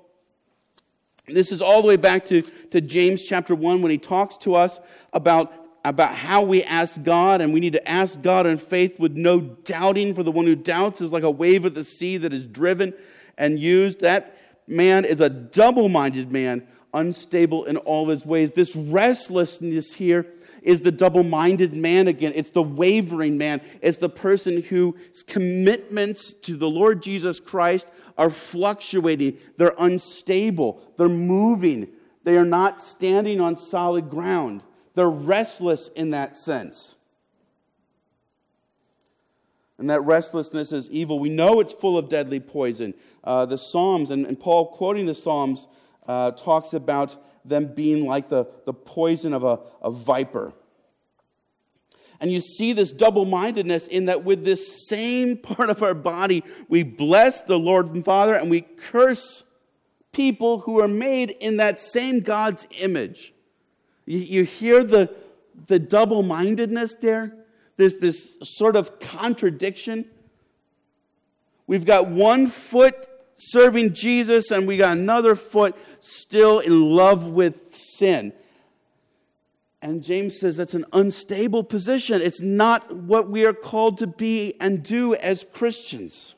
This 1.29 1.53
is 1.53 1.63
all 1.63 1.83
the 1.83 1.89
way 1.89 1.97
back 1.97 2.25
to, 2.27 2.41
to 2.41 2.81
James 2.81 3.23
chapter 3.23 3.55
1 3.55 3.81
when 3.81 3.93
he 3.93 3.99
talks 3.99 4.37
to 4.39 4.57
us 4.57 4.81
about 5.13 5.68
about 5.89 6.15
how 6.15 6.43
we 6.43 6.63
ask 6.65 7.03
God, 7.03 7.41
and 7.41 7.53
we 7.53 7.61
need 7.61 7.73
to 7.73 7.89
ask 7.89 8.21
God 8.21 8.47
in 8.47 8.59
faith 8.59 9.01
with 9.01 9.17
no 9.17 9.41
doubting, 9.41 10.15
for 10.15 10.23
the 10.23 10.31
one 10.31 10.45
who 10.45 10.55
doubts 10.55 11.01
is 11.01 11.13
like 11.13 11.23
a 11.23 11.31
wave 11.31 11.65
of 11.65 11.75
the 11.75 11.85
sea 11.85 12.17
that 12.19 12.33
is 12.33 12.47
driven 12.47 12.93
and 13.37 13.59
used. 13.59 14.01
That 14.01 14.37
man 14.67 15.05
is 15.05 15.21
a 15.21 15.31
double 15.31 15.89
minded 15.89 16.31
man, 16.31 16.67
unstable 16.93 17.65
in 17.65 17.77
all 17.79 18.09
his 18.09 18.27
ways. 18.27 18.51
This 18.51 18.77
restlessness 18.77 19.95
here 19.95 20.27
is 20.63 20.81
the 20.81 20.93
double 20.93 21.23
minded 21.23 21.73
man 21.73 22.09
again. 22.09 22.33
It's 22.35 22.51
the 22.51 22.63
wavering 22.63 23.39
man. 23.39 23.61
It's 23.81 23.99
the 23.99 24.09
person 24.09 24.63
whose 24.63 25.23
commitments 25.27 26.35
to 26.43 26.57
the 26.57 26.69
Lord 26.69 27.03
Jesus 27.03 27.41
Christ 27.41 27.89
are 28.19 28.31
fluctuating, 28.31 29.39
they're 29.57 29.75
unstable, 29.79 30.83
they're 30.97 31.09
moving, 31.09 31.89
they 32.25 32.37
are 32.37 32.45
not 32.45 32.81
standing 32.81 33.41
on 33.41 33.57
solid 33.57 34.11
ground. 34.11 34.63
They're 34.95 35.09
restless 35.09 35.89
in 35.95 36.11
that 36.11 36.37
sense. 36.37 36.97
And 39.79 39.89
that 39.91 40.01
restlessness 40.03 40.73
is 40.73 40.91
evil. 40.91 41.19
We 41.21 41.31
know 41.31 41.61
it's 41.61 41.73
full 41.73 41.97
of 41.97 42.09
deadly 42.09 42.41
poison. 42.41 42.95
Uh, 43.23 43.47
the 43.47 43.57
Psalms, 43.57 44.11
and, 44.11 44.27
and, 44.27 44.39
Paul 44.39 44.67
quoting 44.67 45.07
the 45.07 45.15
Psalms, 45.15 45.69
uh, 46.07 46.33
talks 46.33 46.73
about 46.73 47.17
them 47.45 47.75
being 47.75 48.05
like 48.05 48.29
the, 48.29 48.47
the 48.67 48.75
poison 48.75 49.33
of 49.33 49.45
a, 49.45 49.61
a 49.81 49.91
viper. 49.91 50.53
And 52.21 52.33
you 52.33 52.41
see 52.41 52.73
this 52.73 52.91
double 52.91 53.25
mindedness 53.25 53.87
in 53.87 54.07
that 54.07 54.25
with 54.25 54.45
this 54.45 54.89
same 54.89 55.37
part 55.37 55.71
of 55.71 55.83
our 55.83 55.95
body, 55.95 56.43
we 56.69 56.83
bless 56.83 57.43
the 57.43 57.59
Lord 57.59 57.95
and 57.95 58.05
Father 58.05 58.35
and 58.35 58.51
we 58.51 58.63
curse 58.63 59.45
people 60.13 60.61
who 60.61 60.81
are 60.81 60.89
made 60.89 61.31
in 61.31 61.59
that 61.59 61.79
same 61.79 62.21
God's 62.21 62.67
image. 62.81 63.33
You, 64.09 64.19
you 64.21 64.45
hear 64.45 64.83
the, 64.83 65.15
the 65.67 65.79
double 65.79 66.23
mindedness 66.23 66.95
there? 66.95 67.37
There's 67.77 67.99
this 67.99 68.39
sort 68.43 68.75
of 68.75 68.99
contradiction. 69.01 70.07
We've 71.67 71.85
got 71.85 72.09
one 72.09 72.47
foot 72.47 73.07
serving 73.37 73.93
Jesus, 73.93 74.51
and 74.51 74.67
we 74.67 74.79
got 74.79 74.97
another 74.97 75.35
foot 75.35 75.77
still 76.01 76.59
in 76.59 76.81
love 76.81 77.27
with 77.29 77.75
sin. 77.75 78.33
And 79.83 80.03
James 80.03 80.41
says 80.41 80.57
that's 80.57 80.73
an 80.73 80.87
unstable 80.95 81.63
position. 81.63 82.23
It's 82.23 82.41
not 82.41 82.97
what 82.97 83.29
we 83.29 83.45
are 83.45 83.53
called 83.53 83.99
to 83.99 84.07
be 84.07 84.55
and 84.59 84.83
do 84.83 85.15
as 85.17 85.45
Christians 85.53 86.35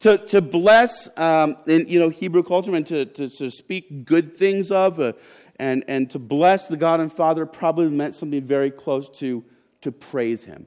to, 0.00 0.18
to 0.18 0.40
bless 0.40 1.08
um, 1.16 1.56
in 1.66 1.88
you 1.88 2.00
know 2.00 2.08
Hebrew 2.08 2.42
culture 2.42 2.74
and 2.74 2.86
to, 2.86 3.04
to, 3.04 3.28
to 3.28 3.50
speak 3.50 4.04
good 4.04 4.36
things 4.36 4.70
of 4.70 4.98
uh, 4.98 5.12
and, 5.56 5.84
and 5.88 6.10
to 6.10 6.18
bless 6.18 6.68
the 6.68 6.76
God 6.76 7.00
and 7.00 7.12
Father 7.12 7.46
probably 7.46 7.88
meant 7.88 8.14
something 8.14 8.42
very 8.42 8.70
close 8.70 9.08
to 9.18 9.44
to 9.82 9.92
praise 9.92 10.44
Him. 10.44 10.66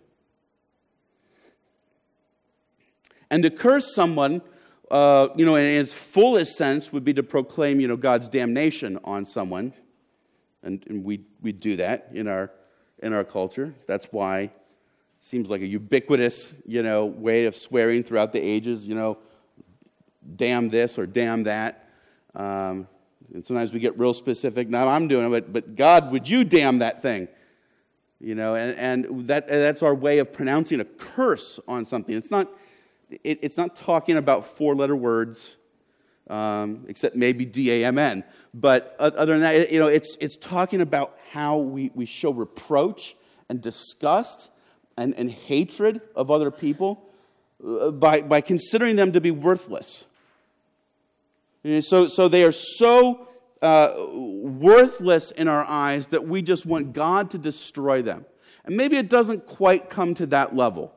And 3.29 3.41
to 3.43 3.49
curse 3.49 3.95
someone, 3.95 4.43
uh, 4.91 5.29
you 5.35 5.45
know, 5.45 5.55
in 5.55 5.65
its 5.81 5.93
fullest 5.93 6.55
sense, 6.55 6.93
would 6.93 7.03
be 7.03 7.13
to 7.15 7.23
proclaim, 7.23 7.79
you 7.79 7.87
know, 7.87 7.97
God's 7.97 8.29
damnation 8.29 8.99
on 9.03 9.25
someone, 9.25 9.73
and, 10.61 10.83
and 10.87 11.03
we 11.03 11.21
we 11.41 11.51
do 11.51 11.77
that 11.77 12.09
in 12.13 12.27
our 12.27 12.51
in 12.99 13.13
our 13.13 13.23
culture. 13.23 13.73
That's 13.87 14.05
why 14.11 14.51
seems 15.23 15.49
like 15.49 15.61
a 15.61 15.65
ubiquitous, 15.65 16.53
you 16.65 16.83
know, 16.83 17.05
way 17.05 17.45
of 17.45 17.55
swearing 17.55 18.03
throughout 18.03 18.33
the 18.33 18.41
ages, 18.41 18.85
you 18.85 18.93
know, 18.93 19.17
damn 20.35 20.67
this 20.67 20.99
or 20.99 21.05
damn 21.05 21.43
that. 21.43 21.87
Um, 22.35 22.89
and 23.33 23.45
sometimes 23.45 23.71
we 23.71 23.79
get 23.79 23.97
real 23.97 24.13
specific. 24.13 24.69
Now 24.69 24.89
I'm 24.89 25.07
doing 25.07 25.27
it, 25.27 25.29
but, 25.29 25.53
but 25.53 25.75
God, 25.75 26.11
would 26.11 26.27
you 26.27 26.43
damn 26.43 26.79
that 26.79 27.01
thing? 27.01 27.29
You 28.19 28.35
know, 28.35 28.55
and, 28.55 28.77
and 28.77 29.27
that, 29.27 29.47
that's 29.47 29.81
our 29.81 29.95
way 29.95 30.19
of 30.19 30.33
pronouncing 30.33 30.81
a 30.81 30.85
curse 30.85 31.57
on 31.69 31.85
something. 31.85 32.15
It's 32.15 32.29
not, 32.29 32.49
it, 33.09 33.39
it's 33.41 33.55
not 33.55 33.77
talking 33.77 34.17
about 34.17 34.45
four 34.45 34.75
letter 34.75 34.95
words, 34.95 35.55
um, 36.29 36.85
except 36.89 37.15
maybe 37.15 37.45
D 37.45 37.71
A 37.71 37.85
M 37.85 37.97
N. 37.97 38.25
But 38.53 38.93
other 38.99 39.31
than 39.31 39.41
that, 39.41 39.71
you 39.71 39.79
know, 39.79 39.87
it's, 39.87 40.17
it's 40.19 40.35
talking 40.35 40.81
about 40.81 41.17
how 41.31 41.57
we, 41.57 41.91
we 41.95 42.05
show 42.05 42.31
reproach 42.31 43.15
and 43.47 43.61
disgust 43.61 44.49
and, 44.97 45.13
and 45.15 45.29
hatred 45.29 46.01
of 46.15 46.29
other 46.29 46.51
people 46.51 47.03
uh, 47.65 47.91
by, 47.91 48.21
by 48.21 48.41
considering 48.41 48.95
them 48.95 49.11
to 49.11 49.21
be 49.21 49.31
worthless. 49.31 50.05
So, 51.79 52.07
so 52.07 52.27
they 52.27 52.43
are 52.43 52.51
so 52.51 53.27
uh, 53.61 53.93
worthless 54.07 55.31
in 55.31 55.47
our 55.47 55.63
eyes 55.65 56.07
that 56.07 56.27
we 56.27 56.41
just 56.41 56.65
want 56.65 56.91
God 56.91 57.31
to 57.31 57.37
destroy 57.37 58.01
them. 58.01 58.25
And 58.65 58.75
maybe 58.75 58.97
it 58.97 59.09
doesn't 59.09 59.47
quite 59.47 59.89
come 59.89 60.13
to 60.15 60.25
that 60.27 60.55
level, 60.55 60.93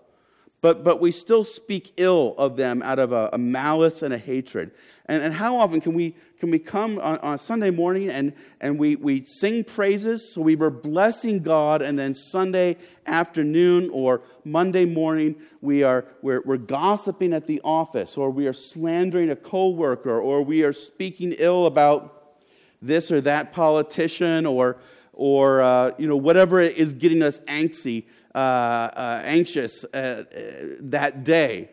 but, 0.61 0.83
but 0.83 1.01
we 1.01 1.13
still 1.13 1.45
speak 1.45 1.93
ill 1.97 2.35
of 2.37 2.57
them 2.57 2.83
out 2.83 2.99
of 2.99 3.13
a, 3.13 3.31
a 3.33 3.39
malice 3.39 4.03
and 4.03 4.13
a 4.13 4.19
hatred. 4.19 4.73
And, 5.07 5.23
and 5.23 5.35
how 5.35 5.57
often 5.57 5.81
can 5.81 5.95
we, 5.95 6.17
can 6.39 6.51
we 6.51 6.59
come 6.59 6.99
on, 6.99 7.19
on 7.19 7.39
Sunday 7.39 7.71
morning 7.71 8.11
and, 8.11 8.35
and 8.61 8.79
we, 8.79 8.97
we 8.97 9.25
sing 9.25 9.65
praises? 9.65 10.35
So 10.35 10.43
we 10.43 10.55
were 10.55 10.69
blessing 10.69 11.39
God, 11.39 11.81
and 11.81 11.99
then 11.99 12.13
Sunday 12.13 12.77
afternoon 13.07 13.89
or 13.91 14.21
Monday 14.45 14.85
morning, 14.85 15.37
we 15.63 15.83
are, 15.83 16.05
we're, 16.21 16.43
we're 16.45 16.59
gossiping 16.59 17.33
at 17.33 17.47
the 17.47 17.61
office, 17.65 18.19
or 18.19 18.31
we 18.31 18.47
are 18.47 18.53
slandering 18.53 19.31
a 19.31 19.37
coworker, 19.37 20.21
or 20.21 20.43
we 20.43 20.63
are 20.63 20.75
speaking 20.75 21.35
ill 21.39 21.65
about 21.65 22.35
this 22.83 23.11
or 23.11 23.23
that 23.23 23.55
politician, 23.55 24.45
or, 24.45 24.77
or 25.15 25.63
uh, 25.63 25.93
you 25.97 26.07
know, 26.07 26.19
whatever 26.19 26.61
is 26.61 26.93
getting 26.93 27.23
us 27.23 27.41
angsty, 27.49 28.05
uh, 28.35 28.39
uh, 28.39 29.23
anxious 29.25 29.85
uh, 29.95 29.97
uh, 29.97 30.51
that 30.81 31.25
day 31.25 31.71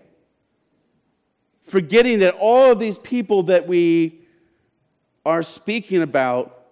forgetting 1.65 2.19
that 2.19 2.35
all 2.39 2.71
of 2.71 2.77
these 2.77 2.97
people 2.99 3.43
that 3.43 3.65
we 3.65 4.22
are 5.25 5.43
speaking 5.43 6.01
about 6.01 6.63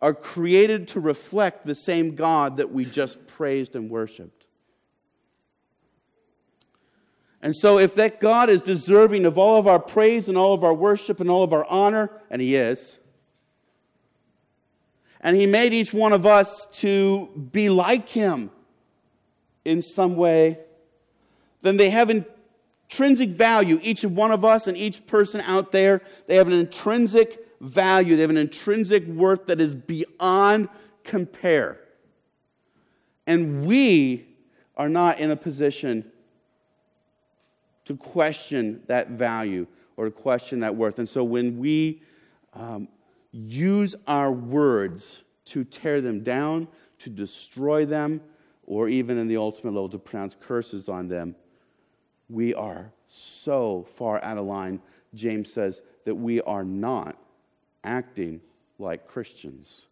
are 0.00 0.14
created 0.14 0.88
to 0.88 1.00
reflect 1.00 1.64
the 1.64 1.74
same 1.74 2.14
God 2.14 2.58
that 2.58 2.70
we 2.70 2.84
just 2.84 3.26
praised 3.26 3.74
and 3.74 3.90
worshiped. 3.90 4.46
And 7.42 7.54
so, 7.54 7.78
if 7.78 7.94
that 7.94 8.20
God 8.20 8.50
is 8.50 8.60
deserving 8.60 9.24
of 9.24 9.38
all 9.38 9.58
of 9.58 9.66
our 9.66 9.78
praise 9.78 10.28
and 10.28 10.36
all 10.36 10.52
of 10.52 10.64
our 10.64 10.74
worship 10.74 11.20
and 11.20 11.30
all 11.30 11.42
of 11.42 11.52
our 11.52 11.64
honor, 11.66 12.10
and 12.30 12.42
He 12.42 12.56
is, 12.56 12.98
and 15.20 15.36
He 15.36 15.46
made 15.46 15.72
each 15.72 15.92
one 15.92 16.12
of 16.12 16.26
us 16.26 16.66
to 16.80 17.28
be 17.52 17.68
like 17.68 18.08
Him 18.08 18.50
in 19.64 19.82
some 19.82 20.16
way, 20.16 20.58
then 21.62 21.76
they 21.76 21.90
have 21.90 22.10
intrinsic 22.86 23.30
value. 23.30 23.80
Each 23.82 24.04
one 24.04 24.30
of 24.30 24.44
us 24.44 24.66
and 24.66 24.76
each 24.76 25.06
person 25.06 25.40
out 25.42 25.72
there, 25.72 26.02
they 26.26 26.36
have 26.36 26.46
an 26.46 26.52
intrinsic 26.52 27.46
value. 27.60 28.14
They 28.14 28.22
have 28.22 28.30
an 28.30 28.36
intrinsic 28.36 29.06
worth 29.06 29.46
that 29.46 29.60
is 29.60 29.74
beyond 29.74 30.68
compare. 31.04 31.80
And 33.26 33.66
we 33.66 34.26
are 34.76 34.88
not 34.88 35.18
in 35.18 35.30
a 35.30 35.36
position 35.36 36.10
to 37.86 37.96
question 37.96 38.82
that 38.86 39.10
value 39.10 39.66
or 39.96 40.06
to 40.06 40.10
question 40.10 40.60
that 40.60 40.74
worth. 40.76 40.98
And 40.98 41.08
so 41.08 41.24
when 41.24 41.58
we 41.58 42.02
um, 42.52 42.88
use 43.32 43.94
our 44.06 44.30
words 44.30 45.22
to 45.46 45.64
tear 45.64 46.00
them 46.00 46.22
down, 46.22 46.68
to 46.98 47.10
destroy 47.10 47.84
them, 47.84 48.20
or 48.64 48.88
even 48.88 49.18
in 49.18 49.28
the 49.28 49.36
ultimate 49.36 49.72
level 49.72 49.88
to 49.88 49.98
pronounce 49.98 50.36
curses 50.38 50.88
on 50.88 51.08
them, 51.08 51.34
we 52.28 52.54
are 52.54 52.92
so 53.08 53.86
far 53.94 54.22
out 54.22 54.38
of 54.38 54.46
line, 54.46 54.80
James 55.14 55.52
says, 55.52 55.82
that 56.04 56.14
we 56.14 56.40
are 56.42 56.64
not 56.64 57.16
acting 57.84 58.40
like 58.78 59.06
Christians. 59.06 59.86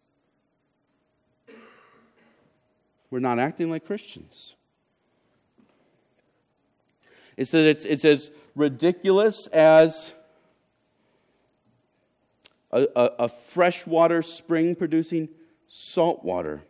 We're 3.09 3.19
not 3.19 3.39
acting 3.39 3.69
like 3.69 3.85
Christians. 3.85 4.55
It 7.37 7.45
says 7.45 7.65
it's, 7.65 7.85
it's 7.85 8.05
as 8.05 8.31
ridiculous 8.55 9.47
as 9.47 10.13
a, 12.71 12.87
a, 12.95 13.11
a 13.19 13.29
freshwater 13.29 14.21
spring 14.21 14.75
producing 14.75 15.29
salt 15.67 16.23
water, 16.23 16.63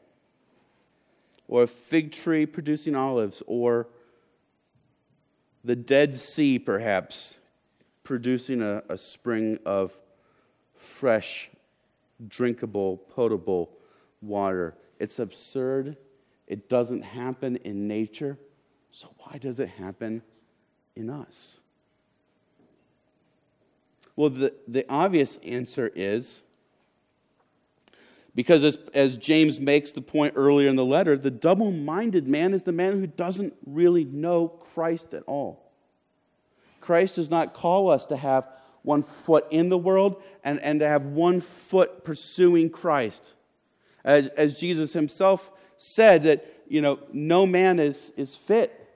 or 1.47 1.63
a 1.63 1.67
fig 1.67 2.11
tree 2.11 2.45
producing 2.45 2.95
olives, 2.95 3.43
or 3.45 3.87
the 5.65 5.75
Dead 5.75 6.15
Sea, 6.15 6.59
perhaps, 6.59 7.39
producing 8.03 8.61
a, 8.61 8.83
a 8.87 8.97
spring 8.99 9.57
of 9.65 9.97
fresh, 10.77 11.49
drinkable, 12.27 12.97
potable 12.97 13.71
water. 14.21 14.75
It's 14.99 15.17
absurd. 15.17 15.97
It 16.45 16.69
doesn't 16.69 17.01
happen 17.01 17.55
in 17.57 17.87
nature. 17.87 18.37
So, 18.91 19.09
why 19.17 19.39
does 19.39 19.59
it 19.59 19.69
happen 19.69 20.21
in 20.95 21.09
us? 21.09 21.59
Well, 24.15 24.29
the, 24.29 24.53
the 24.67 24.85
obvious 24.87 25.39
answer 25.43 25.91
is 25.95 26.41
because, 28.35 28.65
as, 28.65 28.77
as 28.93 29.15
James 29.15 29.61
makes 29.61 29.93
the 29.93 30.01
point 30.01 30.33
earlier 30.35 30.67
in 30.67 30.75
the 30.75 30.85
letter, 30.85 31.17
the 31.17 31.31
double 31.31 31.71
minded 31.71 32.27
man 32.27 32.53
is 32.53 32.63
the 32.63 32.73
man 32.73 32.99
who 32.99 33.07
doesn't 33.07 33.53
really 33.65 34.03
know 34.03 34.49
Christ 34.49 35.13
at 35.13 35.23
all. 35.25 35.71
Christ 36.81 37.15
does 37.15 37.31
not 37.31 37.53
call 37.53 37.89
us 37.89 38.05
to 38.07 38.17
have 38.17 38.47
one 38.83 39.01
foot 39.01 39.47
in 39.49 39.69
the 39.69 39.77
world 39.77 40.21
and, 40.43 40.59
and 40.59 40.81
to 40.81 40.87
have 40.87 41.05
one 41.05 41.41
foot 41.41 42.03
pursuing 42.03 42.69
Christ. 42.69 43.33
As, 44.03 44.27
as 44.27 44.59
Jesus 44.59 44.93
himself 44.93 45.51
said, 45.77 46.23
that 46.23 46.45
you 46.67 46.81
know, 46.81 46.99
no 47.11 47.45
man 47.45 47.79
is, 47.79 48.11
is 48.17 48.35
fit 48.35 48.87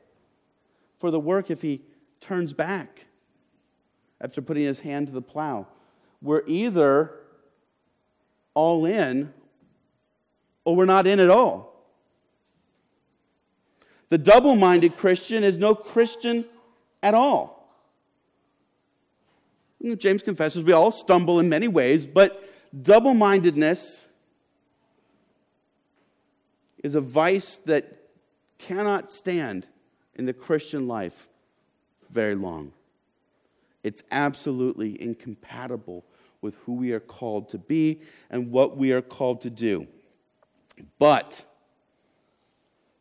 for 0.99 1.11
the 1.11 1.19
work 1.19 1.49
if 1.49 1.61
he 1.61 1.81
turns 2.19 2.51
back 2.51 3.05
after 4.21 4.41
putting 4.41 4.63
his 4.63 4.81
hand 4.81 5.07
to 5.07 5.13
the 5.13 5.21
plow. 5.21 5.65
We're 6.21 6.43
either 6.45 7.18
all 8.59 8.85
in 8.85 9.33
or 10.65 10.75
we're 10.75 10.85
not 10.85 11.07
in 11.07 11.19
at 11.19 11.29
all. 11.29 11.73
The 14.09 14.17
double 14.17 14.55
minded 14.55 14.97
Christian 14.97 15.43
is 15.43 15.57
no 15.57 15.73
Christian 15.73 16.45
at 17.01 17.13
all. 17.13 17.57
James 19.97 20.21
confesses 20.21 20.61
we 20.61 20.73
all 20.73 20.91
stumble 20.91 21.39
in 21.39 21.47
many 21.47 21.69
ways, 21.69 22.05
but 22.05 22.43
double 22.83 23.13
mindedness 23.13 24.05
is 26.83 26.95
a 26.95 27.01
vice 27.01 27.57
that 27.65 28.09
cannot 28.57 29.09
stand 29.09 29.67
in 30.15 30.25
the 30.25 30.33
Christian 30.33 30.85
life 30.85 31.29
very 32.09 32.35
long. 32.35 32.73
It's 33.83 34.03
absolutely 34.11 35.01
incompatible 35.01 36.03
with 36.41 36.55
who 36.65 36.73
we 36.73 36.91
are 36.91 36.99
called 36.99 37.49
to 37.49 37.57
be 37.57 38.01
and 38.29 38.51
what 38.51 38.77
we 38.77 38.91
are 38.91 39.01
called 39.01 39.41
to 39.41 39.49
do. 39.49 39.87
But, 40.97 41.43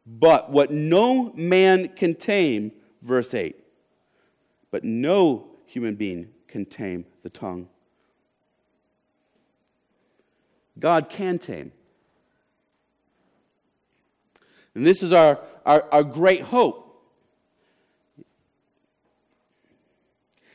but 0.06 0.50
what 0.50 0.70
no 0.70 1.32
man 1.34 1.88
can 1.90 2.14
tame, 2.14 2.72
verse 3.02 3.34
8, 3.34 3.56
but 4.70 4.84
no 4.84 5.46
human 5.66 5.94
being 5.94 6.30
can 6.48 6.64
tame 6.64 7.04
the 7.22 7.30
tongue. 7.30 7.68
God 10.78 11.08
can 11.08 11.38
tame. 11.38 11.72
And 14.74 14.86
this 14.86 15.02
is 15.02 15.12
our, 15.12 15.40
our, 15.66 15.84
our 15.92 16.04
great 16.04 16.42
hope. 16.42 16.84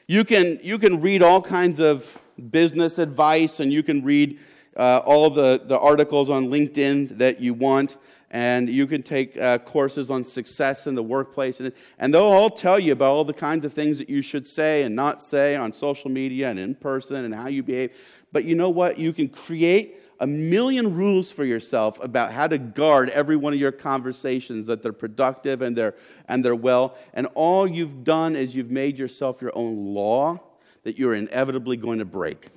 You 0.08 0.24
can, 0.24 0.60
you 0.62 0.78
can 0.78 1.02
read 1.02 1.22
all 1.22 1.42
kinds 1.42 1.80
of 1.80 2.20
business 2.50 2.98
advice 2.98 3.60
and 3.60 3.72
you 3.72 3.84
can 3.84 4.04
read 4.04 4.40
uh, 4.76 5.02
all 5.06 5.30
the, 5.30 5.62
the 5.66 5.78
articles 5.78 6.30
on 6.30 6.48
LinkedIn 6.48 7.18
that 7.18 7.40
you 7.40 7.54
want 7.54 7.98
and 8.34 8.68
you 8.68 8.88
can 8.88 9.04
take 9.04 9.38
uh, 9.38 9.60
courses 9.60 10.10
on 10.10 10.26
success 10.26 10.88
in 10.88 10.96
the 10.96 11.04
workplace. 11.04 11.60
And, 11.60 11.72
and 12.00 12.12
they'll 12.12 12.24
all 12.24 12.50
tell 12.50 12.80
you 12.80 12.92
about 12.92 13.12
all 13.12 13.24
the 13.24 13.34
kinds 13.34 13.64
of 13.64 13.74
things 13.74 14.00
that 14.00 14.10
you 14.10 14.24
should 14.24 14.48
say 14.48 14.82
and 14.82 14.96
not 14.96 15.22
say 15.22 15.56
on 15.56 15.72
social 15.72 16.10
media 16.10 16.50
and 16.50 16.58
in 16.58 16.74
person 16.74 17.26
and 17.26 17.34
how 17.34 17.48
you 17.48 17.62
behave. 17.62 17.96
But 18.32 18.44
you 18.44 18.56
know 18.56 18.72
what? 18.72 18.98
You 18.98 19.14
can 19.14 19.30
create 19.30 20.00
a 20.20 20.26
million 20.26 20.96
rules 20.96 21.32
for 21.32 21.46
yourself 21.46 22.04
about 22.04 22.34
how 22.34 22.48
to 22.48 22.58
guard 22.58 23.10
every 23.12 23.36
one 23.36 23.54
of 23.54 23.60
your 23.60 23.72
conversations 23.72 24.66
that 24.66 24.82
they're 24.82 24.94
productive 24.94 25.62
and 25.62 25.76
they're, 25.76 25.94
and 26.28 26.44
they're 26.44 26.56
well. 26.56 26.98
And 27.14 27.28
all 27.36 27.68
you've 27.68 28.04
done 28.04 28.36
is 28.36 28.56
you've 28.56 28.72
made 28.72 28.98
yourself 28.98 29.44
your 29.44 29.52
own 29.54 29.94
law 29.94 30.42
that 30.84 30.98
you're 30.98 31.14
inevitably 31.14 31.78
going 31.78 32.00
to 32.00 32.06
break. 32.06 32.48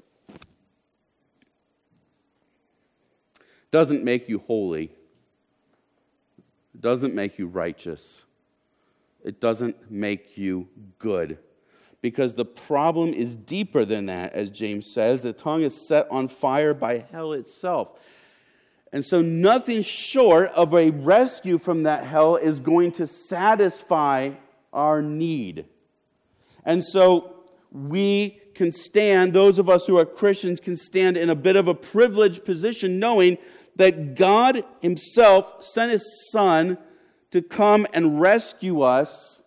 Doesn't 3.70 4.04
make 4.04 4.28
you 4.28 4.38
holy, 4.38 4.90
doesn't 6.78 7.14
make 7.14 7.38
you 7.38 7.46
righteous. 7.46 8.24
It 9.24 9.40
doesn't 9.40 9.90
make 9.90 10.38
you 10.38 10.68
good. 11.00 11.38
Because 12.00 12.34
the 12.34 12.44
problem 12.44 13.12
is 13.12 13.34
deeper 13.34 13.84
than 13.84 14.06
that, 14.06 14.34
as 14.34 14.50
James 14.50 14.92
says. 14.94 15.22
The 15.22 15.32
tongue 15.32 15.62
is 15.62 15.88
set 15.88 16.06
on 16.10 16.28
fire 16.28 16.72
by 16.72 17.04
hell 17.10 17.32
itself. 17.32 17.98
And 18.92 19.04
so, 19.04 19.20
nothing 19.20 19.82
short 19.82 20.50
of 20.50 20.72
a 20.72 20.90
rescue 20.90 21.58
from 21.58 21.82
that 21.82 22.04
hell 22.04 22.36
is 22.36 22.60
going 22.60 22.92
to 22.92 23.06
satisfy 23.08 24.30
our 24.72 25.02
need. 25.02 25.66
And 26.64 26.84
so, 26.84 27.35
we 27.70 28.40
can 28.54 28.72
stand, 28.72 29.32
those 29.32 29.58
of 29.58 29.68
us 29.68 29.86
who 29.86 29.98
are 29.98 30.06
Christians 30.06 30.60
can 30.60 30.76
stand 30.76 31.16
in 31.16 31.30
a 31.30 31.34
bit 31.34 31.56
of 31.56 31.68
a 31.68 31.74
privileged 31.74 32.44
position 32.44 32.98
knowing 32.98 33.38
that 33.76 34.14
God 34.14 34.64
Himself 34.80 35.62
sent 35.62 35.92
His 35.92 36.30
Son 36.30 36.78
to 37.30 37.42
come 37.42 37.86
and 37.92 38.20
rescue 38.20 38.80
us 38.80 39.42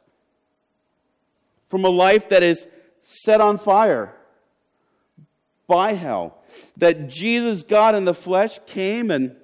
from 1.66 1.84
a 1.84 1.90
life 1.90 2.30
that 2.30 2.44
is 2.44 2.68
set 3.02 3.42
on 3.42 3.58
fire 3.58 4.16
by 5.68 5.94
hell. 5.94 6.44
That 6.78 7.10
Jesus, 7.10 7.64
God 7.64 7.96
in 7.96 8.06
the 8.06 8.14
flesh, 8.14 8.60
came 8.68 9.10
and 9.10 9.36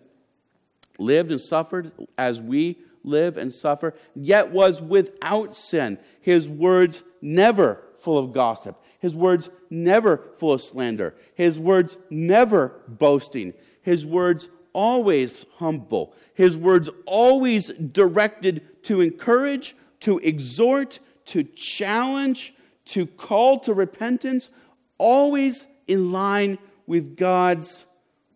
lived 1.00 1.32
and 1.32 1.42
suffered 1.42 1.92
as 2.18 2.42
we 2.42 2.78
live 3.04 3.38
and 3.38 3.54
suffer, 3.54 3.94
yet 4.16 4.52
was 4.52 4.82
without 4.82 5.56
sin. 5.56 5.98
His 6.22 6.50
words 6.50 7.04
never 7.22 7.85
full 8.06 8.20
of 8.20 8.32
gossip. 8.32 8.80
His 9.00 9.16
words 9.16 9.50
never 9.72 10.18
full 10.38 10.54
of 10.54 10.62
slander. 10.62 11.16
His 11.34 11.58
words 11.58 11.98
never 12.12 12.82
boasting. 12.88 13.56
His 13.82 14.06
words 14.06 14.48
always 14.74 15.48
humble. 15.56 16.14
His 16.36 16.56
words 16.56 16.88
always 17.08 17.70
directed 17.70 18.84
to 18.84 19.02
encourage, 19.02 19.76
to 20.02 20.20
exhort, 20.20 21.00
to 21.26 21.44
challenge, 21.44 22.54
to 22.86 23.08
call 23.08 23.60
to 23.62 23.74
repentance, 23.74 24.52
always 25.00 25.66
in 25.88 26.12
line 26.12 26.60
with 26.86 27.18
God's 27.18 27.88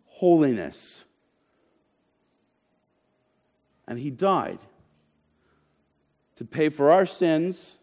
holiness. 0.05 1.05
And 3.87 3.99
he 3.99 4.09
died 4.09 4.59
to 6.37 6.45
pay 6.45 6.69
for 6.69 6.91
our 6.91 7.05
sins 7.05 7.77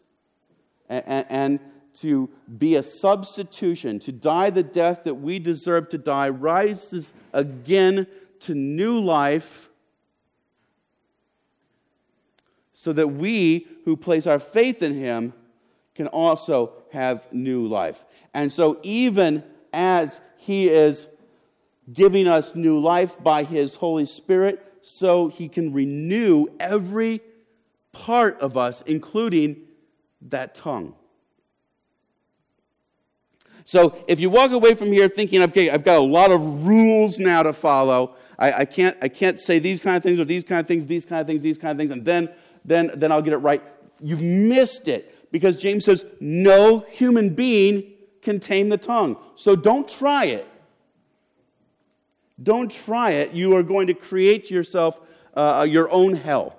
and, 0.89 1.27
and, 1.29 1.61
to 1.97 2.29
be 2.59 2.77
a 2.77 2.83
substitution, 2.83 3.99
to 4.01 4.13
die 4.13 4.51
the 4.51 4.63
death 4.63 5.05
that 5.05 5.15
we 5.15 5.39
deserve 5.39 5.89
to 5.91 5.99
die, 5.99 6.29
rises 6.29 7.13
again 7.33 8.07
to 8.41 8.55
new 8.55 9.01
life, 9.01 9.71
so 12.73 12.93
that 12.93 13.09
we 13.09 13.67
who 13.85 13.97
place 13.97 14.27
our 14.27 14.39
faith 14.39 14.83
in 14.83 14.95
him 14.95 15.33
can 15.95 16.07
also 16.09 16.73
have 16.93 17.27
new 17.33 17.67
life. 17.67 18.05
And 18.35 18.53
so, 18.53 18.79
even 18.83 19.43
as 19.73 20.21
he 20.37 20.69
is 20.69 21.09
giving 21.93 22.29
us 22.29 22.55
new 22.55 22.79
life 22.79 23.17
by 23.23 23.45
his 23.45 23.77
Holy 23.77 24.07
Spirit, 24.07 24.63
so 24.83 25.29
he 25.29 25.49
can 25.49 25.73
renew 25.73 26.47
every 26.61 27.21
part 27.93 28.39
of 28.41 28.57
us, 28.57 28.83
including 28.83 29.57
that 30.21 30.55
tongue. 30.55 30.95
So 33.67 33.99
if 34.07 34.21
you 34.21 34.31
walk 34.31 34.53
away 34.53 34.75
from 34.75 34.93
here 34.93 35.09
thinking, 35.09 35.43
okay, 35.43 35.71
I've 35.71 35.83
got 35.83 35.97
a 35.99 36.05
lot 36.05 36.31
of 36.31 36.65
rules 36.65 37.19
now 37.19 37.43
to 37.43 37.53
follow, 37.53 38.15
I, 38.39 38.53
I, 38.53 38.65
can't, 38.65 38.97
I 39.03 39.09
can't 39.09 39.41
say 39.41 39.59
these 39.59 39.81
kind 39.83 39.97
of 39.97 40.05
things 40.05 40.21
or 40.21 40.25
these 40.25 40.45
kind 40.45 40.61
of 40.61 40.69
things, 40.69 40.87
these 40.87 41.05
kind 41.05 41.21
of 41.21 41.27
things, 41.27 41.41
these 41.41 41.59
kind 41.59 41.73
of 41.73 41.77
things, 41.77 41.93
and 41.93 42.05
then, 42.05 42.31
then, 42.65 42.93
then 42.95 43.11
I'll 43.11 43.23
get 43.23 43.33
it 43.33 43.39
right. 43.39 43.61
You've 44.01 44.23
missed 44.23 44.87
it 44.87 45.33
because 45.33 45.57
James 45.57 45.85
says 45.85 46.05
no 46.21 46.79
human 46.91 47.31
being 47.31 47.93
can 48.23 48.39
tame 48.39 48.69
the 48.69 48.79
tongue. 48.79 49.17
So 49.35 49.57
don't 49.57 49.89
try 49.89 50.27
it. 50.27 50.47
Don't 52.41 52.71
try 52.71 53.11
it. 53.13 53.33
You 53.33 53.57
are 53.57 53.65
going 53.65 53.89
to 53.89 53.95
create 53.95 54.49
yourself 54.49 55.01
uh, 55.35 55.67
your 55.69 55.91
own 55.91 56.15
hell. 56.15 56.57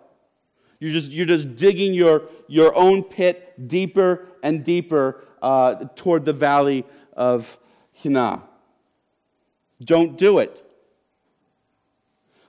You're 0.81 0.91
just, 0.91 1.13
you're 1.13 1.25
just 1.25 1.55
digging 1.55 1.93
your, 1.93 2.23
your 2.49 2.75
own 2.75 3.01
pit 3.03 3.65
deeper 3.69 4.27
and 4.43 4.65
deeper 4.65 5.23
uh, 5.41 5.75
toward 5.95 6.25
the 6.25 6.33
valley 6.33 6.85
of 7.13 7.57
Hinnom. 7.93 8.43
Don't 9.83 10.17
do 10.17 10.39
it. 10.39 10.63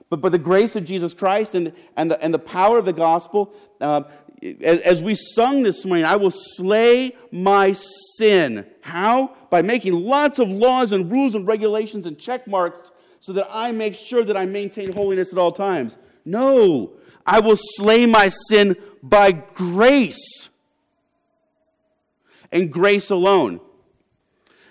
But 0.09 0.21
by 0.21 0.29
the 0.29 0.39
grace 0.39 0.75
of 0.75 0.85
Jesus 0.85 1.13
Christ 1.13 1.53
and, 1.53 1.73
and, 1.95 2.11
the, 2.11 2.21
and 2.23 2.33
the 2.33 2.39
power 2.39 2.79
of 2.79 2.85
the 2.85 2.93
gospel, 2.93 3.53
uh, 3.79 4.03
as, 4.41 4.79
as 4.81 5.03
we 5.03 5.13
sung 5.15 5.61
this 5.63 5.85
morning, 5.85 6.05
I 6.05 6.15
will 6.15 6.31
slay 6.31 7.15
my 7.31 7.73
sin. 8.17 8.65
How? 8.81 9.35
By 9.49 9.61
making 9.61 9.93
lots 9.93 10.39
of 10.39 10.49
laws 10.49 10.91
and 10.91 11.11
rules 11.11 11.35
and 11.35 11.45
regulations 11.45 12.05
and 12.05 12.17
check 12.17 12.47
marks 12.47 12.91
so 13.19 13.33
that 13.33 13.47
I 13.51 13.71
make 13.71 13.93
sure 13.93 14.23
that 14.23 14.37
I 14.37 14.45
maintain 14.45 14.93
holiness 14.93 15.31
at 15.31 15.37
all 15.37 15.51
times. 15.51 15.97
No, 16.25 16.93
I 17.25 17.39
will 17.39 17.57
slay 17.57 18.05
my 18.05 18.29
sin 18.29 18.75
by 19.03 19.31
grace 19.31 20.49
and 22.51 22.71
grace 22.71 23.09
alone. 23.09 23.59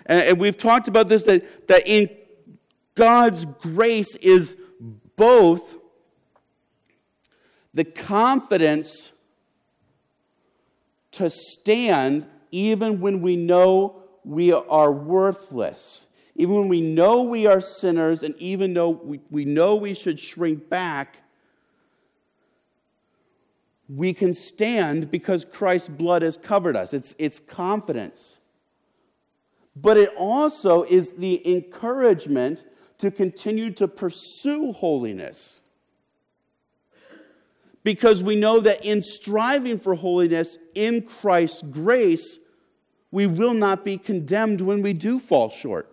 And, 0.05 0.39
we've 0.39 0.57
talked 0.57 0.87
about 0.87 1.07
this 1.07 1.23
that, 1.23 1.67
that 1.67 1.87
in 1.87 2.09
God's 2.95 3.45
grace 3.45 4.15
is 4.15 4.57
both 5.15 5.77
the 7.73 7.83
confidence 7.83 9.11
to 11.11 11.29
stand 11.29 12.27
even 12.51 12.99
when 12.99 13.21
we 13.21 13.35
know 13.35 14.03
we 14.23 14.51
are 14.51 14.91
worthless, 14.91 16.07
even 16.35 16.55
when 16.55 16.69
we 16.69 16.81
know 16.81 17.21
we 17.21 17.45
are 17.45 17.61
sinners, 17.61 18.23
and 18.23 18.35
even 18.37 18.73
though 18.73 18.89
we, 18.89 19.19
we 19.29 19.45
know 19.45 19.75
we 19.75 19.93
should 19.93 20.19
shrink 20.19 20.69
back 20.69 21.17
we 23.89 24.13
can 24.13 24.35
stand 24.35 25.09
because 25.09 25.43
Christ's 25.43 25.89
blood 25.89 26.21
has 26.21 26.37
covered 26.37 26.75
us. 26.75 26.93
It's, 26.93 27.15
it's 27.17 27.39
confidence. 27.39 28.39
But 29.75 29.97
it 29.97 30.11
also 30.15 30.83
is 30.83 31.13
the 31.13 31.55
encouragement 31.55 32.63
to 32.99 33.09
continue 33.09 33.71
to 33.71 33.87
pursue 33.87 34.73
holiness. 34.73 35.61
Because 37.83 38.21
we 38.21 38.35
know 38.35 38.59
that 38.59 38.85
in 38.85 39.01
striving 39.01 39.79
for 39.79 39.95
holiness 39.95 40.57
in 40.75 41.01
Christ's 41.01 41.63
grace, 41.63 42.37
we 43.09 43.25
will 43.25 43.55
not 43.55 43.83
be 43.83 43.97
condemned 43.97 44.61
when 44.61 44.83
we 44.83 44.93
do 44.93 45.19
fall 45.19 45.49
short. 45.49 45.89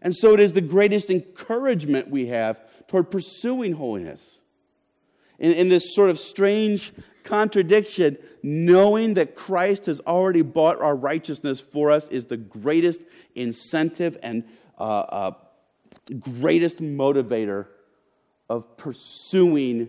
And 0.00 0.14
so 0.14 0.32
it 0.32 0.40
is 0.40 0.54
the 0.54 0.60
greatest 0.60 1.10
encouragement 1.10 2.08
we 2.08 2.26
have 2.26 2.58
toward 2.86 3.10
pursuing 3.10 3.72
holiness 3.72 4.40
in, 5.38 5.52
in 5.52 5.68
this 5.68 5.94
sort 5.94 6.10
of 6.10 6.18
strange 6.18 6.92
contradiction, 7.24 8.18
knowing 8.42 9.14
that 9.14 9.34
Christ 9.34 9.86
has 9.86 10.00
already 10.00 10.42
bought 10.42 10.80
our 10.80 10.94
righteousness 10.94 11.60
for 11.60 11.90
us 11.90 12.08
is 12.08 12.26
the 12.26 12.36
greatest 12.36 13.04
incentive 13.34 14.18
and 14.22 14.44
uh, 14.78 14.82
uh, 14.82 15.30
greatest 16.20 16.78
motivator 16.78 17.66
of 18.48 18.76
pursuing 18.76 19.88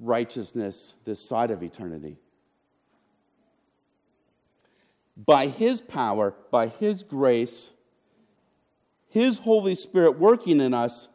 righteousness 0.00 0.94
this 1.04 1.28
side 1.28 1.50
of 1.50 1.62
eternity. 1.62 2.16
By 5.16 5.48
His 5.48 5.80
power, 5.80 6.34
by 6.50 6.68
His 6.68 7.02
grace, 7.02 7.70
His 9.08 9.40
Holy 9.40 9.74
Spirit 9.74 10.18
working 10.18 10.60
in 10.60 10.72
us, 10.72 11.08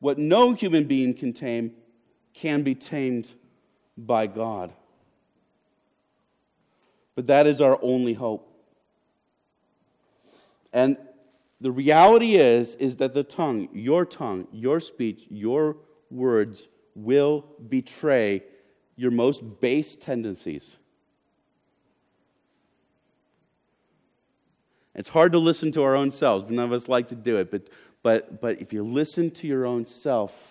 what 0.00 0.18
no 0.18 0.52
human 0.52 0.84
being 0.84 1.14
can 1.14 1.32
tame, 1.32 1.72
can 2.40 2.62
be 2.62 2.74
tamed 2.74 3.34
by 3.98 4.26
God. 4.26 4.72
But 7.14 7.26
that 7.26 7.46
is 7.46 7.60
our 7.60 7.78
only 7.82 8.14
hope. 8.14 8.46
And 10.72 10.96
the 11.60 11.70
reality 11.70 12.36
is 12.36 12.76
is 12.76 12.96
that 12.96 13.12
the 13.12 13.24
tongue, 13.24 13.68
your 13.74 14.06
tongue, 14.06 14.48
your 14.52 14.80
speech, 14.80 15.24
your 15.28 15.76
words 16.10 16.68
will 16.94 17.44
betray 17.68 18.42
your 18.96 19.10
most 19.10 19.60
base 19.60 19.94
tendencies. 19.94 20.78
It's 24.94 25.10
hard 25.10 25.32
to 25.32 25.38
listen 25.38 25.72
to 25.72 25.82
our 25.82 25.94
own 25.94 26.10
selves. 26.10 26.46
None 26.48 26.64
of 26.64 26.72
us 26.72 26.88
like 26.88 27.08
to 27.08 27.14
do 27.14 27.36
it, 27.36 27.50
but, 27.50 27.68
but, 28.02 28.40
but 28.40 28.60
if 28.60 28.72
you 28.72 28.82
listen 28.82 29.30
to 29.32 29.46
your 29.46 29.66
own 29.66 29.84
self, 29.84 30.49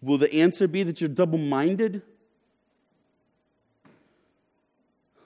Will 0.00 0.18
the 0.18 0.32
answer 0.32 0.68
be 0.68 0.82
that 0.82 1.00
you're 1.00 1.08
double 1.08 1.38
minded? 1.38 2.02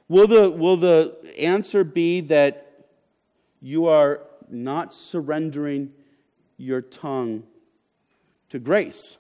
Will 0.08 0.26
the, 0.26 0.50
will 0.50 0.76
the 0.76 1.16
answer 1.38 1.84
be 1.84 2.20
that 2.22 2.86
you 3.60 3.86
are 3.86 4.22
not 4.48 4.92
surrendering 4.92 5.92
your 6.56 6.80
tongue 6.80 7.44
to 8.48 8.58
grace? 8.58 9.16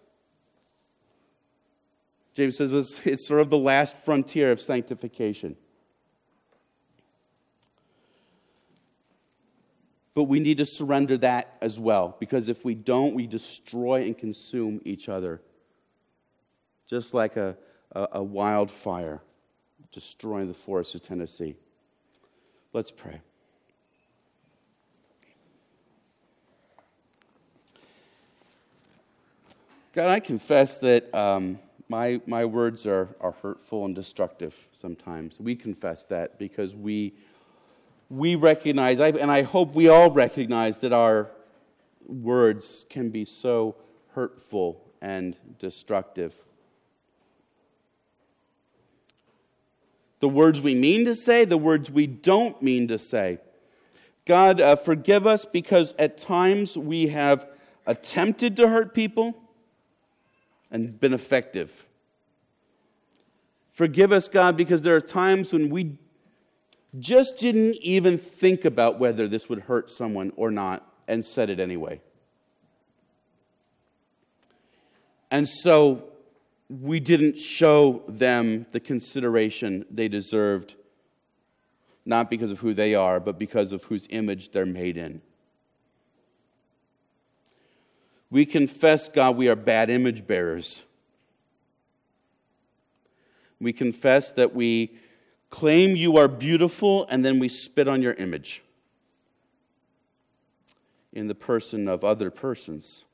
James 2.34 2.56
says 2.56 2.72
it's, 2.72 3.00
it's 3.06 3.28
sort 3.28 3.40
of 3.40 3.50
the 3.50 3.58
last 3.58 3.96
frontier 3.98 4.50
of 4.50 4.60
sanctification. 4.60 5.56
But 10.20 10.24
we 10.24 10.38
need 10.38 10.58
to 10.58 10.66
surrender 10.66 11.16
that 11.16 11.56
as 11.62 11.80
well, 11.80 12.14
because 12.20 12.50
if 12.50 12.62
we 12.62 12.74
don't, 12.74 13.14
we 13.14 13.26
destroy 13.26 14.02
and 14.02 14.18
consume 14.18 14.82
each 14.84 15.08
other. 15.08 15.40
Just 16.86 17.14
like 17.14 17.38
a, 17.38 17.56
a, 17.92 18.08
a 18.12 18.22
wildfire 18.22 19.22
destroying 19.90 20.48
the 20.48 20.52
forests 20.52 20.94
of 20.94 21.00
Tennessee. 21.00 21.56
Let's 22.74 22.90
pray. 22.90 23.22
God, 29.94 30.10
I 30.10 30.20
confess 30.20 30.76
that 30.80 31.14
um, 31.14 31.58
my, 31.88 32.20
my 32.26 32.44
words 32.44 32.86
are, 32.86 33.08
are 33.22 33.32
hurtful 33.40 33.86
and 33.86 33.94
destructive 33.94 34.54
sometimes. 34.70 35.40
We 35.40 35.56
confess 35.56 36.04
that 36.10 36.38
because 36.38 36.74
we, 36.74 37.14
we 38.10 38.34
recognize, 38.34 38.98
and 38.98 39.30
I 39.30 39.42
hope 39.42 39.74
we 39.74 39.88
all 39.88 40.10
recognize, 40.10 40.78
that 40.78 40.92
our 40.92 41.30
words 42.06 42.84
can 42.90 43.10
be 43.10 43.24
so 43.24 43.76
hurtful 44.14 44.82
and 45.00 45.36
destructive. 45.60 46.34
The 50.18 50.28
words 50.28 50.60
we 50.60 50.74
mean 50.74 51.04
to 51.06 51.14
say, 51.14 51.44
the 51.44 51.56
words 51.56 51.90
we 51.90 52.08
don't 52.08 52.60
mean 52.60 52.88
to 52.88 52.98
say. 52.98 53.38
God, 54.26 54.60
uh, 54.60 54.76
forgive 54.76 55.26
us 55.26 55.46
because 55.46 55.94
at 55.98 56.18
times 56.18 56.76
we 56.76 57.08
have 57.08 57.48
attempted 57.86 58.56
to 58.56 58.68
hurt 58.68 58.92
people 58.92 59.34
and 60.70 60.98
been 61.00 61.14
effective. 61.14 61.86
Forgive 63.70 64.12
us, 64.12 64.28
God, 64.28 64.56
because 64.56 64.82
there 64.82 64.94
are 64.94 65.00
times 65.00 65.52
when 65.52 65.70
we 65.70 65.96
just 66.98 67.38
didn't 67.38 67.76
even 67.80 68.18
think 68.18 68.64
about 68.64 68.98
whether 68.98 69.28
this 69.28 69.48
would 69.48 69.60
hurt 69.60 69.90
someone 69.90 70.32
or 70.36 70.50
not 70.50 70.86
and 71.06 71.24
said 71.24 71.50
it 71.50 71.60
anyway. 71.60 72.00
And 75.30 75.48
so 75.48 76.04
we 76.68 76.98
didn't 77.00 77.38
show 77.38 78.02
them 78.08 78.66
the 78.72 78.80
consideration 78.80 79.84
they 79.90 80.08
deserved, 80.08 80.74
not 82.04 82.30
because 82.30 82.50
of 82.50 82.58
who 82.58 82.74
they 82.74 82.94
are, 82.94 83.20
but 83.20 83.38
because 83.38 83.72
of 83.72 83.84
whose 83.84 84.06
image 84.10 84.50
they're 84.50 84.66
made 84.66 84.96
in. 84.96 85.22
We 88.30 88.46
confess, 88.46 89.08
God, 89.08 89.36
we 89.36 89.48
are 89.48 89.56
bad 89.56 89.90
image 89.90 90.26
bearers. 90.26 90.84
We 93.60 93.72
confess 93.72 94.30
that 94.32 94.54
we 94.54 94.96
claim 95.50 95.96
you 95.96 96.16
are 96.16 96.28
beautiful 96.28 97.06
and 97.08 97.24
then 97.24 97.38
we 97.38 97.48
spit 97.48 97.88
on 97.88 98.00
your 98.00 98.14
image 98.14 98.62
in 101.12 101.26
the 101.26 101.34
person 101.34 101.88
of 101.88 102.04
other 102.04 102.30
persons. 102.30 103.04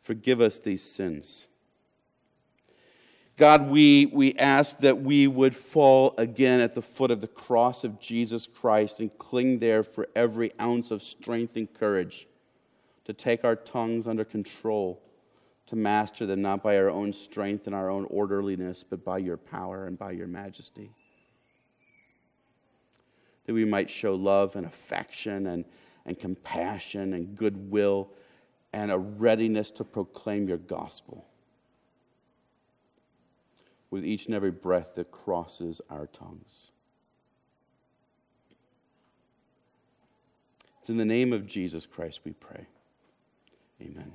Forgive 0.00 0.40
us 0.40 0.58
these 0.58 0.82
sins. 0.82 1.48
God, 3.36 3.68
we, 3.68 4.06
we 4.06 4.34
ask 4.34 4.78
that 4.78 5.02
we 5.02 5.26
would 5.26 5.56
fall 5.56 6.14
again 6.18 6.60
at 6.60 6.74
the 6.74 6.82
foot 6.82 7.10
of 7.10 7.20
the 7.20 7.26
cross 7.26 7.82
of 7.82 7.98
Jesus 7.98 8.46
Christ 8.46 9.00
and 9.00 9.16
cling 9.18 9.58
there 9.58 9.82
for 9.82 10.08
every 10.14 10.52
ounce 10.60 10.92
of 10.92 11.02
strength 11.02 11.56
and 11.56 11.72
courage 11.72 12.28
to 13.06 13.12
take 13.12 13.44
our 13.44 13.56
tongues 13.56 14.06
under 14.06 14.24
control, 14.24 15.02
to 15.66 15.76
master 15.76 16.26
them 16.26 16.42
not 16.42 16.62
by 16.62 16.76
our 16.76 16.90
own 16.90 17.12
strength 17.12 17.66
and 17.66 17.74
our 17.74 17.90
own 17.90 18.04
orderliness, 18.06 18.84
but 18.88 19.04
by 19.04 19.18
your 19.18 19.36
power 19.36 19.86
and 19.86 19.98
by 19.98 20.10
your 20.10 20.26
majesty. 20.26 20.90
That 23.46 23.54
we 23.54 23.64
might 23.64 23.90
show 23.90 24.14
love 24.14 24.56
and 24.56 24.66
affection 24.66 25.46
and, 25.46 25.64
and 26.04 26.18
compassion 26.18 27.14
and 27.14 27.36
goodwill 27.36 28.10
and 28.72 28.90
a 28.90 28.98
readiness 28.98 29.70
to 29.70 29.84
proclaim 29.84 30.48
your 30.48 30.58
gospel 30.58 31.24
with 33.90 34.04
each 34.04 34.26
and 34.26 34.34
every 34.34 34.50
breath 34.50 34.96
that 34.96 35.12
crosses 35.12 35.80
our 35.88 36.08
tongues. 36.08 36.72
It's 40.80 40.90
in 40.90 40.96
the 40.96 41.04
name 41.04 41.32
of 41.32 41.46
Jesus 41.46 41.86
Christ 41.86 42.20
we 42.24 42.32
pray. 42.32 42.66
Amen. 43.80 44.12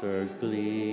Softer 0.00 0.89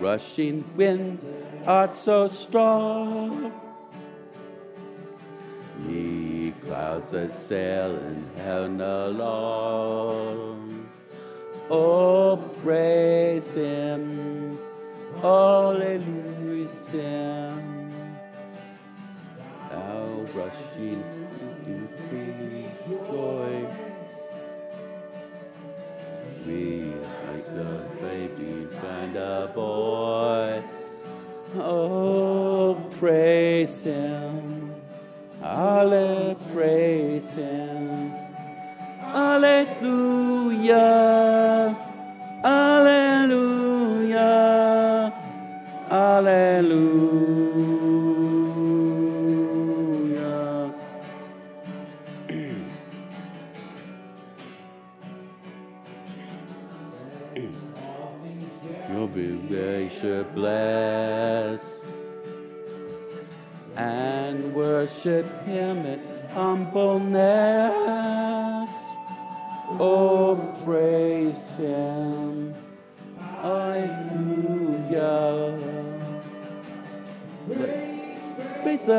Rushing 0.00 0.64
wind 0.76 1.18
art 1.66 1.94
so 1.94 2.26
strong. 2.28 3.52
Ye 5.86 6.54
clouds 6.64 7.10
that 7.10 7.34
sail 7.34 7.96
in 7.96 8.24
heaven 8.38 8.80
along. 8.80 10.88
Oh, 11.68 12.38
praise 12.62 13.52
Him. 13.52 14.58
Hallelujah, 15.20 16.68
sing. 16.68 17.92
Thou 19.70 20.24
rushing 20.34 21.04
find 28.70 29.16
a 29.16 29.50
boy. 29.54 30.62
Oh, 31.56 32.76
praise 32.98 33.82
Him. 33.82 34.74
Alle, 35.42 36.36
praise 36.52 37.32
Him. 37.32 38.12
Alleluia. 39.02 40.99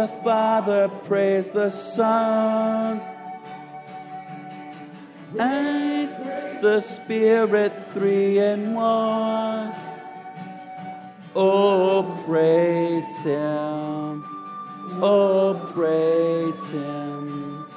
The 0.02 0.08
Father, 0.24 0.90
praise 1.04 1.50
the 1.50 1.70
Son. 1.70 3.00
And 5.38 6.10
the 6.60 6.82
Spirit, 6.82 7.72
three 7.94 8.40
in 8.40 8.74
one. 8.74 9.76
Oh, 11.36 12.20
praise 12.26 13.24
Him. 13.24 14.26
Oh, 15.04 15.54
praise 15.76 16.68
Him. 16.70 17.68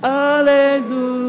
Alleluia. 0.00 1.24